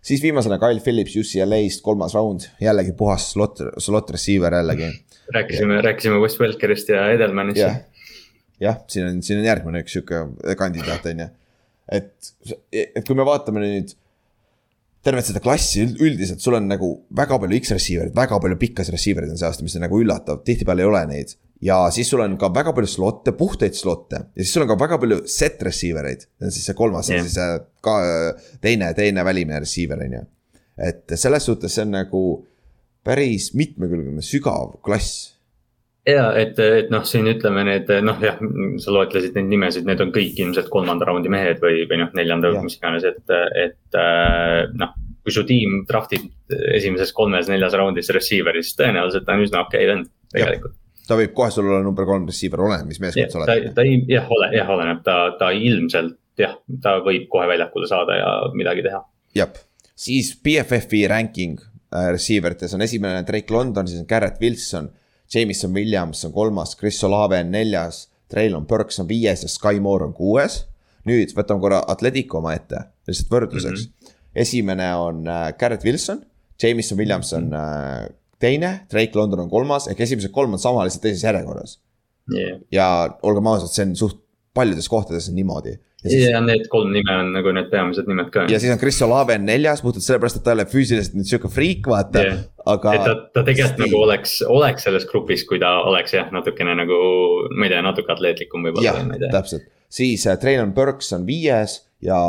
[0.09, 4.91] Siis viimasena Kyle Phillips UCLA-st, kolmas round, jällegi puhas slot, slot receiver jällegi.
[5.35, 7.61] rääkisime, rääkisime West Welkerist ja Edelmanist.
[7.61, 7.83] jah,
[8.61, 11.29] jah, siin on, siin on järgmine üks sihuke kandidaat, on ju
[11.89, 12.31] et,
[12.73, 13.95] et kui me vaatame nüüd
[15.05, 19.41] tervet seda klassi üldiselt, sul on nagu väga palju X-receiver'id, väga palju pikkasid receiver'id on
[19.41, 21.37] see aasta, mis on nagu üllatav, tihtipeale ei ole neid.
[21.65, 24.79] Ja siis sul on ka väga palju slot'e, puhtaid slot'e ja siis sul on ka
[24.81, 26.27] väga palju set receiver eid.
[26.27, 27.39] see on siis see kolmas yeah., siis
[27.85, 27.97] ka
[28.63, 30.23] teine, teine välimine receiver on ju.
[30.91, 32.23] et selles suhtes see on nagu
[33.07, 35.39] päris mitmekülgne, sügav klass
[36.09, 38.39] ja et, et noh, siin ütleme need noh, jah,
[38.83, 42.55] sa loetlesid neid nimesid, need on kõik ilmselt kolmanda raundi mehed või, või noh, neljanda
[42.63, 44.97] mis iganes, et, et äh, noh.
[45.27, 49.91] kui su tiim draftib esimeses kolmes-neljas raundis receiver'i, siis tõenäoliselt ta on üsna okei okay
[49.91, 50.78] vend tegelikult.
[51.09, 53.71] Ta võib kohe sul olla number kolm receiver, oleneb, mis meeskond sa oled.
[53.75, 56.55] ta, ei, jah, ole, jah, oleneb, ta, ta ilmselt jah,
[56.85, 59.03] ta võib kohe väljakule saada ja midagi teha.
[59.39, 59.59] jah,
[59.99, 64.93] siis BFF-i ranking äh, receiver ites on esimene Drake London, siis on Garrett Wilson
[65.35, 70.09] Jameson Williams on kolmas, Chris Olave on neljas, Traylon Burks on viies ja Sky Moore
[70.09, 70.65] on kuues.
[71.09, 73.93] nüüd võtame korra Atletico omaette, lihtsalt võrdluseks mm.
[73.93, 74.17] -hmm.
[74.43, 76.21] esimene on äh, Garrett Wilson,
[76.63, 78.09] Jameson Williams on äh,
[78.43, 81.79] teine, Drake London on kolmas, ehk esimesed kolm on sama, lihtsalt teises järjekorras
[82.35, 82.59] yeah..
[82.73, 82.89] ja
[83.23, 84.25] olgem ausad, see on suht
[84.57, 86.25] paljudes kohtades on niimoodi ja, siis...
[86.31, 88.47] ja need kolm nime on nagu need peamised nimed ka.
[88.51, 91.31] ja siis on Chris Olave on neljas, puhtalt sellepärast, et ta ei ole füüsiliselt nüüd
[91.31, 92.95] sihuke friik, vaata yeah., aga.
[93.05, 97.01] ta, ta tegelikult nagu oleks, oleks selles grupis, kui ta oleks jah, natukene nagu,
[97.55, 98.95] ma ei tea, natuke atleetlikum võib-olla.
[98.95, 102.21] jah, täpselt, siis äh, Traylon Burks on viies ja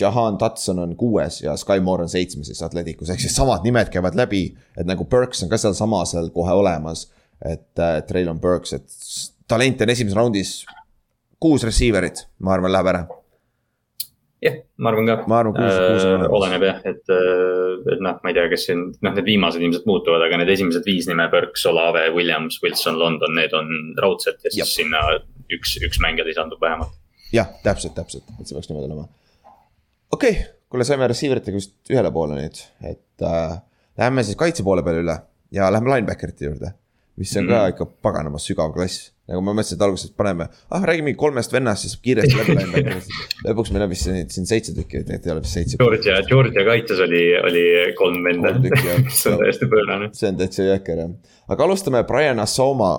[0.00, 3.92] Jahan Tatson on kuues ja Sky Moore on seitsmes siis Atleticus, ehk siis samad nimed
[3.94, 4.56] käivad läbi.
[4.76, 7.06] et nagu Burks on ka sealsama seal kohe olemas,
[7.44, 8.88] et äh, Traylon Burks, et
[9.48, 10.52] talent on esimeses raundis
[11.40, 13.04] kuus receiver'it, ma arvan, läheb ära.
[14.42, 15.16] jah, ma arvan ka.
[15.30, 16.34] ma arvan, kuus, kuus on olemas.
[16.40, 19.86] oleneb jah, et, äh, et noh, ma ei tea, kes siin, noh, need viimased ilmselt
[19.90, 23.70] muutuvad, aga need esimesed viis nime, Burks, Olave, Williams, Wilson, London, need on
[24.02, 24.74] raudselt ja siis Jab.
[24.74, 25.04] sinna
[25.54, 26.98] üks, üks mängija lisandub vähemalt.
[27.30, 29.06] jah, täpselt, täpselt, et see peaks niimoodi olema.
[30.12, 33.56] Okei okay., kuule, saime receiver itega vist ühele poole nüüd, et äh,
[34.00, 35.16] läheme siis kaitse poole peale üle
[35.54, 36.74] ja lähme linebacker'ite juurde
[37.18, 37.50] mis on mm.
[37.50, 39.10] ka ikka paganama sügav klass.
[39.28, 43.08] nagu ma mõtlesin, et alguses paneme, ah räägime kolmest vennast, siis kiiresti läbi läinud
[43.46, 45.80] lõpuks meil on vist siin, siin seitse tükki, et ei ole vist seitse.
[45.82, 47.64] Georgia, Georgia kaitses oli, oli
[47.98, 50.08] kolm venda, mis on täiesti pöörane.
[50.16, 51.12] see on täitsa jõhker jah,
[51.48, 52.96] aga alustame Brian Asoma.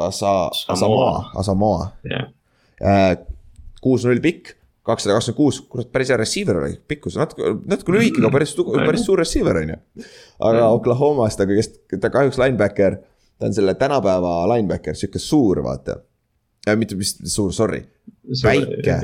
[0.00, 0.30] Asa,
[0.72, 2.30] Asamoa, Asamoa yeah..
[2.80, 3.10] Äh,
[3.84, 4.54] kuus-null pikk
[4.90, 9.06] kakssada kakskümmend kuus, kurat, päris hea receiver oli, pikkus natuke, natuke lühike, aga päris, päris
[9.06, 9.78] suur receiver on ju.
[10.50, 12.98] aga Oklahomast, aga kes, ta kahjuks linebacker,
[13.38, 16.00] ta on selle tänapäeva linebacker, sihuke suur, vaata.
[16.76, 17.82] mitte vist suur, sorry,
[18.44, 19.00] väike,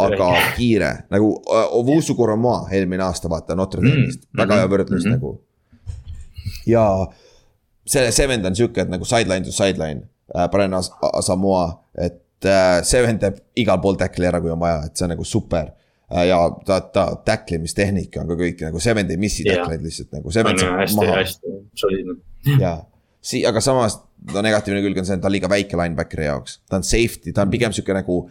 [0.00, 1.36] aga kiire nagu
[1.78, 5.20] Ovusu Koromaa eelmine aasta, vaata Notre Dame'ist mm., väga hea võrdlus mm -hmm.
[5.20, 5.40] nagu.
[6.66, 7.06] ja
[7.86, 10.74] see, see vend on sihuke, et nagu sideline to sideline äh,, Brian
[11.12, 12.23] Asamoa, et Äh,
[12.86, 15.72] see vend teeb igal pool tackli ära, kui on vaja, et see on nagu super.
[16.12, 20.12] Äh, ja ta, ta tacklimistehnika on ka kõik nagu, see vend ei missi tackleid lihtsalt
[20.18, 21.20] nagu, see vend saab hästi, maha.
[21.22, 22.18] hästi soliidne.
[22.60, 22.74] ja,
[23.24, 23.98] sii-, aga samas
[24.32, 27.32] no negatiivne külg on see, et ta on liiga väike linebackeri jaoks, ta on safety,
[27.32, 28.22] ta on pigem sihuke nagu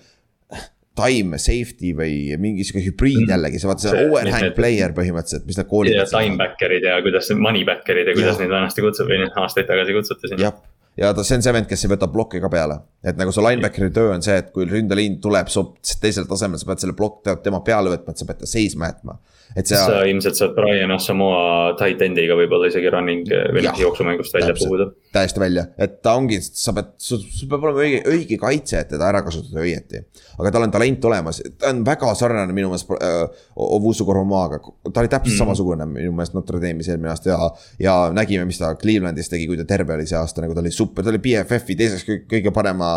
[0.98, 3.32] time safety või mingi sihuke hübriid mm.
[3.34, 6.12] jällegi, see vaata see overhang need, player põhimõtteliselt, mis nad koolivad.
[6.14, 10.44] timebacker'id ja kuidas moneybacker'id ja kuidas neid vanasti kutsuti, noh aastaid tagasi kutsuti siin.
[10.46, 10.54] jah,
[10.98, 12.80] ja ta, see on see vend, kes ei võta plokki ka peale.
[13.04, 15.66] et nagu su linebackeri töö on see, et kui ründeliin tuleb su
[16.02, 19.18] teisel tasemel, sa pead selle plokk tema peale võtma, et sa pead ta seisma jätma
[19.56, 19.78] et see.
[19.78, 24.88] sa ilmselt saad Brian Asamoa tight end'iga võib-olla isegi running või noh jooksumängust välja puhuda.
[25.14, 29.10] täiesti välja, et ta ongi, sa pead, sul peab olema õige, õige kaitse, et teda
[29.12, 30.02] ära kasutada õieti.
[30.40, 35.04] aga tal on talent olemas, ta on väga sarnane minu meelest äh, Ovusu Koromaga, ta
[35.04, 35.40] oli täpselt mm.
[35.44, 37.50] samasugune minu meelest Notre Dame'is eelmine aasta ja.
[37.84, 40.74] ja nägime, mis ta Clevelandis tegi, kui ta terve oli see aasta, nagu ta oli
[40.74, 42.94] super, ta oli BFF-i teiseks kõige parema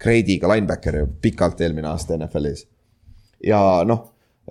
[0.00, 2.66] grade'iga linebacker ju pikalt eelmine aasta NFL-is.
[3.46, 4.08] ja noh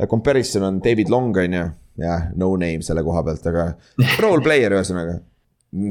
[0.07, 1.65] Comparison on David Long on ju,
[1.99, 3.71] jah, no name selle koha pealt, aga
[4.23, 5.19] role player ühesõnaga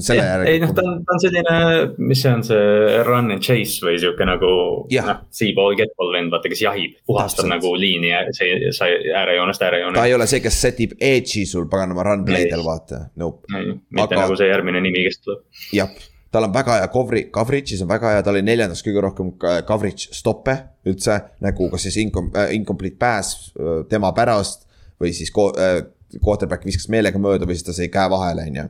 [0.03, 0.51] selle järgi.
[0.51, 1.59] ei noh, ta on, ta on selline,
[2.03, 4.51] mis see on, see run and chase või sihuke nagu
[4.91, 7.53] noh, see-ball, get-ball vend, vaata, kes jahib, puhastab Täpselt.
[7.55, 9.99] nagu liini, see, sa äärejoonest äärejoone.
[10.01, 13.47] ta ei ole see, kes setib edge'i sul paganama run play'del, vaata, nope.
[13.55, 14.25] mitte Aga...
[14.25, 15.45] nagu see järgmine nimi, kes tuleb.
[15.79, 15.95] jah,
[16.33, 19.35] tal on väga hea cover'i, coverage'is on väga hea, ta oli neljandas kõige rohkem
[19.69, 20.57] coverage stopp'e
[20.89, 21.21] üldse.
[21.45, 24.67] nagu kas siis incom-, äh, incomplete pass äh, tema pärast
[25.01, 25.83] või siis äh,
[26.25, 28.67] quarterback viskas meelega mööda või siis ta sai käe vahele, on ju.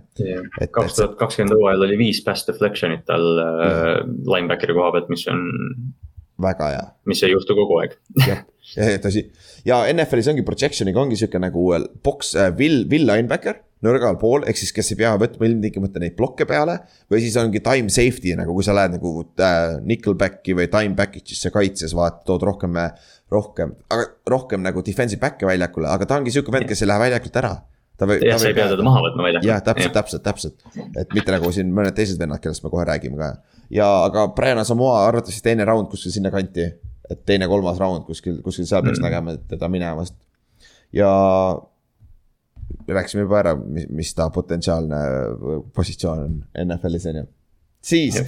[0.75, 5.43] kaks tuhat kakskümmend hooajal oli viis pass deflection'it tal äh, linebackeri koha pealt, mis on.
[6.43, 6.85] Väga hea.
[7.11, 7.97] mis ei juhtu kogu aeg.
[8.29, 8.45] jah,
[9.05, 9.29] tõsi
[9.69, 14.43] ja NFL-is ongi projection'iga ongi sihuke nagu äh, box äh,, will, will linebacker nõrgal pool,
[14.49, 16.81] ehk siis kes ei pea võtma ilmtingimata neid blokke peale.
[17.11, 21.53] või siis ongi time safety nagu, kui sa lähed nagu äh, nickelback'i või time package'isse
[21.55, 22.91] kaitses, vaata, tood rohkem äh,
[23.31, 27.05] rohkem, aga rohkem nagu defensive back'e väljakule, aga ta ongi sihuke vend, kes ei lähe
[27.07, 27.55] väljakult ära.
[27.99, 29.49] Jah, sa ei pea teda maha võtma väljakult.
[29.49, 30.67] jah, täpselt, täpselt, täpselt,
[31.01, 33.31] et mitte nagu siin mõned teised vennad, kellest me kohe räägime ka.
[33.75, 36.69] ja, aga Brian Asamoa arvatavasti teine round kuskil sinnakanti,
[37.11, 39.09] et teine-kolmas round kuskil, kuskil seal peaks mm.
[39.09, 40.15] nägema teda minemas.
[40.93, 41.11] ja
[42.89, 45.01] rääkisime juba ära, mis, mis ta potentsiaalne
[45.75, 47.27] positsioon on NFL-is on ju.
[47.83, 48.23] siis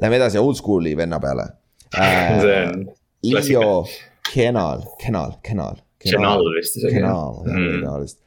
[0.00, 1.48] lähme edasi oldschool'i venna peale
[1.98, 2.40] äh,.
[2.42, 2.84] see on.
[3.24, 3.86] Leo
[4.34, 5.76] Kenal, Kenal, Kenal.
[5.98, 6.98] Kenal vist isegi.
[6.98, 8.23] Kenal, jah, Kenal vist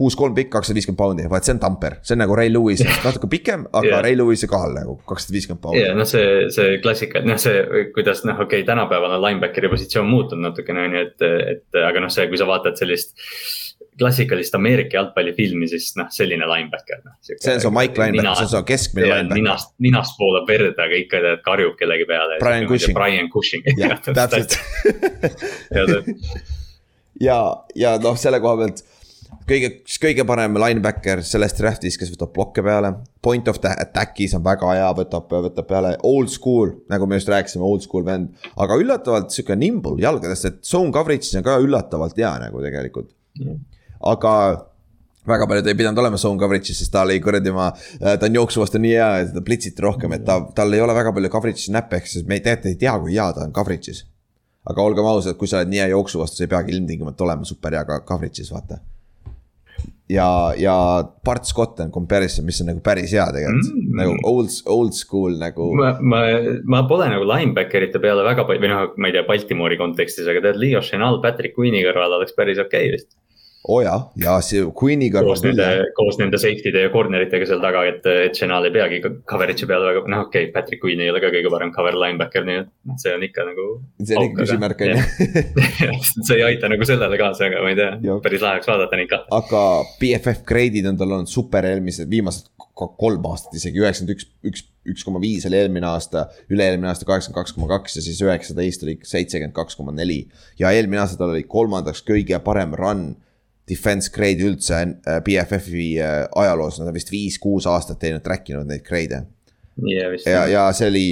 [0.00, 2.80] kuus, kolm pikk, kakssada viiskümmend poundi, vaat see on tamper, see on nagu Ray Lewis,
[3.04, 4.04] natuke pikem, aga yeah.
[4.06, 5.82] Ray Lewis'i kohal nagu kakssada viiskümmend poundi.
[5.84, 7.64] ja noh, see, see klassika, noh, see,
[7.96, 12.06] kuidas noh, okei okay,, tänapäeval on linebackeri positsioon muutunud natukene on ju, et, et aga
[12.06, 13.12] noh, see, kui sa vaatad sellist
[14.00, 17.18] klassikalist Ameerika jalgpallifilmi, siis noh, selline linebacker noh.
[17.20, 19.36] see on su Mike linebacker, see on su keskmine linebacker.
[19.36, 22.38] ninast, ninast voolab verd, aga ikka tead karjub kellegi peale.
[22.40, 22.96] Brian Cushing.
[22.96, 23.68] Brian Cushing.
[23.82, 24.56] jah, täpselt
[27.20, 27.40] ja,
[27.76, 28.82] ja noh, selle koha pealt
[29.50, 29.70] kõige,
[30.02, 32.94] kõige parem linebacker selles draft'is, kes võtab blokke peale.
[33.20, 37.66] Point of attack'is on väga hea, võtab, võtab peale old school, nagu me just rääkisime,
[37.66, 38.30] old school vend.
[38.56, 43.10] aga üllatavalt sihuke nimble jalgadest, et zone coverage'is on ka üllatavalt hea nagu tegelikult
[44.00, 44.32] aga
[45.28, 47.68] väga paljud ei pidanud olema zone coverage'is, sest ta oli kuradi ma,
[48.00, 50.80] äh, ta on jooksu vastu nii hea ja teda plitsiti rohkem, et ta, tal ei
[50.80, 53.52] ole väga palju coverage'i snap'e, ehk siis me tegelikult ei tea, kui hea ta on
[53.56, 54.06] coverage'is.
[54.70, 57.48] aga olgem ausad, kui sa oled nii hea jooksu vastu, sa ei peagi ilmtingimata olema
[57.48, 58.80] super hea ka coverage'is, vaata.
[60.10, 60.28] Ja,
[60.58, 60.74] ja
[61.24, 63.96] Bart Scott on comparison, mis on nagu päris hea tegelikult mm, -hmm.
[64.00, 65.70] nagu old, old school nagu.
[65.78, 66.22] ma, ma,
[66.64, 70.42] ma pole nagu linebacker'ite peale väga palju, või noh, ma ei tea, Baltimore'i kontekstis, aga
[70.48, 73.10] tead, Leo Chenal Patrick Queen'i kõrval oleks päris okei okay vist
[73.68, 75.20] oo oh jaa, ja see Queen'iga.
[75.24, 75.66] koos nende,
[75.96, 79.90] koos nende safety'de ja corner itega seal taga, et, et Chenal ei peagi coverage'i peale
[79.90, 82.70] väga, noh okei okay,, Patrick Queen ei ole ka kõige parem cover linebacker, nii et
[82.88, 83.68] noh, see on ikka nagu.
[84.00, 85.04] see on ikka küsimärk on ju.
[86.30, 89.12] see ei aita nagu sellele kaasa, aga ma ei tea, päris lahe oleks vaadata neid
[89.12, 89.28] kahte.
[89.42, 89.64] aga
[90.00, 92.48] BFF grade'id on tal olnud super eelmised, viimased
[92.80, 96.30] kolm aastat isegi, üheksakümmend üks, üks, üks koma viis oli eelmine aasta.
[96.48, 100.22] üle-eelmine aasta kaheksakümmend kaks koma kaks ja siis üheksateist oli seitsekümmend kaks koma neli.
[100.56, 103.10] ja eelmine aasta tal oli kolmandaks kõige parem run
[103.70, 108.68] defense grade üldse äh, BFF-i äh, ajaloos, nad on vist viis-kuus aastat teinud, track inud
[108.70, 109.24] neid grade'e
[110.26, 111.04] ja, ja see oli.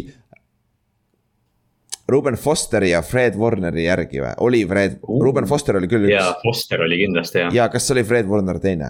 [2.08, 6.14] Ruben Fosteri ja Fred Warneri järgi või, oli Fred uh., Ruben Foster oli küll üks.
[6.14, 7.50] jaa, Foster oli kindlasti jah.
[7.52, 8.88] ja kas oli Fred Warner teine?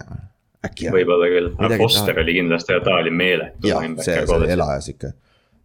[0.63, 0.95] äkki jah.
[0.95, 2.23] võib-olla küll, aga Foster taha.
[2.23, 3.67] oli kindlasti ja ta oli meeletu.
[3.67, 5.11] jaa, see, see oli elajas ikka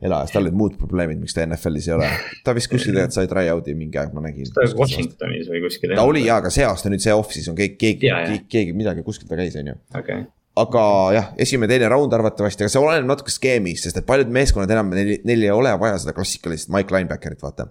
[0.02, 2.08] elajas, tal olid muud probleemid, miks ta NFL-is ei ole.
[2.44, 4.50] ta vist kuskil tegelikult sai try-out'i mingi aeg, ma nägin.
[4.54, 5.94] ta Washingtonis või kuskil.
[5.96, 9.04] ta oli jaa, aga see aasta nüüd see off-season on keegi, keegi, keegi, keegi midagi
[9.06, 9.78] kuskil ta käis, on ju.
[10.00, 10.26] Okay.
[10.64, 10.84] aga
[11.16, 14.92] jah, esimene, teine round arvatavasti, aga see oleneb natuke skeemist, sest et paljud meeskonnad enam,
[14.94, 17.70] neil, neil ei ole vaja seda klassikalist Mike linebacker'it, vaata.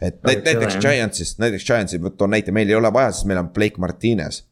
[0.00, 3.52] et no, näiteks Giantsist, näiteks Giantsi, toon näite, meil ei ole vaja, sest meil on
[3.54, 4.44] Blake Martinez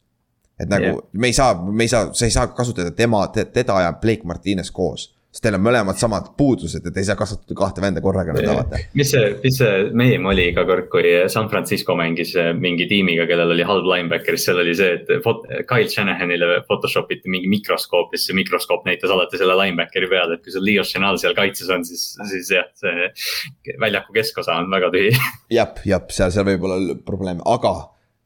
[0.61, 1.01] et nagu yeah.
[1.13, 4.71] me ei saa, me ei saa, sa ei saa kasutada tema, teda ja Blake Martinez
[4.71, 8.57] koos sest teil on mõlemad samad puudused, et ei saa kasutada kahte venda korraga nõnda
[8.59, 8.81] vaata.
[8.99, 13.25] mis see, mis see meem oli iga kord, kui San Francisco mängis eh, mingi tiimiga,
[13.31, 18.13] kellel oli halb linebacker, siis seal oli see, et Kyle Shanahanile Photoshop iti mingi mikroskoop
[18.13, 21.37] ja siis see mikroskoop näitas alati selle linebackeri peale, et kui see Leo Chenal seal
[21.39, 25.17] kaitses on, siis, siis jah, see väljaku keskosa on väga tühi.
[25.57, 27.73] jah, jah, seal, seal võib olla probleeme, aga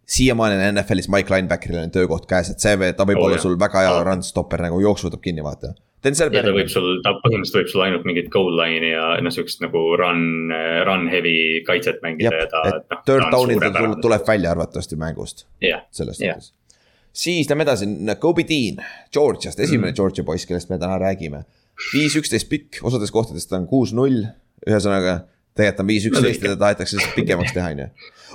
[0.07, 3.43] siiamaani on NFL-is Mike Linebackeril on töökoht käes, et see, ta võib oh, olla jah.
[3.43, 4.05] sul väga hea oh.
[4.07, 5.73] run stopper nagu jooksu võtab kinni, vaata
[6.07, 9.65] ja ta võib sul, ta põhimõtteliselt võib sul ainult mingit goal line'i ja noh, sihukest
[9.65, 10.53] nagu run,
[10.87, 12.63] run heavy kaitset mängida ja ta.
[12.71, 15.83] No, third down'il tuleb, tuleb välja arvatavasti mängust yeah..
[15.91, 16.85] selles suhtes yeah..
[17.11, 17.89] siis lähme edasi,
[18.23, 18.79] Kobe Dean,
[19.13, 19.99] Georgiast, esimene mm.
[19.99, 21.43] Georgia poiss, kellest me täna räägime.
[21.91, 24.23] viis, üksteist pikk, osades kohtades ta on kuus-null,
[24.69, 25.25] ühesõnaga
[25.57, 27.89] tegelikult on viis üksteist ja tahetakse lihtsalt pikemaks teha, on ju.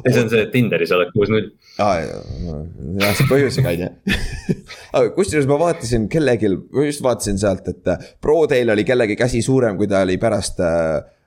[0.07, 1.52] see on see, et Tinderis oled kuus-null.
[1.84, 4.18] aa, jah, see põhjusega on ju.
[4.98, 9.43] aga kusjuures ma vaatasin kellelgi, ma just vaatasin sealt, et Pro Teil oli kellegi käsi
[9.45, 10.61] suurem, kui ta oli pärast,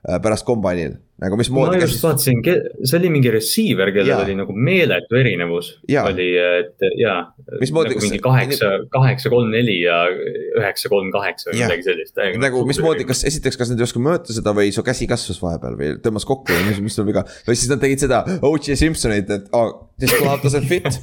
[0.03, 1.77] pärast kombainil nagu mismoodi.
[1.77, 2.41] ma just vaatasin,
[2.83, 4.17] see oli mingi receiver, kellel ja.
[4.25, 5.69] oli nagu meeletu erinevus.
[6.01, 7.21] oli, et jaa.
[7.61, 8.03] mismoodi nagu.
[8.03, 12.19] mingi kaheksa, kaheksa, kolm, neli ja üheksa, kolm, kaheksa või midagi sellist.
[12.43, 15.79] nagu mismoodi, kas esiteks, kas nad ei oska mõõta seda või su käsi kasvas vahepeal
[15.79, 17.23] või tõmbas kokku või mis, mis on viga.
[17.47, 18.75] või siis nad tegid seda O.J.
[18.79, 20.99] Simpsonit, et oh, this glove doesn't fit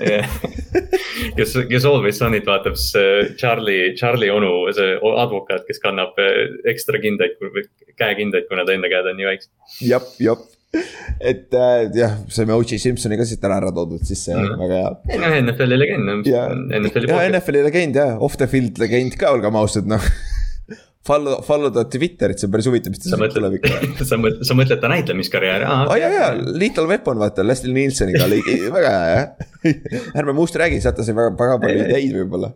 [1.36, 6.16] kes, kes Always Sunit vaatab, see Charlie, Charlie onu, see advokaat, kes kannab
[6.70, 7.36] ekstra kindaid,
[8.00, 9.33] käekindaid, kuna ta enda käed on nii väiksed.
[9.84, 10.50] Jep, jep
[11.20, 12.78] et äh, jah, saime O.J.
[12.82, 15.20] Simpsoni ka siit täna ära toodud sisse mm., väga hea.
[15.22, 16.30] noh, NFL-i legend.
[16.30, 16.46] ja,
[16.80, 20.02] NFL-i legend jah, off the field legend ka, olgem ausad, noh
[21.04, 23.74] Follow, follow ta Twitterit, see on päris huvitav, mis ta sealt tuleb ikka.
[24.08, 25.82] sa mõtled, sa mõtled ta näitlemiskarjääri, aa.
[25.92, 28.38] aa jaa, jaa, Little Weapon vaata, Leslie Nielseniga oli
[28.78, 30.06] väga hea jah.
[30.16, 32.54] ärme muust räägi, sealt sai väga, väga palju ideid võib-olla.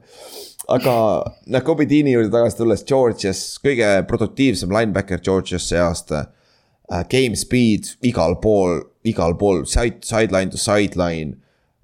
[0.78, 0.94] aga
[1.28, 6.24] noh, Kobe Deani juurde tagasi tulles, Georgias kõige produktiivsem linebacker Georgias see aasta
[6.90, 7.04] uh,.
[7.10, 11.36] Game speed igal pool, igal pool, side, sideline to sideline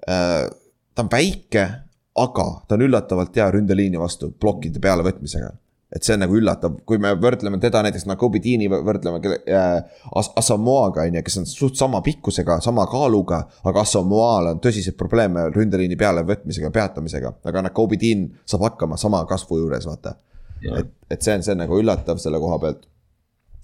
[0.07, 0.47] uh,.
[0.95, 1.67] ta on väike,
[2.15, 5.51] aga ta on üllatavalt hea ründeliini vastu plokkide pealevõtmisega
[5.95, 9.75] et see on nagu üllatav, kui me võrdleme teda näiteks Nakobe Deani võrdleme äh,
[10.19, 13.43] As Asamoaga on ju, kes on suht sama pikkusega, sama kaaluga.
[13.63, 19.23] aga Asamoal on tõsiseid probleeme ründeliini peale võtmisega, peatamisega, aga Nakobe Dean saab hakkama sama
[19.29, 20.17] kasvu juures, vaata.
[20.65, 22.83] et, et see on, see on nagu üllatav selle koha pealt.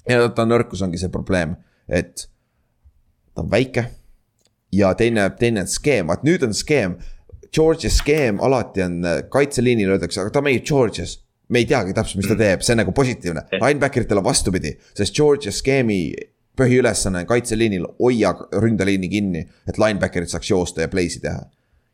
[0.09, 1.55] Ja ta nõrkus ongi see probleem,
[1.89, 2.27] et
[3.35, 3.87] ta on väike.
[4.71, 6.95] ja teine, teine on skeem, vaat nüüd on skeem.
[7.51, 11.17] Georgia skeem alati on kaitseliinil öeldakse, aga ta mängib Georgias
[11.51, 12.39] me ei teagi täpselt, mis ta mm.
[12.39, 13.43] teeb, see on nagu positiivne.
[13.59, 15.99] Linebacker itel on vastupidi, sest Georgia skeemi
[16.59, 18.31] põhiülesanne kaitseliinil hoia
[18.63, 21.43] ründeliini kinni, et linebacker'id saaks joosta ja play'si teha.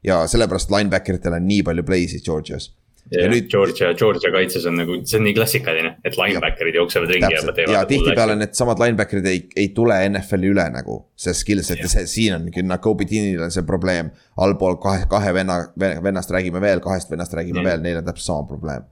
[0.05, 2.69] ja sellepärast linebacker itel on nii palju play'sid Georgias.
[3.11, 3.47] Ja, ja nüüd.
[3.51, 7.73] Georgia, Georgia kaitses on nagu, see on nii klassikaline, et linebacker'id jooksevad ringi ja teevad.
[7.75, 12.37] ja tihtipeale needsamad linebacker'id ei, ei tule NFL-i üle nagu, see skillset ja see, siin
[12.39, 14.11] on nagu Kobe Deanil on see probleem.
[14.37, 17.71] allpool kahe, kahe venna, vennast räägime veel, kahest vennast räägime ja.
[17.71, 18.85] veel, neil on täpselt sama probleem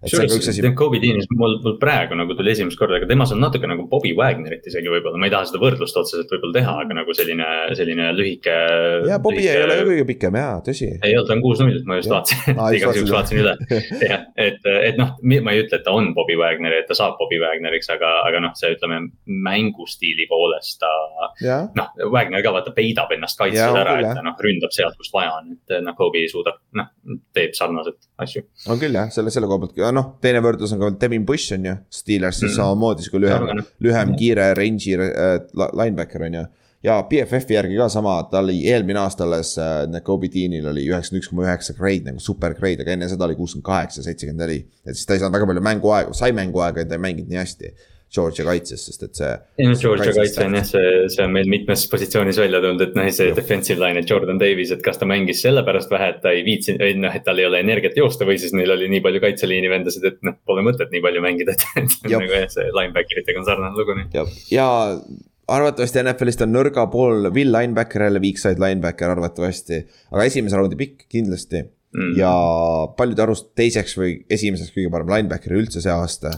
[0.00, 3.84] kusjuures Kobe Deanis mul, mul praegu nagu tuli esimest korda, aga temas on natuke nagu
[3.90, 7.48] Bobby Wagnerit isegi võib-olla, ma ei taha seda võrdlust otseselt võib-olla teha, aga nagu selline,
[7.76, 8.54] selline lühike.
[9.10, 9.56] ja Bobby lühike...
[9.58, 10.88] ei ole kõige pikem ja, tõsi.
[10.96, 13.54] ei olnud, ta on kuus-null, ma just vaatasin igaks juhuks vaatasin üle.
[14.06, 17.18] jah, et, et noh, ma ei ütle, et ta on Bobby Wagner, et ta saab
[17.20, 20.94] Bobby Wagneriks, aga, aga noh, see ütleme mängustiili poolest ta.
[21.76, 25.36] noh, Wagner ka vaata peidab ennast kaitses ära, et ta noh, ründab sealt, kust vaja
[25.42, 26.88] on, et noh, Kobe suudab, noh,
[27.36, 28.46] teeb sarnaselt asju.
[28.72, 31.68] on küll jah, selle, selle koha pealt noh, teine võrdlus on ka Devin Bush on
[31.68, 32.56] ju, Steelersis mm.
[32.56, 35.36] samamoodi sihuke lühem, lühem, kiire range'i äh,
[35.82, 36.46] linebacker on ju.
[36.86, 41.24] ja BFF-i järgi ka sama, ta oli eelmine aasta alles äh,, Kobe Deanil oli üheksakümmend
[41.24, 44.62] üks koma üheksa grade nagu super grade, aga enne seda oli kuuskümmend kaheksa, seitsekümmend neli.
[44.86, 47.42] et siis ta ei saanud väga palju mänguaega, sai mänguaega ja ta ei mänginud nii
[47.42, 47.74] hästi
[48.10, 49.30] Georgia kaitses, sest et see.
[49.62, 53.06] no Georgia kaitse on jah, see, see on meil mitmes positsioonis välja tulnud, et noh,
[53.14, 56.42] see defensive line, et Jordan Davis, et kas ta mängis sellepärast vähe, et ta ei
[56.46, 59.22] viitsinud, või noh, et tal ei ole energiat joosta või siis neil oli nii palju
[59.22, 63.22] kaitseliini vendasid, et noh, pole mõtet nii palju mängida, et, et nagu jah, see linebacker
[63.22, 64.26] itega on sarnane lugu nii.
[64.56, 64.68] ja,
[65.50, 70.78] arvatavasti NFL-ist on nõrga pool Will linebacker jälle, weak side linebacker arvatavasti, aga esimese raundi
[70.80, 71.68] pikk kindlasti.
[71.90, 72.12] Mm..
[72.14, 72.30] ja
[72.94, 76.36] paljude arust teiseks või esimeseks kõige parem linebacker üldse see aasta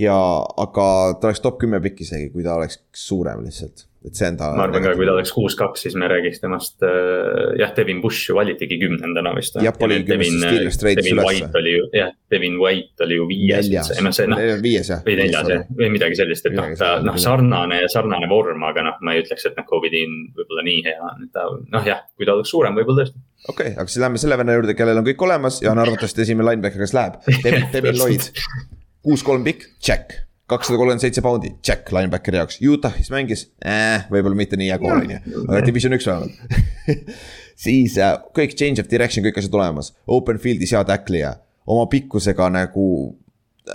[0.00, 0.18] ja,
[0.56, 0.84] aga
[1.20, 4.48] ta oleks top kümme pikk isegi, kui ta oleks suurem lihtsalt, et see on ta.
[4.56, 8.30] ma arvan ka, kui ta oleks kuus-kaks, siis me räägiks temast äh,, jah, Devin Bush
[8.30, 9.58] ju valitigi kümnendana vist.
[9.62, 11.50] jah, oli kümnes, siis Steelist reidis ülesse.
[11.60, 13.70] oli jah, Devin White oli ju viies.
[13.72, 14.42] noh, see noh.
[14.64, 15.04] viies jah.
[15.06, 19.00] või neljas jah, või midagi sellist, et noh, ta noh, sarnane, sarnane vorm, aga noh,
[19.04, 22.06] ma ei ütleks, et noh, Kobe Dean võib-olla nii hea on, et ta noh, jah,
[22.16, 23.20] kui ta oleks suurem, võib-olla tõesti.
[23.48, 26.24] okei okay,, aga siis lähme selle venna juurde, kellel on kõik olemas ja on arvatavasti
[26.24, 28.30] esimene linebacker, kes läheb, Devin, Devin Lloyd
[29.02, 30.18] kuus-kolm pikk, check.
[30.50, 34.98] kakssada kolmkümmend seitse poundi, check linebackeri jaoks, Utah'is mängis äh,, võib-olla mitte nii hea kool
[34.98, 36.98] on ju, aga division üks vähemalt.
[37.62, 41.36] Siis äh, kõik change of direction, kõik asjad olemas, open field'is hea tackle'ija,
[41.72, 42.86] oma pikkusega nagu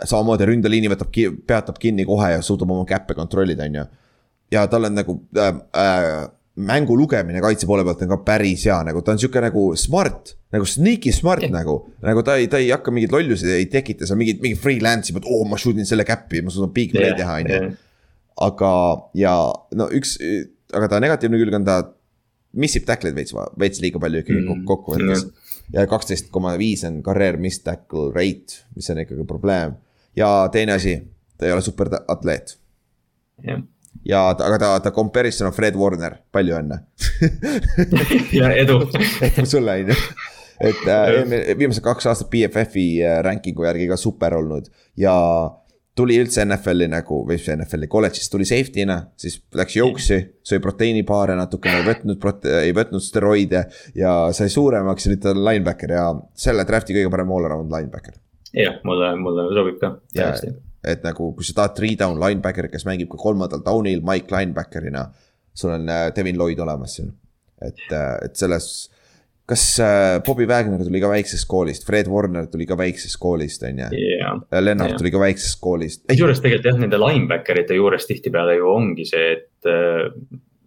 [0.04, 1.12] samamoodi ründeliini võtab,
[1.48, 3.86] peatab kinni kohe ja suudab oma käppe kontrollida, on ju.
[4.54, 8.78] ja tal on nagu äh, äh, mängu lugemine kaitse poole pealt on ka päris hea,
[8.88, 11.54] nagu ta on sihuke nagu smart, nagu sneaky smart yeah.
[11.54, 11.76] nagu.
[12.06, 15.28] nagu ta ei, ta ei hakka mingeid lollusi, ei tekita seal mingit, mingit freelance'i, et
[15.28, 17.76] oo oh,, ma shoot in selle cap'i, ma suudan big play yeah, teha, on ju.
[18.48, 18.72] aga,
[19.22, 19.36] ja
[19.78, 20.16] no üks,
[20.74, 21.78] aga ta negatiivne külg on ta,
[22.58, 24.66] missib tackle'id veits, veits liiga palju ikkagi mm.
[24.66, 25.48] kokkuvõttes mm..
[25.78, 29.78] ja kaksteist koma viis on career miss tackle rate, mis on ikkagi probleem.
[30.18, 30.98] ja teine asi,
[31.38, 32.58] ta ei ole superatleet
[33.46, 33.62] yeah
[34.06, 36.82] ja ta, aga ta, ta comparison on Fred Warner, palju õnne
[38.40, 38.82] ja edu.
[39.26, 40.02] Edu sulle, on ju
[40.58, 44.70] et äh, viimased kaks aastat BFF-i äh, ranking'u järgi ka super olnud.
[44.98, 45.14] Ja
[45.98, 51.38] tuli üldse NFL-i nagu, või mis NFL-i, kolledžis tuli safety'na, siis läks jooksi, sõi proteiinipaare
[51.40, 53.64] natukene, ei võtnud prote-, ei võtnud steroide
[53.98, 56.06] ja sai suuremaks ja nüüd ta on linebacker ja
[56.38, 58.20] selle draft'i kõige parem all-around linebacker.
[58.54, 60.54] jah, mulle, mulle sobib ka täiesti.
[60.84, 65.08] Et nagu, kui sa tahad three down linebacker, kes mängib ka kolmandal down'il Mike linebacker'ina,
[65.58, 67.12] sul on äh, Devin Lloyd olemas siin.
[67.58, 68.90] et, äh, et selles
[69.48, 73.80] kas äh, Bobby Wagner tuli ka väiksest koolist, Fred Warner tuli ka väiksest koolist, on
[73.80, 74.36] ju yeah,.
[74.62, 75.00] Lennart yeah.
[75.00, 76.04] tuli ka väiksest koolist.
[76.10, 79.72] kusjuures tegelikult jah, nende linebacker ite juures tihtipeale ju ongi see, et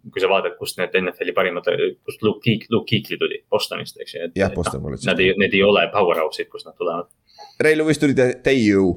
[0.09, 1.67] kui sa vaatad, kust need NFL-i parimad,
[2.05, 4.29] kust Luke Keek, Luke Keekli tuli, Bostonist, eks ju.
[4.39, 5.09] jah, Boston kolledžist.
[5.09, 7.11] Nad ei, need ei ole powerhouse'id, kust nad tulevad.
[7.61, 8.89] Ray Lewis tuli Teiu.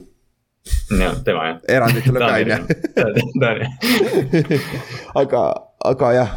[1.00, 1.58] Jah, tema jah.
[1.76, 3.66] erandid tuleb ka, on ju.
[5.22, 5.42] aga,
[5.92, 6.30] aga jah,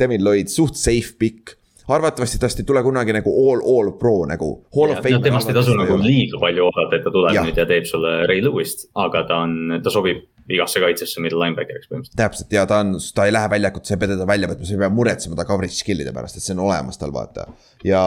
[0.00, 1.56] Devin Lloyd, suht safe pick
[1.88, 4.50] arvatavasti tast ei tule kunagi nagu all, all pro nagu.
[4.74, 7.44] No, temast ei tasu nagu liiga palju oodata, et ta tuleb ja.
[7.46, 11.88] nüüd ja teeb sulle Ray Lewis't, aga ta on, ta sobib igasse kaitsesse middle linebacker'iks
[11.88, 12.18] põhimõtteliselt.
[12.18, 14.74] täpselt ja ta on, ta ei lähe väljakut, sa ei pea teda välja võtma, sa
[14.74, 17.46] ei pea muretsema ta coverage skill'ide pärast, et see on olemas tal vaata.
[17.86, 18.02] ja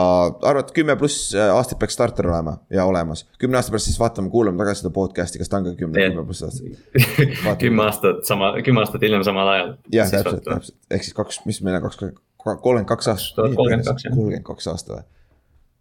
[0.52, 4.30] arvad, kümme pluss äh, aastat peaks starter olema ja olemas, kümne aasta pärast siis vaatame,
[4.34, 8.54] kuulame tagasi seda podcast'i, kas ta on ka kümne, kümme pluss aastat kümme aastat sama,
[8.62, 9.76] kümme aastat hiljem samal ajal.
[9.98, 12.06] jah, täpselt, täpselt, ehk siis kaks, mis meil on kaks,
[12.56, 13.38] kolmkümmend kaks aastat.
[13.56, 14.16] kolmkümmend kaks jah.
[14.16, 15.06] kolmkümmend kaks aastat või?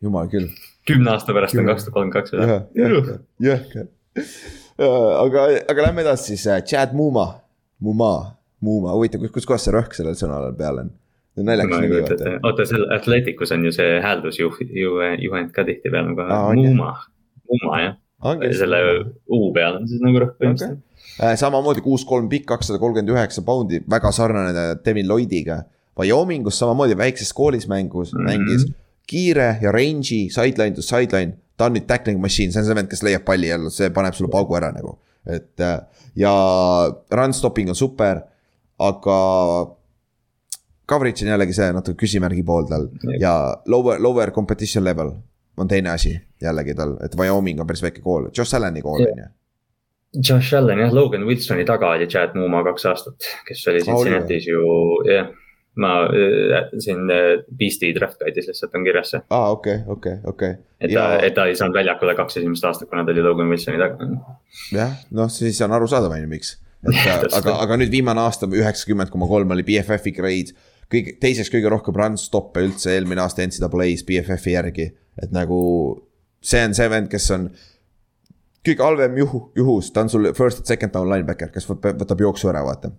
[0.07, 0.51] jumal küll.
[0.89, 3.19] kümne aasta pärast on kaks tuhat kolmkümmend kaks või?
[3.47, 3.89] jõhker.
[5.25, 7.27] aga, aga lähme edasi siis, äh, Chad Muma,
[7.81, 8.13] Muma,
[8.61, 10.95] Muma, huvitav, kus, kus kohas see rõhk sellel sõnal peal on?
[11.37, 12.33] naljakas nimi vaata.
[12.49, 16.93] oota, seal Atleticus on ju see hääldusjuht, ju, juhend ka tihtipeale nagu Muma,
[17.53, 17.97] Muma jah.
[18.57, 18.83] selle
[19.29, 20.83] U peal on siis nagu rõhk põhimõtteliselt
[21.19, 21.37] okay.
[21.41, 25.63] samamoodi kuus, kolm pikk, kakssada kolmkümmend üheksa poundi, väga sarnane Devin Lloydiga
[25.99, 28.31] Wyomingus samamoodi väikses koolis mängus mm, -hmm.
[28.31, 28.67] mängis
[29.07, 31.39] kiire ja range'i, sideline to sideline.
[31.57, 34.13] ta on nüüd tackling machine, see on see vend, kes leiab palli jälle, see paneb
[34.15, 34.99] sulle paugu ära nagu.
[35.27, 35.79] et äh,
[36.17, 36.33] ja
[37.11, 38.21] run stopping on super,
[38.79, 39.17] aga.
[40.87, 42.85] Coverage on jällegi see natuke küsimärgi pool tal
[43.19, 43.33] ja
[43.67, 45.11] lower, lower competition level
[45.57, 46.13] on teine asi
[46.43, 49.27] jällegi tal, et Wyoming on päris väike kool, Josh Allan'i kool on ju.
[50.29, 54.61] Josh Allan jah, Logan Wilsoni taga oli Chad Muma kaks aastat, kes oli Cincinnati's ju,
[55.09, 55.35] jah yeah
[55.77, 59.23] ma äh, siin äh, Beast'i draft guide'is lihtsalt on kirjas see.
[59.31, 60.55] aa, okei, okei, okei.
[60.81, 63.53] et ta ja..., et ta ei saanud väljakule kaks esimest aastat, kuna ta oli Logan
[63.53, 64.09] Wilsoni taga.
[64.73, 66.57] jah, noh, siis on arusaadav, on ju, miks.
[66.89, 70.57] et aga, aga nüüd viimane aasta üheksakümmend koma kolm oli BFF-i grade.
[70.93, 74.91] kõige, teiseks kõige rohkem run stop'e üldse eelmine aasta NCAA-s BFF-i järgi.
[75.23, 75.61] et nagu
[76.41, 77.51] see on see vend, kes on
[78.67, 82.49] kõige halvem juhu, juhus, ta on sul first and second down linebacker, kes võtab jooksu
[82.49, 82.97] ära, vaata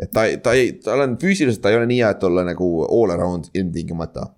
[0.00, 2.68] et ta, ta ei, tal on füüsiliselt, ta ei ole nii hea, et olla nagu
[2.86, 4.28] all around ilmtingimata.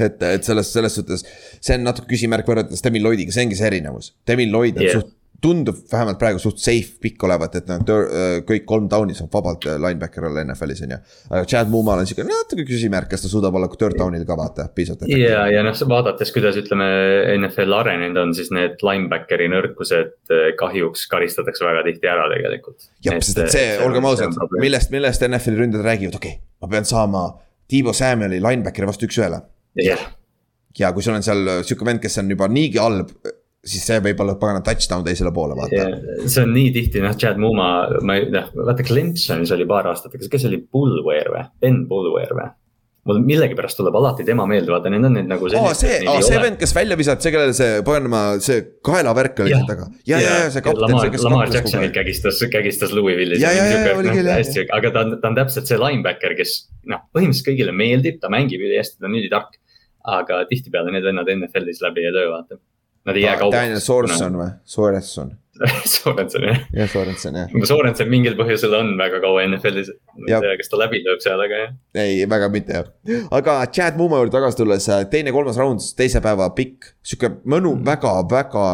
[0.00, 1.24] et, et selles, selles suhtes,
[1.60, 4.14] see on natuke küsimärk võrreldes Devin Lloydiga, see ongi see erinevus.
[4.28, 5.00] Devin Lloyd on yeah.
[5.00, 9.32] suht tundub vähemalt praegu suht safe pikk olevat, et nad äh, kõik kolm down'i saab
[9.32, 10.98] vabalt äh, linebacker olla NFL-is on ju.
[11.30, 14.68] aga Chad Mumal on sihuke natuke küsimärk, kas ta suudab olla third down'il ka vaata,
[14.76, 15.08] piisavalt.
[15.14, 16.90] ja, ja noh, vaadates, kuidas ütleme,
[17.38, 22.90] NFL arenenud on, siis need linebackeri nõrkused äh, kahjuks karistatakse väga tihti ära tegelikult.
[23.06, 26.88] jah, sest et see, olgem ausad, millest, millest NFL-i ründajad räägivad, okei okay,, ma pean
[26.88, 27.28] saama
[27.70, 29.44] Tiibo Samueli linebackeri vastu üks-ühele.
[29.80, 30.08] jah yeah.
[30.78, 33.14] ja kui sul on seal sihuke vend, kes on juba niigi halb
[33.66, 36.24] siis see võib olla pagana touchdown teisele poole, vaata yeah,.
[36.24, 37.66] see on nii tihti, noh, Chad Muma,
[38.06, 42.36] ma ei, noh, vaata Clemsonis oli paar aastat, kas, kes oli Bullware või, Ben Bullware
[42.38, 42.48] või?
[43.08, 45.48] mul millegipärast tuleb alati tema meelde, vaata, need on need nagu.
[45.56, 49.54] aa, see, aa, see vend, kes välja visati, see, kellel see, paganama, see kaelavärk oli
[49.54, 49.86] seal taga.
[50.04, 50.84] ja, ja, ja see kapten.
[50.84, 53.40] Lamar, Lamar Jacksonit kägistas, kägistas Louisville'is.
[53.40, 54.74] ja, ja, ja, oli küll jah.
[54.76, 56.54] aga ta on, ta on täpselt see linebacker, kes
[56.92, 59.56] noh, põhimõtteliselt kõigile meeldib, ta mängib ülihästi, ta on ülitark.
[60.10, 62.60] aga tihtipeale need vennad NFL-is läbi ei löö, vaata
[63.08, 63.56] Nad ei jää kaugeks.
[63.56, 65.30] Daniel Sorenson või, Sorenson
[65.94, 66.60] Sorenson jah.
[66.72, 67.52] jah, Sorenson jah.
[67.68, 71.42] Sorenson mingil põhjusel on väga kaua NFL-is, ma ei tea, kas ta läbi lööb seal,
[71.44, 71.74] aga jah.
[72.00, 72.88] ei, väga mitte jah,
[73.36, 78.14] aga Chad Muma juurde tagasi tulles, teine-kolmas round, teise päeva pikk, sihuke mõnu mm., väga,
[78.30, 78.66] väga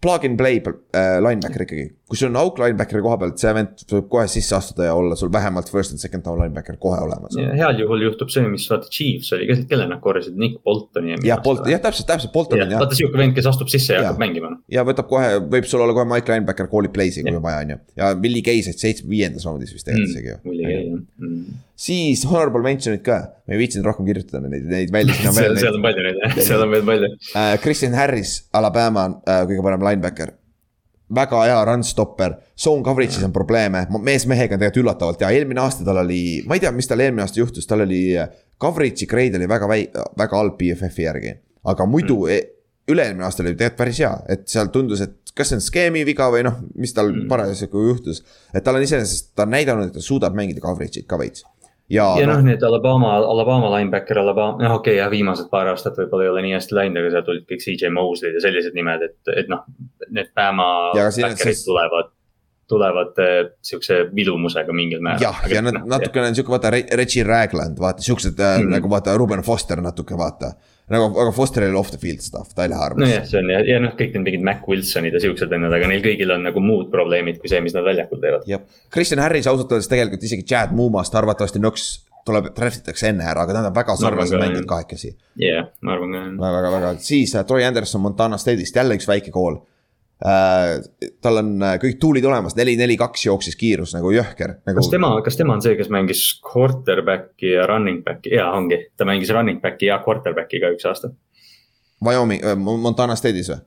[0.00, 3.84] plug and play äh, linebacker ikkagi, kui sul on auk linebackeri koha pealt, see vend
[3.92, 7.36] võib kohe sisse astuda ja olla sul vähemalt first and second down linebacker kohe olemas.
[7.38, 11.14] heal juhul juhtub see, mis vaata Chiefs oli, kelle nad korjasid, Nick Boltoni.
[11.26, 12.82] jah, Bolt, jah, täpselt, täpselt, Bolton on jah.
[12.82, 14.52] vaata sihuke vend, kes astub sisse ja, ja hakkab mängima.
[14.72, 17.74] ja võtab kohe, võib sul olla kohe Mike linebacker call'i play'si, kui on vaja, on
[17.76, 17.80] ju.
[18.02, 20.40] ja Willie Gay said seitsme, viiendas raundis vist tegelikult isegi ju.
[20.50, 23.16] Willie Gay jah mm siis honorable mention'id ka,
[23.48, 25.56] ma ei viitsinud rohkem kirjutada neid, neid välja, veel.
[25.62, 27.54] seal on palju neid jah, seal on veel palju uh,.
[27.64, 30.34] Christian Harris, Alabama uh, kõige parem linebacker
[31.14, 35.62] väga hea run stopper, zone coverage'is on probleeme, mees mehega on tegelikult üllatavalt hea, eelmine
[35.64, 38.02] aasta tal oli, ma ei tea, mis tal eelmine aasta juhtus, tal oli.
[38.60, 39.86] Coverage'i grade oli väga väi-,
[40.20, 41.30] väga halb BFF-i järgi,
[41.72, 42.50] aga muidu mm.
[42.92, 46.26] üle-eelmine aasta oli tegelikult päris hea, et seal tundus, et kas see on skeemi viga
[46.28, 47.24] või noh, mis tal mm.
[47.30, 48.20] parasjagu juhtus.
[48.52, 51.46] et tal on iseenesest, ta on näidanud, et ta suudab mängida coverage'it ka veits
[51.90, 55.98] ja, ja noh, need Alabama, Alabama linebacker, Alabama, noh okei okay, jah, viimased paar aastat
[56.00, 59.04] võib-olla ei ole nii hästi läinud, aga seal tulid kõik CJ Mosley'd ja sellised nimed,
[59.08, 59.66] et, et noh,
[60.08, 61.66] need Bama backer'id siis...
[61.68, 62.14] tulevad
[62.70, 65.24] tulevad äh, sihukese vilumusega mingil määral.
[65.24, 68.76] jah, ja nad natukene on sihuke vaata Reggie Ragland, vaata siuksed mm -hmm.
[68.76, 70.52] nagu vaata Ruben Foster natuke vaata
[70.90, 73.06] nagu, aga Fosteril off the field stuff, ta ei lähe arvesse.
[73.06, 75.88] nojah, see on ja, ja noh, kõik need mingid Mac Wilsonid ja siuksed vennad, aga
[75.90, 78.46] neil kõigil on nagu muud probleemid kui see, mis nad väljakul teevad.
[78.50, 78.62] jah,
[78.92, 81.90] Kristjan Harris ausalt öeldes tegelikult isegi Chad Mumast arvatavasti nõks
[82.26, 85.14] tuleb, draft itakse enne ära, aga nad on väga sarnased mängijad kahekesi.
[85.40, 86.24] jah yeah,, ma arvan ka.
[86.42, 89.66] väga, väga, väga, siis uh, Troy Anderson Montana State'ist jälle üks väike kool äh,.
[90.20, 94.76] Tal on äh, kõik tuulid olemas, neli, neli, kaks jooksis kiirus nagu jõhker nagu....
[94.76, 99.08] kas tema, kas tema on see, kes mängis quarterback'i ja running back'i, jaa ongi, ta
[99.08, 101.14] mängis running back'i ja quarterback'i ka üks aasta
[102.04, 103.62] Wyoming äh,, Montana State'is või?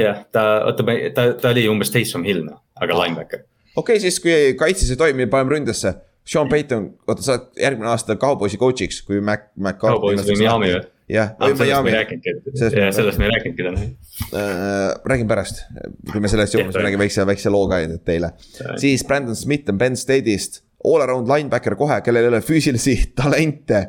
[0.00, 3.46] jah, ta, oota, ta, ta oli umbes Taysom Hill noh, aga linebacker.
[3.76, 5.94] okei okay,, siis kui kaitses ei toimi, paneme ründesse.
[6.26, 9.78] Sean Payton, oota, sa oled järgmine aasta Cowboysi coach'iks, kui Mac, Mac.
[9.78, 10.84] Cowboys või Miami või?
[11.06, 11.54] jah ah,.
[11.86, 13.84] rääkinudki, jah, sellest me ei rääkinudki täna
[14.32, 14.94] äh,.
[15.04, 15.64] räägin pärast,
[16.12, 18.32] kui me sellest jõuame, siis ma räägin väikse, väikse loo ka teile.
[18.80, 23.84] siis Brandon Smith on Penn State'ist, all around linebacker kohe, kellel ei ole füüsilisi talente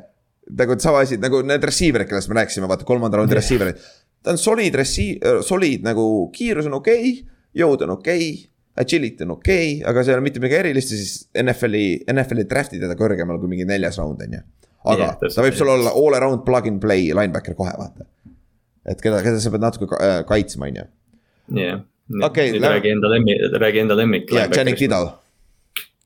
[0.56, 3.80] nagu sama asi nagu need receiver'id, kellest me rääkisime, vaata kolmanda raundi receiver'id.
[4.24, 6.06] ta on solid receiver, solid nagu
[6.36, 8.46] kiirus on okei okay,, jõud on okei okay,,
[8.84, 12.48] agility on okei okay,, aga see ei ole mitte midagi erilist ja siis NFL-i, NFL-i
[12.50, 14.44] draft'i teda kõrgemal kui mingi neljas round on ju.
[14.88, 18.08] aga yeah, ta võib sul olla all around plug and play linebacker kohe vaata.
[18.88, 20.88] Et keda, keda sa pead natuke äh, kaitsma, on ju.
[21.64, 24.32] jah, nüüd räägi enda lemmik, räägi enda lemmik.
[24.32, 25.12] jah, Channing Tidal.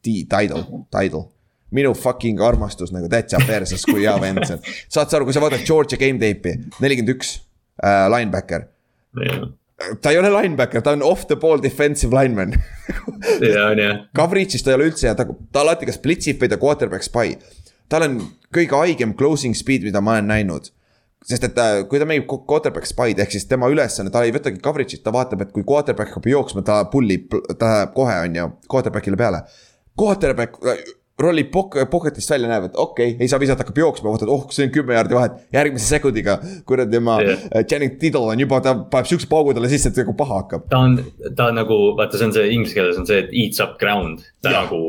[0.02, 1.30] Tidal, Tidal
[1.72, 4.68] minu fucking armastus nagu täitsa perses, kui hea vend see on.
[4.94, 7.38] saad sa aru, kui sa vaatad Georgia game tape'i, nelikümmend üks
[7.84, 8.68] äh, linebacker
[9.20, 9.46] yeah..
[10.04, 12.58] ta ei ole linebacker, ta on off the ball defensive lineman
[13.54, 14.04] ja, on jah.
[14.18, 17.38] Coverage'is ta ei ole üldse hea, ta, ta alati kas blitsib või ta quarterback spy.
[17.92, 18.20] tal on
[18.54, 20.72] kõige haigem closing speed, mida ma olen näinud
[21.28, 24.62] sest et äh, kui ta mängib quarterback spy'd ehk siis tema ülesanne, ta ei võtagi
[24.64, 28.40] coverage'it, ta vaatab, et kui quarterback hakkab jooksma, ta pull ib, ta läheb kohe, on
[28.40, 29.44] ju, quarterback'ile peale.
[30.00, 30.58] Quarterback
[31.22, 34.48] rollib pok-, pocket'ist välja, näeb, et okei okay,, ei saa visata, hakkab jooksma, vaatad, oh,
[34.54, 35.38] see on kümme jaardi vahet.
[35.54, 37.46] järgmise sekundiga, kuradi tema yeah.
[37.52, 40.66] Äh, Channing Tiddle on juba, ta paneb siukse paugu talle sisse, et nagu paha hakkab.
[40.72, 40.98] ta on,
[41.38, 44.26] ta on nagu, vaata, see on see inglise keeles on see, et eats up ground.
[44.42, 44.66] ta ja.
[44.66, 44.82] nagu,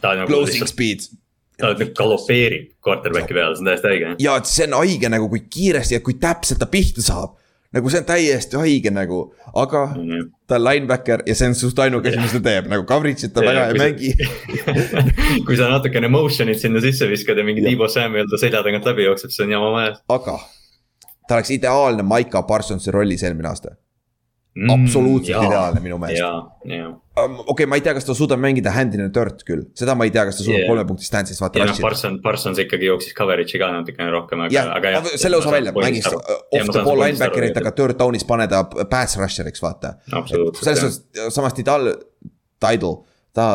[0.00, 0.30] ta nagu.
[0.32, 1.08] Closing lihtsalt, speed.
[1.56, 4.14] Ta nagu galopeerib quarterback'i peale, see on täiesti haige.
[4.18, 7.36] ja, et see on haige nagu, kui kiiresti ja kui täpselt ta pihta saab
[7.76, 9.20] nagu see on täiesti haige nagu,
[9.54, 10.28] aga mm -hmm.
[10.46, 13.40] ta on linebacker ja see on suht ainuke asi, mis ta teeb, nagu coverage'it ta
[13.40, 14.12] väga ei mängi
[15.46, 19.04] kui sa natukene motion'it sinna sisse viskad ja mingi Tiibo Samuel ta selja tagant läbi
[19.04, 19.98] jookseb, siis on jama majas.
[20.08, 20.38] aga
[21.28, 23.74] ta oleks ideaalne Maika Parsonsi rollis eelmine aasta
[24.54, 24.70] mm,.
[24.70, 28.96] absoluutselt jaa, ideaalne minu meelest okei okay,, ma ei tea, kas ta suudab mängida hand
[28.96, 30.70] in the dirt küll, seda ma ei tea, kas ta suudab yeah.
[30.70, 31.62] kolme punkti stance'is vaata.
[31.62, 35.08] ja noh, Parson, Parsons ikkagi jooksis coverage'i ka natukene rohkem, aga, aga jah.
[35.22, 39.64] selle osa välja, mängis off the ball linebacker'it, aga third down'is pane ta pass rusher'iks,
[39.64, 39.96] vaata.
[40.60, 41.94] selles suhtes, samas Tidal,
[42.60, 43.00] Tidal,
[43.36, 43.48] ta,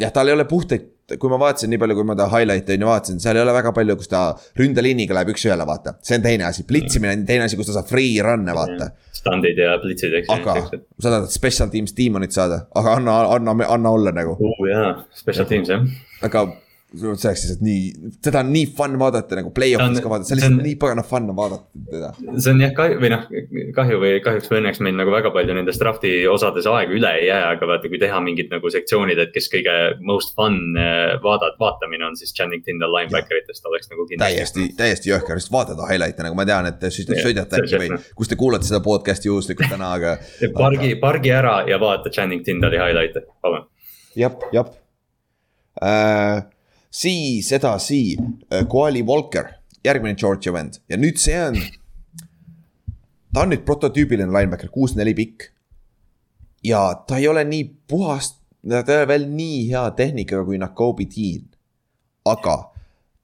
[0.00, 2.84] jah, tal ei ole puhtaid kui ma vaatasin nii palju, kui ma ta highlight'e on
[2.84, 4.22] ju vaatasin, seal ei ole väga palju, kus ta
[4.60, 5.96] ründeliiniga läheb üks-ühele, vaata.
[6.02, 8.90] see on teine asi, plitsimine on teine asi, kus ta saab free run'e, vaata.
[9.20, 10.32] Standid ja plitsid, eks.
[10.32, 14.36] aga sa tahad special teams diimonit saada, aga anna, anna, anna olla nagu.
[14.40, 15.84] oo jaa, special teams jah.
[16.24, 16.46] aga
[16.94, 20.40] see oleks lihtsalt nii, seda on nii fun vaadata nagu play-off'is ka vaadata, see on
[20.40, 22.10] lihtsalt nii pagana fun vaadata teda.
[22.36, 23.24] see on jah kahju või noh,
[23.76, 27.26] kahju või kahjuks või õnneks meil nagu väga palju nendest draft'i osades aega üle ei
[27.28, 29.74] jää, aga vaata, kui teha mingid nagu sektsioonid, et kes kõige
[30.06, 34.38] most fun eh, vaadata, vaatamine on, siis Channing Tindall linebacker itest oleks nagu kindlasti.
[34.38, 38.30] täiesti, täiesti jõhker, sest vaadata highlight'e nagu ma tean, et te sõidate äkki või kus
[38.30, 40.16] te kuulate seda podcast'i juhuslikult täna, aga.
[40.62, 43.66] pargi, pargi ära ja vaata Channing Tindalli highlight'e, palun.
[44.18, 44.70] jah, jah
[45.82, 46.44] äh,
[46.94, 49.50] siis edasi äh, Koali Walker,
[49.84, 51.58] järgmine Georgia vend ja nüüd see on.
[53.34, 55.50] ta on nüüd prototüübiline linebacker, kuus-neli pikk.
[56.64, 61.08] ja ta ei ole nii puhas, ta ei ole veel nii hea tehnikaga kui Nakobe
[61.10, 61.50] Dean.
[62.24, 62.56] aga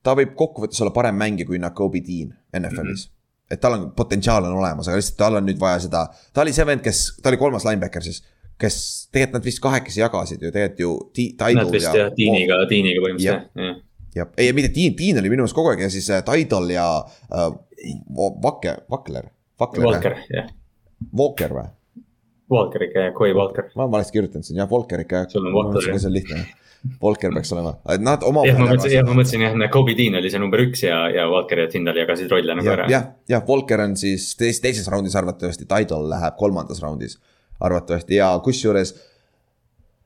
[0.03, 3.09] ta võib kokkuvõttes olla parem mängija kui Nakobe Dean NFL-is mm.
[3.09, 3.17] -hmm
[3.51, 6.53] et tal on potentsiaal on olemas, aga lihtsalt tal on nüüd vaja seda, ta oli
[6.55, 8.23] see vend, kes, ta oli kolmas linebacker siis
[8.61, 8.77] kes
[9.13, 11.27] tegelikult nad vist kahekesi jagasid ju tegelikult ju ti,.
[11.57, 13.83] Nad vist jah, Tiiniga, Tiiniga põhimõtteliselt jah, jah.
[14.21, 16.87] jah, ei mitte Tiin, Tiin oli minu meelest kogu aeg ja siis äh, Tidal ja
[17.01, 17.51] äh,
[18.45, 19.31] Vakke, Vakler.
[19.61, 20.49] Walker, jah.
[21.17, 21.69] Walker või?
[22.51, 23.69] Walker ikka jah, Koi Walker.
[23.77, 26.01] ma olen valesti kirjutanud siin jah, Walker ikka sul on Walker jah.
[26.01, 26.41] see on lihtne
[27.03, 28.47] Walker peaks olema, nad oma.
[28.49, 31.27] jah, ma mõtlesin, jah, ma mõtlesin jah, Kobe Dean oli see number üks ja, ja
[31.29, 32.87] Walker ja Tindal jagasid rolle nagu ära.
[32.91, 37.19] jah, jah, Walker on siis teises, teises raundis arvatavasti, Tidal läheb kolmandas raundis
[37.61, 38.95] arvatavasti ja kusjuures.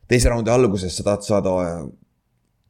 [0.09, 1.51] teise raundi alguses sa tahad saada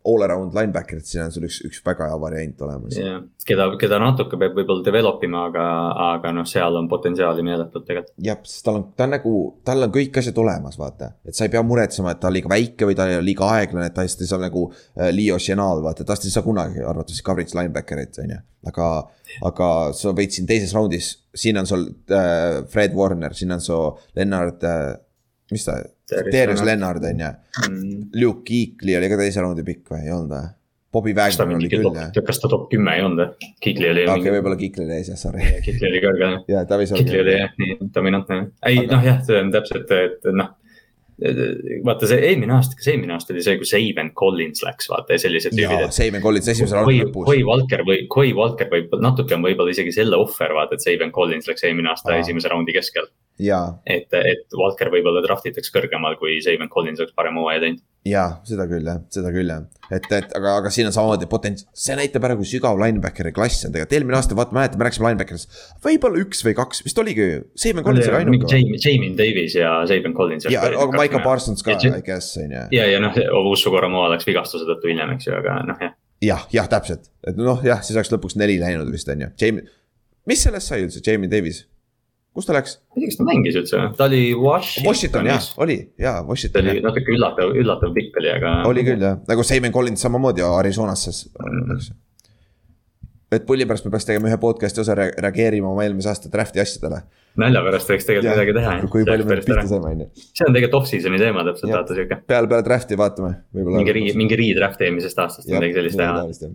[0.05, 2.97] all around linebacker'it, siin on sul üks, üks väga hea variant olemas.
[2.99, 5.65] jah, keda, keda natuke peab võib-olla develop ima, aga,
[6.11, 8.13] aga noh, seal on potentsiaali meeletult tegelikult.
[8.27, 11.15] jah, sest tal on, ta on nagu, tal on kõik asjad olemas, vaata.
[11.25, 13.89] et sa ei pea muretsema, et ta on liiga väike või ta on liiga aeglane,
[13.89, 17.57] et ta hästi saab nagu äh, Leo Chenal, vaata, tast ei saa kunagi arvatavasti coverage
[17.57, 18.41] linebacker'it, on ju.
[18.69, 18.91] aga,
[19.53, 23.81] aga sa võid siin teises raundis, siin on sul äh, Fred Warner, siin on su
[24.19, 24.89] Lennart äh,,
[25.53, 27.31] mis ta Darius Lennart on ju
[27.69, 28.11] mm..
[28.21, 30.51] Luke Kuechly oli ka teise raundi pikk või, ei olnud või?
[30.95, 32.11] Bobby Wagner oli küll jah.
[32.27, 33.53] kas ta top kümme ei olnud või?
[33.65, 34.05] Kuechly oli.
[34.05, 35.47] okei okay,, võib-olla Kuechly oli ees jah, sorry.
[35.65, 36.45] Kuechly oli kõrge jah.
[36.55, 37.07] jaa, ta võis olla.
[37.07, 38.43] Kuechly oli jah, nii dominantne.
[38.69, 38.91] ei Aga...
[38.93, 40.53] noh, jah, see on täpselt, et noh
[41.85, 45.23] vaata see eelmine aasta, kas eelmine aasta oli see, kui Saban Collins läks, vaata ja
[45.23, 45.93] sellised tüübid.
[45.95, 47.29] Saban Collins esimese raundi lõpus.
[47.29, 51.15] Koi Walker või, Koi Walker võib, natuke on võib-olla isegi selle ohver, vaata, et Saban
[51.15, 52.25] Collins läks eelmine aasta Aa.
[52.25, 53.07] esimese raundi keskel
[53.87, 57.83] et, et Walker võib-olla draft itakse kõrgemal, kui Saban Collins oleks parema hooaja teinud.
[58.05, 61.65] Jaa, seda küll jah, seda küll jah, et, et aga, aga siin on samamoodi potents-,
[61.77, 65.09] see näitab ära, kui sügav linebackeri klass on tegelikult, eelmine aasta vaata, mäletad, me rääkisime
[65.09, 65.59] linebacker'ist.
[65.87, 68.51] võib-olla üks või kaks, vist oligi ju, Saban Collins oli ainuke.
[68.53, 70.49] Jamie, Jamie Davis ja Saban Collins.
[70.53, 72.65] ja, aga Micah Parsons ka, I guess on ju.
[72.77, 73.17] ja, ja noh,
[73.53, 75.97] Usu Koromoa läks vigastuse tõttu hiljem, eks ju, aga noh jah.
[76.25, 79.65] jah, jah, täpselt, et noh, jah, siis oleks lõpuks neli läinud vist on ju, Jamie,
[80.29, 81.65] mis sellest sai üldse, Jamie Davis?
[82.35, 82.79] Kus ta läks?
[82.91, 84.89] ma ei tea, kas ta mängis üldse, ta oli Washingtonis.
[84.89, 86.65] Washington jah, oli jaa, Washington.
[86.65, 88.55] ta oli natuke üllatav, üllatav pikk oli, aga.
[88.71, 91.85] oli küll jah, nagu Simon Collins samamoodi Arizonasse mm..
[93.39, 96.63] et pulli pärast me peaks tegema ühe podcast'i osa re, reageerima oma eelmise aasta draft'i
[96.65, 97.05] asjadele.
[97.41, 98.77] nalja pärast võiks tegelikult ja, midagi teha.
[98.91, 100.11] kui palju me pihta saime, on ju.
[100.27, 102.23] see on tegelikult off-season'i teema täpselt, vaata sihuke.
[102.35, 106.55] peale, peale draft'i vaatame, mingi re, mingi re-draft eelmisest aastast, midagi sellist teha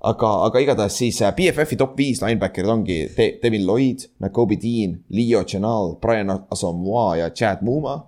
[0.00, 4.98] aga, aga igatahes siis äh, BFF-i top viis linebacker'id ongi De Devin Lloyd, Nakobe Dean,
[5.14, 8.04] Leo Chenal, Brian Asamoah ja Chad Muma.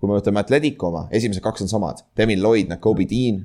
[0.00, 3.42] kui me võtame Atletico oma, esimesed kaks on samad, Devin Lloyd, Nakobe Dean.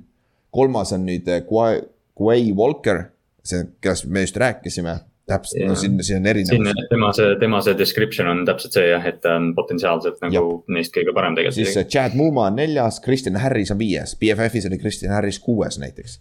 [0.56, 3.10] kolmas on nüüd Guay, äh, Guay Walker,
[3.44, 6.86] see, kellest me just rääkisime täpselt yeah., no siin, siin on erinevus.
[6.90, 10.72] tema see, tema see description on täpselt see jah, et ta on potentsiaalselt nagu Jab.
[10.78, 11.60] neist kõige parem tegelikult.
[11.60, 15.80] siis äh, Chad Muma on neljas, Kristjan Harris on viies, BFF-is oli Kristjan Harris kuues
[15.82, 16.20] näiteks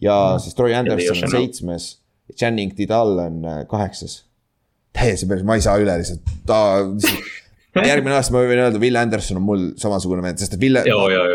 [0.00, 0.42] ja mm.
[0.44, 1.88] siis Troy Anderson on seitsmes,
[2.36, 4.24] Channing Tidal on äh, kaheksas.
[4.94, 6.58] täiesti päris, ma ei saa üle lihtsalt, ta
[7.88, 10.78] järgmine aasta ma võin öelda, Will Anderson on mul samasugune vend, sest et Will,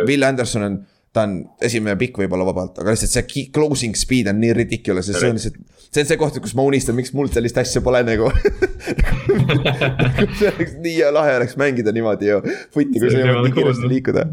[0.07, 0.77] Will Anderson on,
[1.15, 5.17] ta on esimene pikk võib-olla vabalt, aga lihtsalt see closing speed on nii ridiculous ja
[5.17, 5.59] see on lihtsalt.
[5.89, 8.31] see on see koht, kus ma unistan, miks mul sellist asja pole nagu
[10.39, 12.41] see oleks nii lahe oleks mängida niimoodi ju,
[12.75, 14.27] footi, kui sa jõuad nii kiiresti liikuda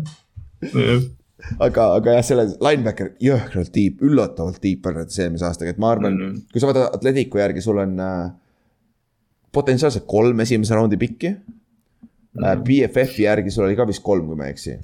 [1.59, 6.13] aga, aga jah, selle linebacker jõhkralt tiip, üllatavalt tiip võrreldes eelmise aastaga, et ma arvan
[6.15, 6.51] mm, -hmm.
[6.53, 8.31] kui sa vaatad Atleticu järgi, sul on äh,
[9.53, 12.43] potentsiaalselt kolm esimese raundi pikki mm.
[12.43, 12.63] -hmm.
[12.69, 14.79] BFF-i järgi sul oli ka vist kolm, kui ma ei eksi.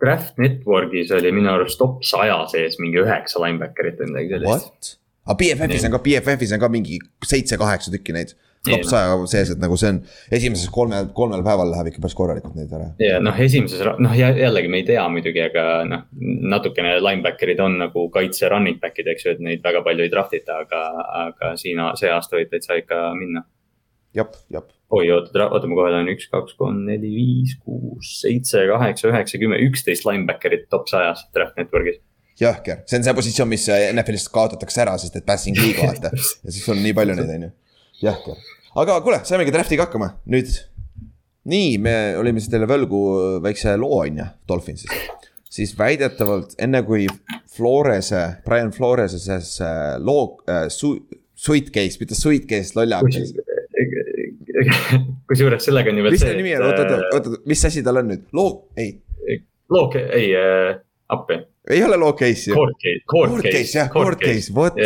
[0.00, 4.98] Draft Networkis oli minu arust top saja sees mingi üheksa linebacker'it või midagi sellist.
[5.24, 9.60] aga BFF-is on ka, BFF-is on ka mingi seitse-kaheksa tükki neid top saja sees, et
[9.60, 9.98] nagu see on
[10.34, 12.90] esimeses kolmel, kolmel päeval läheb ikka päris korralikult neid ära.
[13.02, 16.06] ja noh, esimeses, noh jällegi me ei tea muidugi, aga noh,
[16.54, 20.36] natukene linebacker'id on nagu kaitse running back'id, eks ju, et neid väga palju ei draft
[20.36, 20.84] ita, aga,
[21.26, 23.44] aga siin see aasta võib täitsa ikka minna.
[24.16, 24.72] jep, jep.
[24.94, 29.40] oi, oota, oota, ma kohe lähen üks, kaks, kolm, neli, viis, kuus, seitse, kaheksa, üheksa,
[29.42, 32.00] kümme, üksteist linebacker'it top sajas draft network'is
[32.40, 36.10] jõhker, see on see positsioon, mis NFL-ist kaotatakse ära, sest et passing league vaata
[36.44, 37.54] ja siis on nii palju neid, on ju.
[38.08, 40.50] jõhker aga kuule, saimegi draft'iga hakkama, nüüd.
[41.50, 43.00] nii, me olime siis teile võlgu
[43.44, 44.94] väikse loo, on ju, Dolphinsist.
[45.54, 47.06] siis väidetavalt enne kui
[47.54, 49.70] Florese, Brian Florese see
[50.02, 50.96] loo äh, su,,
[51.34, 53.34] suitcase, mitte suitcase, lollakas
[55.28, 56.18] kusjuures sellega on ju veel see.
[56.18, 58.96] mis selle nimi on, oota, oota, äh, oota, mis asi tal on nüüd, loo, ei.
[59.74, 60.74] loo, ei äh,,
[61.14, 61.38] appi.
[61.70, 62.58] ei ole loo case ju.
[62.58, 63.78] Court case, court case.
[63.78, 64.80] jah, court case, vot,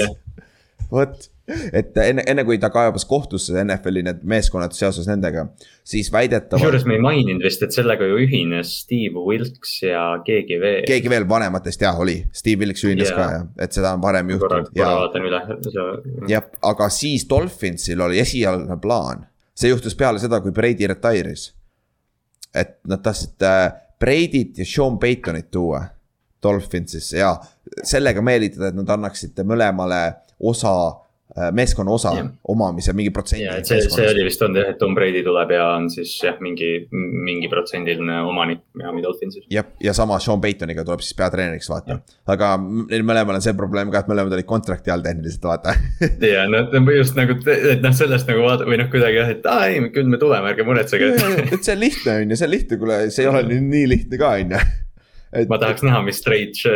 [0.92, 1.28] vot
[1.72, 5.46] et enne, enne kui ta kaebas kohtusse NFL-i need meeskonnad seoses nendega,
[5.86, 6.60] siis väidetavalt.
[6.60, 10.84] kusjuures me ei maininud vist, et sellega ju ühines Steve Wilks ja keegi veel.
[10.88, 13.18] keegi veel vanematest jah, oli, Steve Wilks ühines yeah.
[13.18, 14.70] ka jah, et seda on varem juhtunud.
[14.74, 15.42] korra vaatan üle.
[16.32, 19.26] jah, aga siis Dolphinsil oli esialgne plaan,
[19.56, 21.52] see juhtus peale seda, kui Brady retire'is.
[22.54, 23.68] et nad tahtsid äh,
[23.98, 25.82] Brady't ja Sean Paytonit tuua
[26.42, 27.32] Dolphinsisse ja
[27.82, 30.00] sellega meelitada, et nad annaksid mõlemale
[30.38, 30.72] osa
[31.52, 32.28] meeskonna osa yeah.
[32.48, 33.46] omamise mingi protsendi.
[33.66, 36.70] see, see oli vist on jah, et Tom Brady tuleb ja on siis jah, mingi,
[36.90, 39.46] mingi protsendiline omanik Miami Dolphinsis.
[39.52, 42.00] jah, ja sama Sean Paytoniga tuleb siis peatreeneriks vaata,
[42.34, 45.76] aga neil mõlemal on see probleem ka, et mõlemad olid kontrakti all tehniliselt vaata
[46.34, 46.64] ja no
[46.96, 50.10] just nagu, et noh, sellest nagu vaata või noh, kuidagi jah, et aa ei, küll
[50.10, 53.26] me tuleme, ärge muretsege et see on lihtne on ju, see on lihtne, kuule, see
[53.26, 54.66] ei ole nii lihtne ka on ju
[55.32, 55.48] et....
[55.50, 56.74] ma tahaks näha, mis trade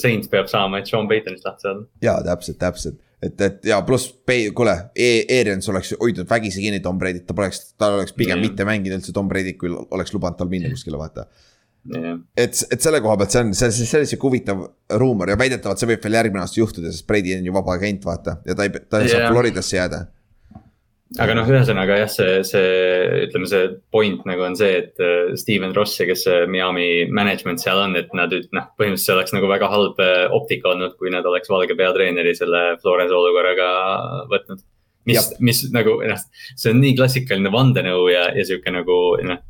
[0.00, 1.86] Saints peab saama, et Sean Paytonist lahti saada.
[2.04, 4.10] jaa, täpselt, täpselt et, et ja pluss,
[4.56, 8.48] kuule e, Arians oleks hoidnud vägisi kinni Tom Brady't, ta poleks, ta oleks pigem mm.
[8.48, 11.26] mitte mänginud üldse Tom Brady't, kui oleks lubanud tal minna kuskile, vaata
[11.94, 12.18] yeah..
[12.36, 14.64] et, et selle koha pealt see on, see, see, see on sihuke huvitav
[15.02, 18.04] ruumor ja väidetavalt see võib veel järgmine aasta juhtuda, sest Brady on ju vaba agent,
[18.08, 19.14] vaata, ja ta ei, ta yeah.
[19.14, 20.04] saab Floridasse jääda
[21.20, 22.68] aga noh, ühesõnaga jah, see, see,
[23.26, 27.62] ütleme, see point nagu on see, et äh, Steven Ross ja kes see Miami management
[27.62, 31.26] seal on, et nad noh, põhimõtteliselt oleks nagu väga halb äh, optika olnud, kui nad
[31.28, 33.68] oleks valge peatreeneri selle Florence olukorraga
[34.32, 34.64] võtnud.
[35.10, 39.40] mis, mis nagu noh, see on nii klassikaline vandenõu ja, ja sihuke nagu noh,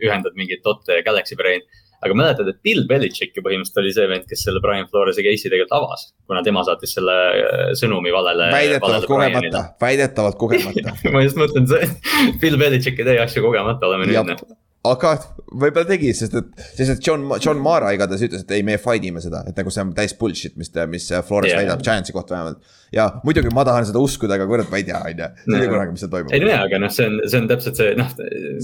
[0.00, 1.64] ühendad mingit Dot ja Galaxy Brain
[2.00, 5.50] aga mäletad, et Bill Belichik ju põhimõtteliselt oli see vend, kes selle Brian Flores'i case'i
[5.50, 8.48] tegelikult avas, kuna tema saatis selle äh, sõnumi valele.
[8.54, 14.08] väidetavalt kogemata, väidetavalt kogemata ma just mõtlen, see Bill Belichik ei tee asju kogemata, oleme
[14.08, 14.46] nüüd
[14.86, 15.12] aga
[15.50, 19.04] võib-olla tegi, sest et, sest et John, John Mara igatahes ütles, et ei, me fight
[19.04, 21.60] ime seda, et nagu see on täis bullshit, mis, mis Flores yeah.
[21.60, 22.70] väidab Giantsi kohta vähemalt.
[22.94, 25.72] ja muidugi ma tahan seda uskuda, aga kurat, ma ei tea, on ju, ei tea
[25.74, 26.32] kunagi, mis seal toimub.
[26.36, 28.14] ei jaa, aga noh, see on, see on täpselt see, noh.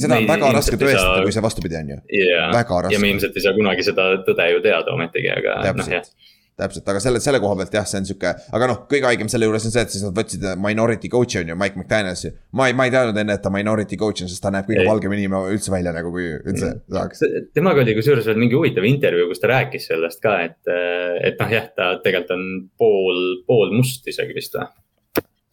[0.04, 2.48] seda on väga raske tõestada kui see vastupidi on ju yeah..
[2.54, 2.96] väga raske.
[2.96, 6.08] ja me ilmselt ei saa kunagi seda tõde ju teada ometigi, aga noh jah
[6.56, 9.48] täpselt, aga selle, selle koha pealt jah, see on sihuke, aga noh, kõige haigem selle
[9.48, 12.32] juures on see, et siis nad võtsid minority coach'i on ju, Mike McDanielsi.
[12.56, 14.86] ma ei, ma ei teadnud enne, et ta minority coach on, sest ta näeb kõige
[14.88, 17.22] valgem inimene üldse välja nagu, kui üldse saaks.
[17.56, 20.72] temaga oli kusjuures veel mingi huvitav intervjuu, kus ta rääkis sellest ka, et,
[21.28, 22.48] et noh, jah, ta tegelikult on
[22.80, 24.72] pool, pool must isegi vist või?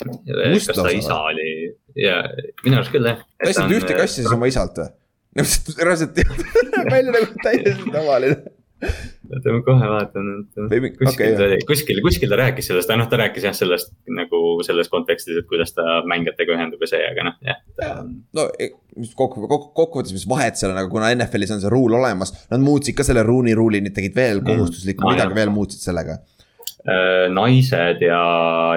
[0.04, 1.52] kas ta isa oli
[2.00, 2.24] ja
[2.64, 3.22] minu arust küll jah.
[3.44, 4.92] tahtsid ühte kassi siis oma isalt või?
[5.84, 6.20] reaalselt
[6.96, 8.42] välja nagu täiesti tavaline
[9.34, 13.19] oota, ma kohe vaatan, et kuskil okay, ta, kuskil, kuskil ta rääkis sellest, noh, ta
[13.22, 17.39] rääkis jah sellest nagu selles kontekstis, et kuidas ta mängijatega ühendub ja see, aga noh,
[17.47, 17.93] jah ta....
[18.38, 18.72] no e,
[19.18, 22.64] kokku, kokku, kokkuvõttes, mis vahet seal on, aga kuna NFL-is on see rule olemas, nad
[22.64, 24.47] muutsid ka selle ruuni ruuli, nüüd tegid veel mm.
[24.51, 25.39] kohustuslikku mm., midagi jah.
[25.41, 28.23] veel muutsid sellega äh, naised ja,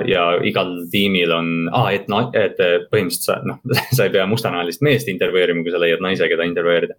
[0.08, 2.60] ja igal tiimil on ah,, et, et
[2.92, 3.62] põhimõtteliselt sa noh
[3.96, 6.98] sa ei pea mustanahalist meest intervjueerima, kui sa leiad naise, keda intervjueerida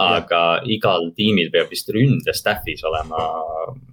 [0.00, 0.40] aga
[0.70, 3.20] igal tiimil peab vist ründe staff'is olema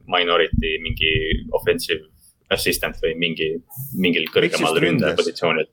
[0.10, 1.12] minority mingi
[1.54, 2.08] offensive
[2.52, 3.54] assistant või mingi,
[3.96, 5.70] mingil kõrgemal ründepositsioonil.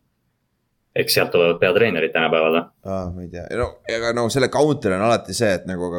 [0.99, 2.57] Eks sealt tulevad peatreenerid tänapäeval.
[2.59, 5.91] aa, ma ei tea, no ega no selle counter on alati see, et nagu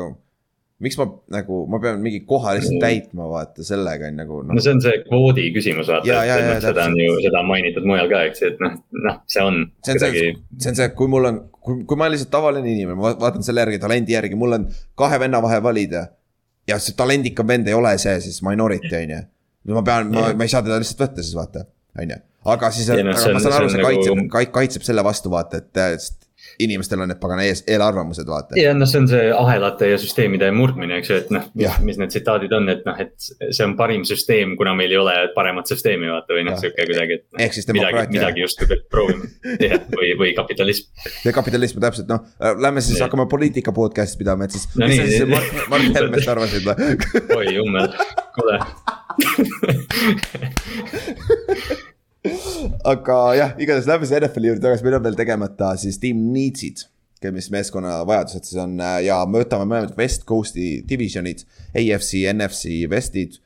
[0.79, 4.55] miks ma nagu, ma pean mingi koha lihtsalt täitma, vaata sellega on nagu no..
[4.55, 7.87] no see on see kvoodi küsimus, vaata, et noh, seda on ju, seda on mainitud
[7.87, 8.77] mujal ka, eks ju, et noh,
[9.07, 9.59] noh, see on.
[9.83, 10.23] see on kuidagi...
[10.23, 13.13] see, see on see, kui mul on, kui, kui ma olen lihtsalt tavaline inimene, ma
[13.21, 14.69] vaatan selle järgi, talendi järgi, mul on
[14.99, 16.07] kahe venna vahel valida.
[16.69, 19.21] ja see talendikam vend ei ole see siis minority on ju.
[19.73, 21.65] ma pean, ma, ma ei saa teda lihtsalt võtta siis vaata,
[21.97, 22.19] on ju.
[22.53, 26.28] aga siis, no, aga ma saan aru, see kaitseb nagu..., kaitseb selle vastu vaata, et
[26.59, 28.57] inimestel on need pagana ees, eelarvamused, vaata.
[28.59, 31.43] ja noh, see on see ahelate ja süsteemide murdmine, eks ju, et noh,
[31.85, 33.13] mis need tsitaadid on, et noh, et
[33.49, 37.19] see on parim süsteem, kuna meil ei ole paremat süsteemi, vaata või noh, sihuke kuidagi,
[37.19, 37.37] et no,.
[37.45, 38.13] ehk siis demokraatia.
[38.15, 39.23] midagi, justkui peab proovima,
[39.65, 40.85] jah, või, või kapitalism.
[41.25, 42.21] ja kapitalism täpselt, noh,
[42.59, 44.87] lähme siis hakkame poliitika podcast'i pidama, et siis no,.
[44.87, 46.75] mis sa siis Mart, Mart Helmest arvasid või?
[47.39, 47.87] oi jummel,
[48.35, 48.55] kuule
[52.91, 56.87] aga jah, igatahes lähme siis NFL-i juurde tagasi, meil on veel tegemata siis team needs'id.
[57.35, 63.39] mis meeskonna vajadused siis on ja me võtame mõlemad West Coast'i divisionid, AFC, NFC, Westid.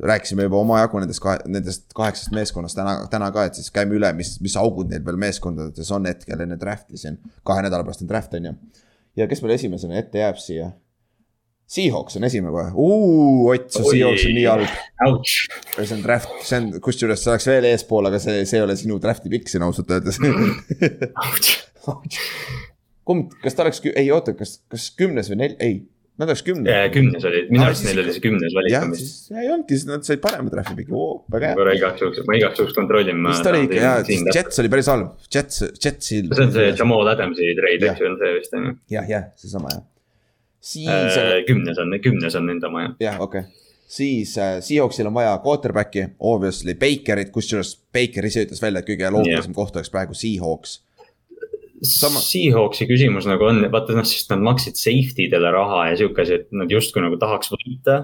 [0.00, 4.12] rääkisime juba omajagu nendest kahe, nendest kaheksast meeskonnast täna, täna ka, et siis käime üle,
[4.16, 7.18] mis, mis augud neil veel meeskondades on hetkel enne draft'i siin.
[7.44, 8.54] kahe nädala pärast on draft on ju.
[9.16, 10.70] ja kes meil esimesena ette jääb siia?
[11.70, 15.28] Seahawks on esimene kohe, Ott, su Seahawks on nii halb.
[15.76, 18.74] see on draft, see on, kusjuures see oleks veel eespool, aga see, see ei ole
[18.78, 20.18] sinu draft'i pikk siin ausalt öeldes
[23.06, 25.80] kumb, kas ta oleks, ei oota, kas, kas kümnes või nel-, ei.
[26.20, 26.90] Nad oleks kümnes.
[26.92, 28.74] kümnes oli, minu arust neil oli see kümnes valik.
[28.74, 31.56] jah, siis ei olnudki, siis nad said parema draft'i piki, oo, väga hea.
[31.56, 33.22] korra igaks juhuks, ma igaks juhuks kontrollin.
[33.30, 34.02] vist oli ikka jaa,
[34.34, 36.28] Jets oli päris halb, Jets, Jetsil.
[36.34, 38.74] see on see Jamal Adamsi treid, eks ju, on see vist on ju.
[38.98, 39.86] jah, jah, seesama jah
[40.60, 41.40] siis äh,.
[41.46, 42.94] kümnes on, kümnes on nende oma jah.
[43.00, 43.50] jah, okei okay.
[43.88, 49.10] siis äh, Seahawksil on vaja quarterback'i, obviously Bakerit, kusjuures Baker ise ütles välja, et kõige
[49.10, 49.58] loogilisem yeah.
[49.58, 50.80] koht oleks praegu Seahawks.
[51.86, 52.20] Sama...
[52.20, 56.42] Seahawksi küsimus nagu on, vaata noh, sest nad maksid safety dele raha ja sihuke asi,
[56.42, 58.02] et nad justkui nagu tahaks võita.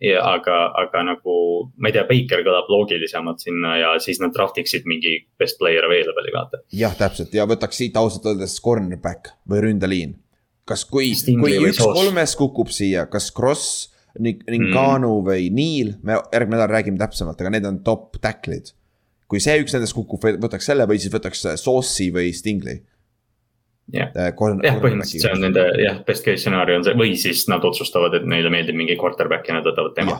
[0.00, 1.34] ja aga, aga nagu
[1.76, 5.84] ma ei tea, Baker kõlab loogilisemalt sinna ja siis nad draft iksid mingi best player
[5.84, 6.62] available'i vaata.
[6.72, 10.16] jah, täpselt ja võtaks siit ausalt öeldes cornerback või ründeliin.
[10.68, 11.94] Kas, kui, kui üks soos.
[11.96, 13.88] kolmest kukub siia, kas Cross,
[14.18, 15.24] Ninganu mm.
[15.28, 18.72] või Neil, me järgmine nädal räägime täpsemalt, aga need on top tackle'id.
[19.28, 22.78] kui see üks nendest kukub, võtaks selle või siis võtaks Sauce'i või Stingli
[23.92, 27.64] jah äh,, jah, põhimõtteliselt see on nende jah, best case stsenaarium see või siis nad
[27.64, 30.18] otsustavad, et neile meeldib mingi quarterback ja nad võtavad tema.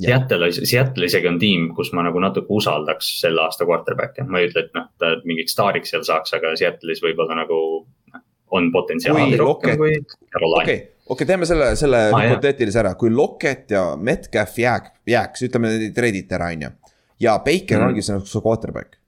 [0.00, 4.48] Seattle, Seattle isegi on tiim, kus ma nagu natuke usaldaks selle aasta quarterback'e, ma ei
[4.48, 7.58] ütle, et noh, ta mingiks staariks seal saaks, aga Seattle'is võib-olla nagu
[8.56, 9.96] on potentsiaali rohkem kui
[10.32, 10.62] Carolina.
[10.62, 14.92] okei okay., okei okay,, teeme selle, selle ah, hüpoteetilise ära, kui Lockett ja Metcalf jääb,
[15.10, 16.72] jääks, ütleme, treidite ära, on ju.
[17.26, 17.92] ja Baker mm.
[17.92, 19.00] ongi see su quarterback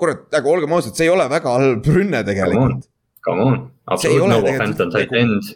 [0.00, 2.88] kurat, aga olgem ausad, see ei ole väga halb rünne tegelikult.
[3.26, 3.60] Come on,
[3.92, 5.52] absoluutselt no offense on tight end.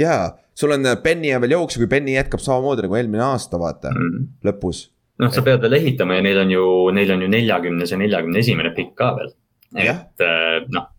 [0.00, 3.92] jaa, sul on Benny ja veel jooksja, kui Benny jätkab samamoodi nagu eelmine aasta, vaata
[3.94, 4.88] mm., lõpus.
[5.22, 6.66] noh, sa pead veel ehitama ja neil on ju,
[6.96, 9.32] neil on ju neljakümnes ja neljakümne esimene pikk ka veel.
[9.78, 10.90] et äh, noh,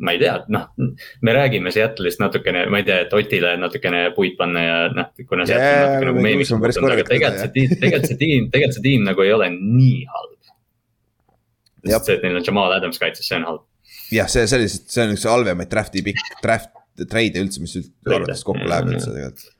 [0.00, 0.68] ma ei tea, noh,
[1.26, 5.44] me räägime Seattle'ist natukene, ma ei tea, et Otile natukene puid panna ja noh, kuna
[5.48, 8.86] Seattle yeah, natuke nagu meemiks muutunud, aga tegelikult see tiim, tegelikult see tiim, tegelikult see
[8.86, 10.30] tiim nagu ei ole nii halb
[11.84, 13.64] sest see, et neil on Jamal Adams kaitses, see on halb.
[14.12, 17.76] jah, see, see oli, see on üks halvemaid draft'i pikk, draft, trade'e üldse, mis
[18.08, 19.56] arvates kokku läheb üldse tegelikult.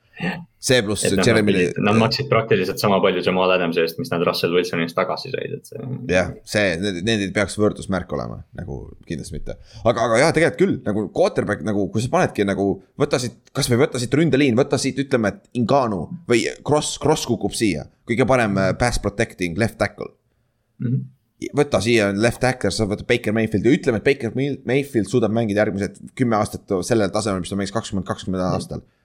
[0.61, 1.53] See pluss Jeremy.
[1.81, 5.55] Nad maksid praktiliselt sama palju Jamal Adamsi eest, mis nad Russell Wilsoni eest tagasi said,
[5.57, 5.85] et see.
[6.11, 9.57] jah, see, need ei peaks võrdusmärk olema, nagu kindlasti mitte.
[9.81, 12.67] aga, aga jah, tegelikult küll nagu quarterback nagu, kui sa panedki nagu,
[13.01, 17.57] võta siit, kasvõi võta siit ründeliin, võta siit, ütleme, et Inganu või Cross, Cross kukub
[17.57, 17.87] siia.
[18.07, 20.87] kõige parem äh, pass protecting left tackle mm.
[20.87, 21.09] -hmm
[21.57, 25.63] võta siia left tackle, sa võtad Baker Mayfield ja ütleme, et Baker Mayfield suudab mängida
[25.63, 29.00] järgmised kümme aastat sellel tasemel, mis ta mängis kakskümmend, kakskümmend aastal mm..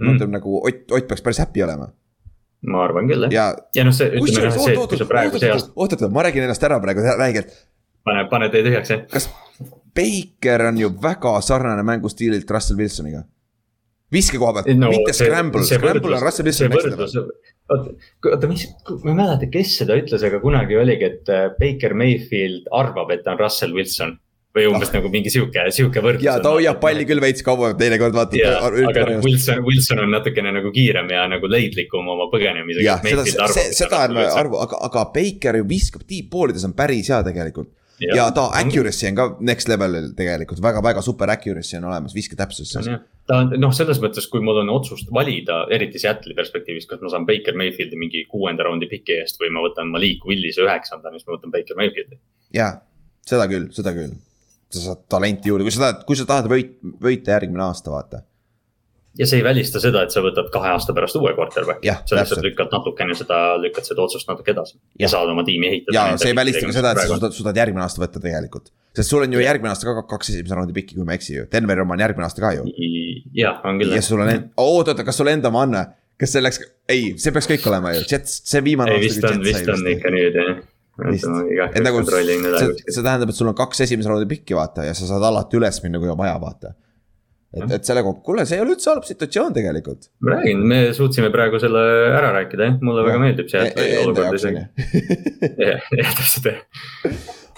[0.00, 1.90] Ma ütlen nagu Ott, Ott peaks päris happy olema.
[2.60, 3.32] ma arvan küll jah.
[3.32, 5.72] ja, ja noh, see, ütleme noh, sa praegu see aasta.
[5.74, 7.52] oot, oot, ma räägin ennast ära praegu räigelt.
[8.04, 9.04] pane, pane tee tühjaks jah.
[9.12, 9.30] kas
[9.96, 13.24] Baker on ju väga sarnane mängustiililt Russell Wilsoniga?
[14.12, 17.30] viske koha pealt no,, mitte scramble, scramble on Russell Wilsoni
[17.70, 17.94] oota,
[18.32, 18.66] oota, mis,
[19.04, 23.24] ma ei mäleta, kes seda ütles, aga kunagi oligi, et äh, Baker Mayfield arvab, et
[23.26, 24.16] ta on Russell Wilson.
[24.56, 24.96] Või umbes oh.
[24.98, 26.26] nagu mingi sihuke, sihuke võrdlus.
[26.26, 28.38] ja ta hoiab palli küll veits kauem teinekord vaata.
[28.90, 32.86] aga noh, Wilson, Wilson on natukene nagu kiirem ja nagu leidlikum oma põgenemisega.
[32.86, 37.70] jah, seda, seda on arvu, aga, aga Baker ju viskab tiippoolides on päris hea tegelikult
[38.00, 42.88] ja, ja ta accuracy on ka next level'il tegelikult väga-väga super accuracy on olemas visketäpsuses.
[43.28, 47.12] ta on noh, selles mõttes, kui mul on otsust valida, eriti Seattle'i perspektiivist, kas ma
[47.12, 51.28] saan Baker Mayfieldi mingi kuuenda raundi piki eest või ma võtan Malik Willise üheksanda, siis
[51.28, 52.18] ma võtan Baker Mayfieldi.
[52.56, 52.72] ja,
[53.26, 54.16] seda küll, seda küll.
[54.74, 58.24] Sa saad talenti juurde, kui sa tahad, kui sa tahad võit, võita järgmine aasta, vaata
[59.18, 61.90] ja see ei välista seda, et sa võtad kahe aasta pärast uue quarterback'i.
[62.06, 65.70] sa lihtsalt lükkad natukene seda, lükkad seda otsust natuke edasi ja, ja saad oma tiimi
[65.70, 65.96] ehitada.
[65.96, 68.70] ja see ei välista ka seda, et sa suudad, suudad järgmine aasta võtta tegelikult.
[68.96, 71.36] sest sul on ju järgmine aasta ka kaks esimese raundi pikki, kui ma ei eksi
[71.40, 72.68] ju, Denveri oma on järgmine aasta ka ju.
[73.34, 73.96] jah, on küll.
[73.98, 75.86] ja sul on, oot, oota, kas sul enda oma on või?
[76.20, 78.94] kas see läks, ei, see peaks kõik olema ju, Jets, see viimane.
[78.94, 80.60] ei, vist on, vist on ikka nüüd jah
[81.00, 85.24] et nagu see, tähendab, et sul on kaks esimese raundi pikki vaata ja sa saad
[85.30, 86.74] alati üles minna, kui on vaja, vaata
[87.50, 90.08] et, et selle koha, kuule, see ei ole üldse halb situatsioon tegelikult.
[90.26, 93.08] ma räägin, me suutsime praegu selle ära rääkida, jah, mulle ja.
[93.08, 94.64] väga meeldib see e, e olukord isegi.
[95.70, 95.86] jah,
[96.20, 96.60] täpselt jah.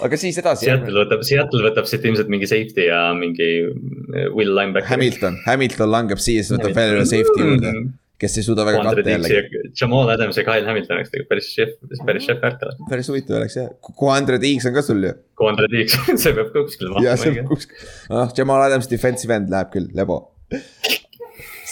[0.07, 0.69] aga siis edasi.
[0.71, 4.89] Seattle võtab, Seattle võtab siit ilmselt mingi safety ja mingi eh, will linebacker.
[4.95, 7.91] Hamilton, Hamilton langeb siia, siis võtab veel ühe safety juurde mm
[8.23, 9.63] kes ei suuda väga katta jällegi.
[9.81, 11.73] Jamal Adams ja Kyle Hamilton oleks tegelikult päris šef,
[12.07, 12.83] päris šef värk oleks.
[12.91, 15.15] päris huvitav oleks jah, Quandre Deeks on ka sul ju.
[15.41, 17.07] Quandre Deeks see peab ka kuskile mahtuma.
[17.09, 20.21] jah, see peab kuskil, noh Jamal Adams defensive end läheb küll, lebo.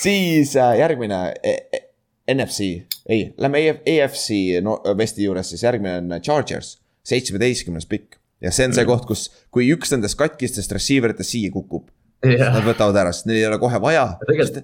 [0.00, 1.84] siis äh, järgmine e e
[2.34, 2.66] NFC,
[3.10, 8.18] ei, lähme AFC no, vesti juures, siis järgmine on Chargers, seitsmeteistkümnes pikk.
[8.42, 8.90] ja see on see mm.
[8.90, 9.24] koht, kus,
[9.54, 11.90] kui üks nendest katkistest receiver itest siia kukub
[12.26, 14.06] yeah., nad võtavad ära, sest neil ei ole kohe vaja.
[14.26, 14.62] tegelikult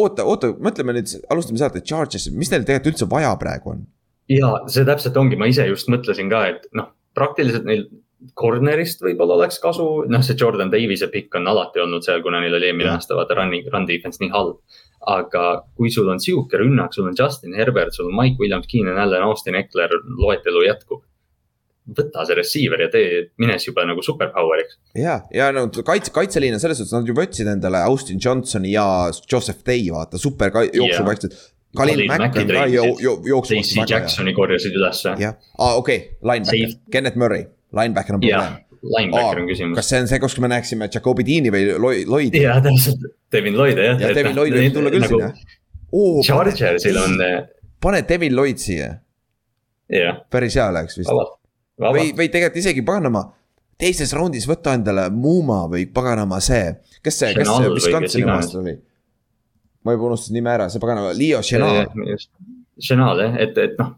[0.00, 3.84] oota, oota, mõtleme nüüd, alustame sealt, et Charges, mis neil tegelikult üldse vaja praegu on?
[4.30, 7.86] ja see täpselt ongi, ma ise just mõtlesin ka, et noh, praktiliselt neil
[8.40, 12.56] corner'ist võib-olla oleks kasu, noh, see Jordan Davis'e pikk on alati olnud seal, kuna neil
[12.56, 14.60] oli eelmine aasta vaata running, run defense nii halb.
[15.04, 15.40] aga
[15.76, 19.26] kui sul on sihuke rünnak, sul on Justin Herbert, sul on Mike Williams, Keenan Allan,
[19.26, 21.02] Austin Eckler, loetelu jätkub
[21.84, 24.78] võta see receiver ja tee, mine siis juba nagu superpower'iks.
[24.96, 28.86] ja, ja no kaitse, kaitseliin on selles suhtes, nad juba võtsid endale Austin Johnsoni ja
[29.30, 31.50] Joseph Day, vaata, super jooksukaitsjad yeah..
[31.74, 33.56] Kalin Mack on ka jo, jo, jooksu.
[33.58, 35.16] Stacey Jacksoni korjasid ülesse.
[35.18, 38.60] jah, aa okei okay., linebacker, Kennet Murray, linebacker on probleem.
[38.84, 39.76] Linebacker on küsimus.
[39.80, 41.66] kas see on see, kus me näeksime Jacobi Deani või
[42.06, 42.38] Lloyd?
[42.38, 43.98] jaa, täpselt, Devin Lloyd jah.
[44.00, 45.32] jah, Devin Lloyd võib tulla küll nagu, sinna
[45.92, 46.20] oh,.
[46.24, 47.18] Chargersil on.
[47.82, 48.92] pane Devin Lloyd siia.
[50.30, 51.10] päris hea oleks vist.
[51.80, 53.26] Või, või tegelikult isegi paganama,
[53.80, 58.76] teises raundis võta endale Muma või paganama see, kes see, kes see Wisconsini omast oli?
[59.84, 61.84] ma juba unustasin nime ära, see paganama, Leo Chenal.
[62.80, 63.92] Chenal jah, et, et noh,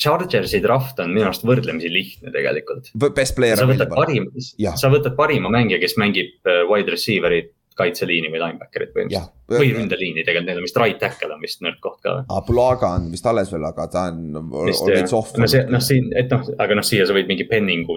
[0.00, 2.88] Chargersi draft on minu arust võrdlemisi lihtne tegelikult.
[3.14, 3.60] Best player.
[3.60, 8.92] sa võtad parim, sa võtad parima mängija, kes mängib äh, wide receiver'it kaitseliini või linebacker'it
[8.94, 9.34] põhimõtteliselt.
[9.56, 12.16] või ründeliini tegelikult, neil on vist right tackle on vist nõrk koht ka.
[12.22, 15.34] aa, Pulaga on vist alles veel, aga ta on, on veits off.
[15.40, 17.96] no see, noh siin, et noh, aga noh, siia sa võid mingi Penningu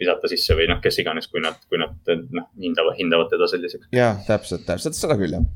[0.00, 3.88] visata sisse või noh, kes iganes, kui nad, kui nad noh, hindavad, hindavad teda selliseks.
[3.96, 5.48] jah, täpselt, täpselt, seda küll jah.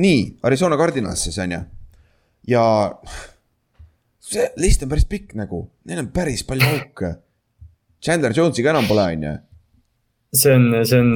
[0.00, 1.66] nii, Arizona Cardinals siis on ju
[2.48, 2.64] ja
[4.30, 7.14] see list on päris pikk nagu, neil on päris palju auke.
[8.00, 9.32] Chandler Jones'i ka enam pole, on ju.
[10.34, 11.14] See on, see on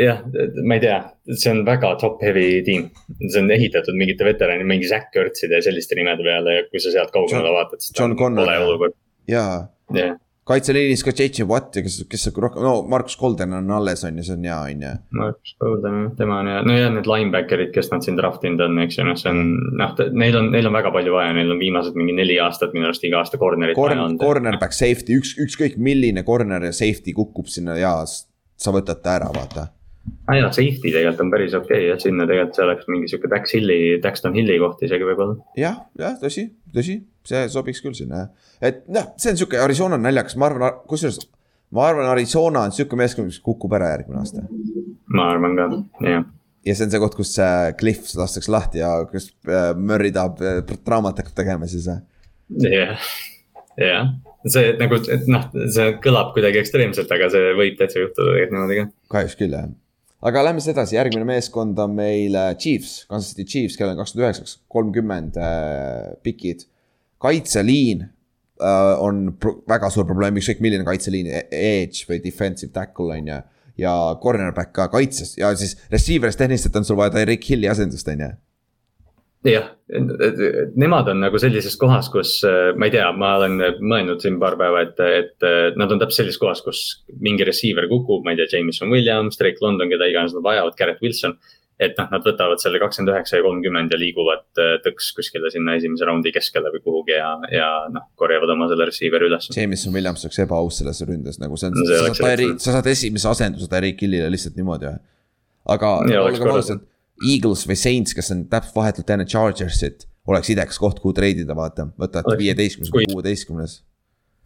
[0.00, 0.22] jah,
[0.64, 0.98] ma ei tea,
[1.34, 2.90] see on väga top heavy tiim.
[3.28, 6.94] see on ehitatud mingite veterani, mingi Zack Ertzide ja selliste nimede peale ja kui sa
[6.94, 7.96] sealt kaugemale vaatad, siis.
[7.98, 8.48] John Connor.
[9.26, 10.16] jaa yeah
[10.46, 14.26] kaitseliinis ka JJ Watt ja kes, kes rohkem, no Markus Golden on alles, on ju,
[14.28, 14.92] see on hea, on ju.
[15.18, 18.78] Markus Golden, tema on hea, no ja need linebacker'id, kes nad siin draft inud on,
[18.84, 19.42] eks ju, noh, see on,
[19.80, 22.86] noh, neil on, neil on väga palju vaja, neil on viimased mingi neli aastat minu
[22.86, 24.22] arust iga aasta corner'it Corn, vaja olnud.
[24.22, 27.96] Cornerback, safety, üks, ükskõik milline corner ja safety kukub sinna ja
[28.56, 29.70] sa võtad ta ära, vaata
[30.26, 33.30] ah jaa, safety tegelikult on päris okei okay, jah, sinna tegelikult see oleks mingi sihuke
[33.30, 35.36] Dax Hilli, Daxton Hilli koht isegi võib-olla.
[35.58, 38.52] jah, jah, tõsi, tõsi, see sobiks küll sinna jah.
[38.70, 41.20] et noh, see on sihuke, Arizona on naljakas, ma arvan, kusjuures
[41.76, 44.46] ma arvan, Arizona on sihuke meeskond, mis kukub ära järgmine aasta.
[45.14, 45.68] ma arvan ka,
[46.06, 46.26] jah.
[46.66, 50.42] ja see on see koht, kus äh, Cliff lastakse lahti ja kus äh, Murry tahab
[50.42, 51.90] äh,, draamat hakkab tegema siis.
[52.62, 53.10] jah,
[53.80, 54.16] jah
[54.52, 58.78] see nagu, et noh, see kõlab kuidagi ekstreemselt, aga see võib täitsa juhtuda tegelikult niimoodi
[58.78, 58.88] ka.
[59.16, 59.68] kahjuks küll jah
[60.26, 63.98] aga lähme siis edasi, järgmine meeskond on meil äh, Chiefs, Kansas City Chiefs, kell on
[64.00, 66.66] kakskümmend üheksa, kolmkümmend äh, pikid.
[67.22, 69.28] kaitseliin äh, on
[69.68, 73.42] väga suur probleem, ükskõik milline kaitseliin, e-, edge või defensive tackle on ju.
[73.76, 73.92] ja
[74.22, 78.32] cornerback ka kaitses ja siis receiver'is tehniliselt on sul vaja Tyreek Hilli asendust, on ju
[79.52, 79.66] jah,
[80.78, 84.56] nemad on nagu sellises kohas, kus äh, ma ei tea, ma olen mõelnud siin paar
[84.60, 85.46] päeva, et, et
[85.78, 86.80] nad on täpselt sellises kohas, kus
[87.22, 91.04] mingi receiver kukub, ma ei tea, Jameson Williams, Drake London, keda iganes nad vajavad, Garrett
[91.04, 91.36] Wilson.
[91.76, 95.74] et noh, nad võtavad selle kakskümmend üheksa ja kolmkümmend ja liiguvad äh, tõks kuskile sinna
[95.76, 99.50] esimese raundi keskele või kuhugi ja, ja noh, korjavad oma selle receiver'i üles.
[99.52, 103.28] Jameson Williams oleks ebaaus selles ründes nagu see on no,, sa saad sa saad esimese
[103.28, 104.88] asenduse Tyreek Hillile lihtsalt niimoodi
[105.76, 106.86] aga olgem ausad
[107.24, 111.88] Eagles või Saints, kes on täpselt vahetult enne Chargersit, oleks idekas koht, kuhu treidida, vaata,
[112.00, 113.80] võtad viieteistkümnes või kuueteistkümnes.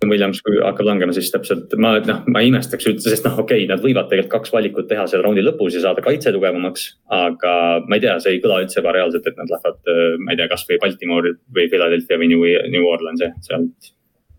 [0.09, 3.69] Williams, kui hakkab langema, siis täpselt ma, noh, ma imestaks üldse, sest noh, okei okay,,
[3.69, 6.87] nad võivad tegelikult kaks valikut teha seal raundi lõpus ja saada kaitse tugevamaks.
[7.13, 7.53] aga
[7.85, 10.49] ma ei tea, see ei kõla üldse ebareaalselt, et nad lähevad, äh, ma ei tea,
[10.55, 13.93] kasvõi Baltimore või Philadelphia või New, New Orleans, sealt.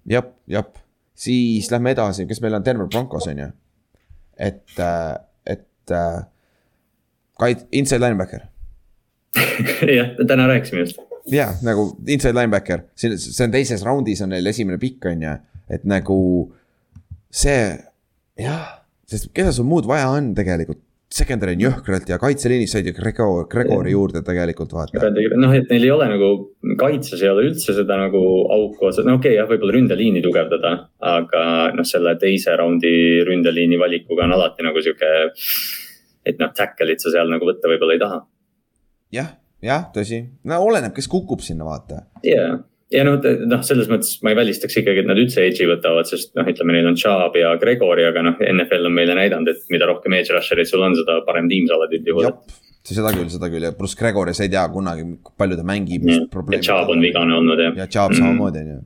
[0.10, 0.66] jah, jah,
[1.14, 3.50] siis lähme edasi, kes meil on Denver Broncos on ju.
[4.50, 5.14] et, äh,
[5.46, 6.24] et äh,
[7.42, 8.48] Kait-, inside linebacker
[10.00, 11.02] jah, täna rääkisime just.
[11.32, 15.36] jah, nagu inside linebacker, see, see on teises raundis on neil esimene pikk, on ju,
[15.72, 16.20] et nagu
[17.32, 17.60] see,
[18.42, 18.64] jah,
[19.10, 23.44] sest keda sul muud vaja on tegelikult secondary on jõhkralt ja kaitseliinis said ju Gregor,
[23.52, 25.10] Gregori juurde tegelikult vaata.
[25.12, 26.30] noh, et neil ei ole nagu,
[26.80, 30.74] kaitses ei ole üldse seda nagu auku, no okei okay,, jah, võib-olla ründeliini tugevdada.
[31.12, 31.44] aga
[31.76, 32.94] noh, selle teise raundi
[33.28, 35.12] ründeliini valikuga on alati nagu sihuke
[36.26, 38.20] et noh, tackle'it sa seal nagu võtta võib-olla ei taha.
[39.16, 39.32] jah,
[39.66, 42.06] jah, tõsi, no oleneb, kes kukub sinna, vaata.
[42.26, 42.60] ja
[42.92, 46.34] ja noh, noh, selles mõttes ma ei välistaks ikkagi, et nad üldse edge'i võtavad, sest
[46.38, 49.88] noh, ütleme, neil on Chubb ja Gregori, aga noh, NFL on meile näidanud, et mida
[49.90, 52.28] rohkem edge rusher'id sul on, seda parem tiim sa oled üldjuhul.
[52.92, 55.08] seda küll, seda küll ja pluss Gregori, sa ei tea kunagi,
[55.40, 56.08] palju ta mängib.
[56.12, 57.80] ja Chubb on vigane olnud jah.
[57.80, 58.80] ja Chubb samamoodi on ju.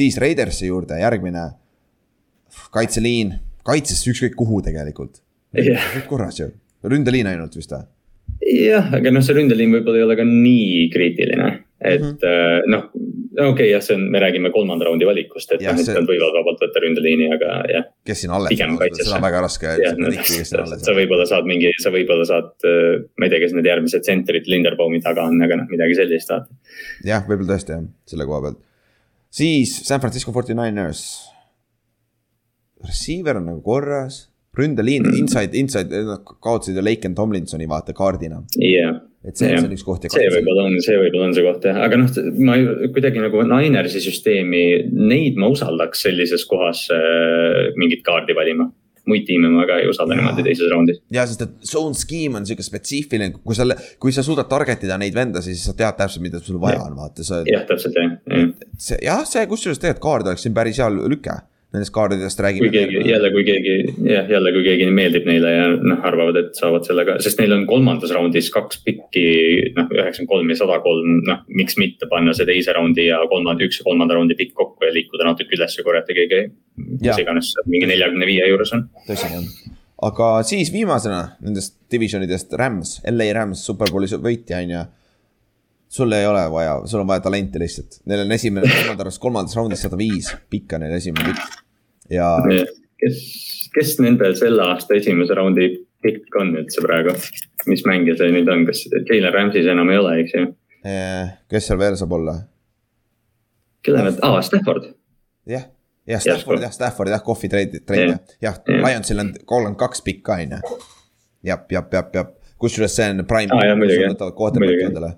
[0.00, 1.46] siis Raidersi juurde järgmine
[2.74, 3.36] kaitseliin,
[3.66, 5.20] kaitsesse ükskõik kuhu tegelikult
[5.54, 6.02] yeah..
[6.10, 6.50] korras ju
[6.90, 7.86] ründeliin ainult vist või?
[8.46, 11.48] jah, aga noh, see ründeliin võib-olla ei ole ka nii kriitiline,
[11.80, 12.72] et mm -hmm.
[12.72, 15.94] noh, okei okay,, jah, see on, me räägime kolmanda raundi valikust, et noh, see...
[15.96, 17.88] nad võivad vabalt võtta ründeliini, aga jah.
[18.06, 19.74] kes siin alles on, seda on väga raske.
[19.96, 20.12] No,
[20.76, 24.50] sa võib-olla saad mingi, sa võib-olla saad, äh, ma ei tea, kes need järgmised tsentrid
[24.52, 26.60] Linderbaumi taga on, aga noh, midagi sellist vaata.
[27.06, 28.62] jah, võib-olla tõesti jah, selle koha pealt.
[29.42, 31.04] siis San Francisco 49ers.
[32.86, 34.26] Receiver on nagu korras
[34.58, 36.04] ründeliin inside, inside,
[36.40, 38.42] kaotasid ju Laken Tomlinsoni vaata kaardina.
[38.60, 38.96] jah.
[39.26, 40.08] et see, see on üks koht.
[40.12, 42.10] see võib-olla on, see võib-olla on see koht jah, aga noh,
[42.46, 42.56] ma
[42.94, 44.64] kuidagi nagu Ninersi süsteemi,
[44.94, 48.70] neid ma usaldaks sellises kohas äh, mingit kaardi valima.
[49.06, 50.96] muid tiime ma ka ei usalda niimoodi teises raundis.
[51.14, 53.66] ja, sest et zone scheme on sihuke spetsiifiline, kui sa,
[54.02, 56.96] kui sa suudad target ida neid vendasid, siis sa tead täpselt, mida sul vaja on,
[56.98, 57.42] vaata sa.
[57.46, 58.48] jah, täpselt jah, jah.
[58.88, 61.38] see jah, see kusjuures tegelikult kaard oleks siin päris hea lüke
[61.74, 62.68] nendest kaardidest räägime.
[62.68, 63.74] kui keegi, jälle kui keegi,
[64.06, 67.64] jah, jälle kui keegi meeldib neile ja noh, arvavad, et saavad sellega, sest neil on
[67.68, 69.24] kolmandas raundis kaks pikki.
[69.76, 73.66] noh, üheksakümmend kolm ja sada kolm, noh, miks mitte panna see teise raundi ja kolmanda,
[73.66, 76.42] üks ja kolmanda raundi pikk kokku ja liikuda natuke üles ja korjata keegi.
[76.76, 78.86] mis iganes mingi neljakümne viie juures on.
[79.08, 79.48] tõsi on,
[80.10, 84.86] aga siis viimasena nendest divisionidest Rams, LA Rams, superbowli võitja on ju
[85.88, 89.84] sul ei ole vaja, sul on vaja talenti lihtsalt, neil on esimene, kolmandas, kolmandas raundis
[89.86, 91.62] sada viis pikka neil esimene pikk
[92.16, 92.32] ja.
[93.02, 93.22] kes,
[93.74, 95.70] kes nendel selle aasta esimese raundi
[96.02, 97.14] pikk on üldse praegu,
[97.70, 100.50] mis mängija see nüüd on, kas Jalen Rams'is enam ei ole, eks ju?
[100.86, 102.36] Eh, kes seal veel saab olla?
[103.86, 104.90] kelle nad, aa Stafford.
[105.46, 105.68] jah,
[106.06, 110.40] jah Stafford jah, Stafford jah, Kohvi treid, treid jah, jah, Lionsil on kolmkümmend kaks pikka
[110.40, 110.80] on ju.
[111.46, 113.76] jah, jah, jah, jah, kusjuures see on prime ah,.
[113.78, 115.12] võtavad quarterback'i endale.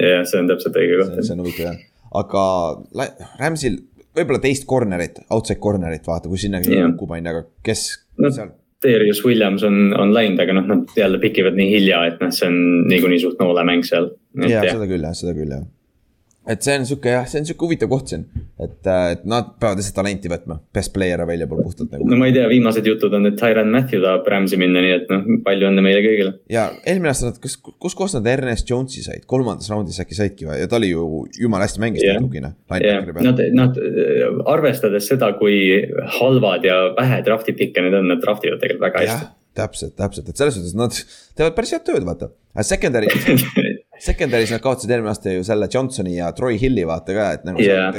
[0.00, 1.18] Jah, see on täpselt õige koht.
[1.20, 1.80] see on huvitav jah,
[2.20, 2.44] aga
[3.40, 3.80] Ramsil
[4.14, 7.86] võib-olla teist corner'it, outside corner'it vaata, kui sinna kukub on ju, aga kes
[8.22, 8.52] no, seal?
[8.84, 12.50] Darius Williams on, on läinud, aga noh, nad jälle pikivad nii hilja, et noh, see
[12.50, 12.58] on
[12.90, 14.10] niikuinii suht noole mäng seal.
[14.44, 15.64] ja, seda küll jah, seda küll jah
[16.48, 18.24] et see on sihuke jah, see on sihuke huvitav koht siin,
[18.60, 22.08] et, äh, et nad peavad lihtsalt talenti võtma, best player available puhtalt nagu.
[22.10, 25.12] no ma ei tea, viimased jutud on, et Tyron Matthew tahab Rams'i minna, nii et
[25.12, 26.34] noh, palju õnne meile kõigile.
[26.52, 30.48] ja eelmine aasta nad, kas, kus kohas nad Ernest Jones'i said, kolmandas raundis äkki saidki
[30.48, 32.20] või, ja ta oli ju jumala hästi mängis yeah.
[32.20, 32.52] tugine.
[33.24, 33.80] Nad, nad
[34.50, 35.56] arvestades seda, kui
[36.18, 40.28] halvad ja vähe draft'i pikke need on, nad draft ivad tegelikult väga hästi täpselt, täpselt,
[40.28, 40.96] et selles suhtes nad
[41.38, 42.32] teevad päris head tööd, vaata.
[42.66, 43.06] secondary
[44.04, 47.62] Secondary's nad kaotasid eelmine aasta ju selle Johnsoni ja Troy Hilli vaata ka, et nagu
[47.62, 47.94] yeah..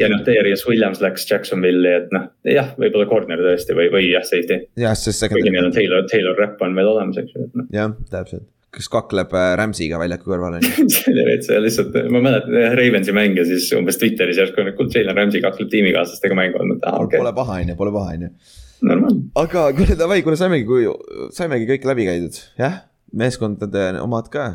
[0.00, 4.24] ja noh, Darius Williams läks Jacksonville'i, et noh, jah, võib-olla corner tõesti või, või jah,
[4.26, 4.62] safety.
[4.80, 5.50] jah, sest secondary.
[5.50, 7.68] kuigi neil on Taylor, Taylor Rapp on veel olemas, eks ju, et noh.
[7.76, 10.86] jah, täpselt kes kakleb äh, Rams'iga väljaku kõrval on ju.
[11.44, 15.72] see lihtsalt, ma mäletan Ravensi mänge siis umbes Twitteris järsku on, kuule Jalen Rams'i kakleb
[15.72, 17.24] tiimikaaslastega mängu olnud, aa okei okay..
[17.24, 18.32] Pole paha on ju, pole paha on ju.
[19.42, 20.86] aga kuule davai, kuule saimegi,
[21.36, 24.46] saimegi kõik läbi käidud, jah, meeskondade omad ka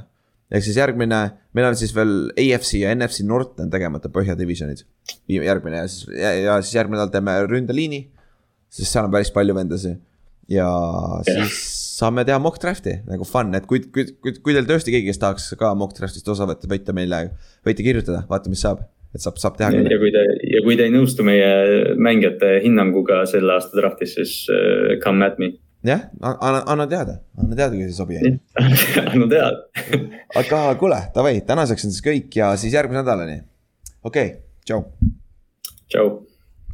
[0.52, 1.22] ehk siis järgmine,
[1.58, 4.84] meil on siis veel AFC ja NFC North on tegemata põhjadivisjonid.
[5.30, 8.06] järgmine ja siis, ja siis järgmine nädal teeme ründeliini,
[8.70, 10.02] sest seal on päris palju vendasid.
[10.50, 10.68] ja
[11.26, 11.62] siis
[11.96, 15.22] saame teha mock draft'i nagu fun, et kui, kui, kui, kui teil tõesti keegi, kes
[15.22, 17.22] tahaks ka mock draft'ist osa võtta, võite meile,
[17.66, 18.84] võite kirjutada, vaata, mis saab
[19.16, 19.72] et saab, saab teha.
[19.72, 24.34] ja kui te, ja kui te ei nõustu meie mängijate hinnanguga selle aasta draft'is, siis
[24.52, 25.54] uh, come at me
[25.88, 28.20] jah, anna, anna teada, anna teada, kui ei sobi.
[28.20, 29.92] anna teada
[30.42, 33.42] aga kuule, davai, tänaseks on siis kõik ja siis järgmise nädalani.
[34.04, 34.86] okei okay,, tšau.
[35.90, 36.16] tšau.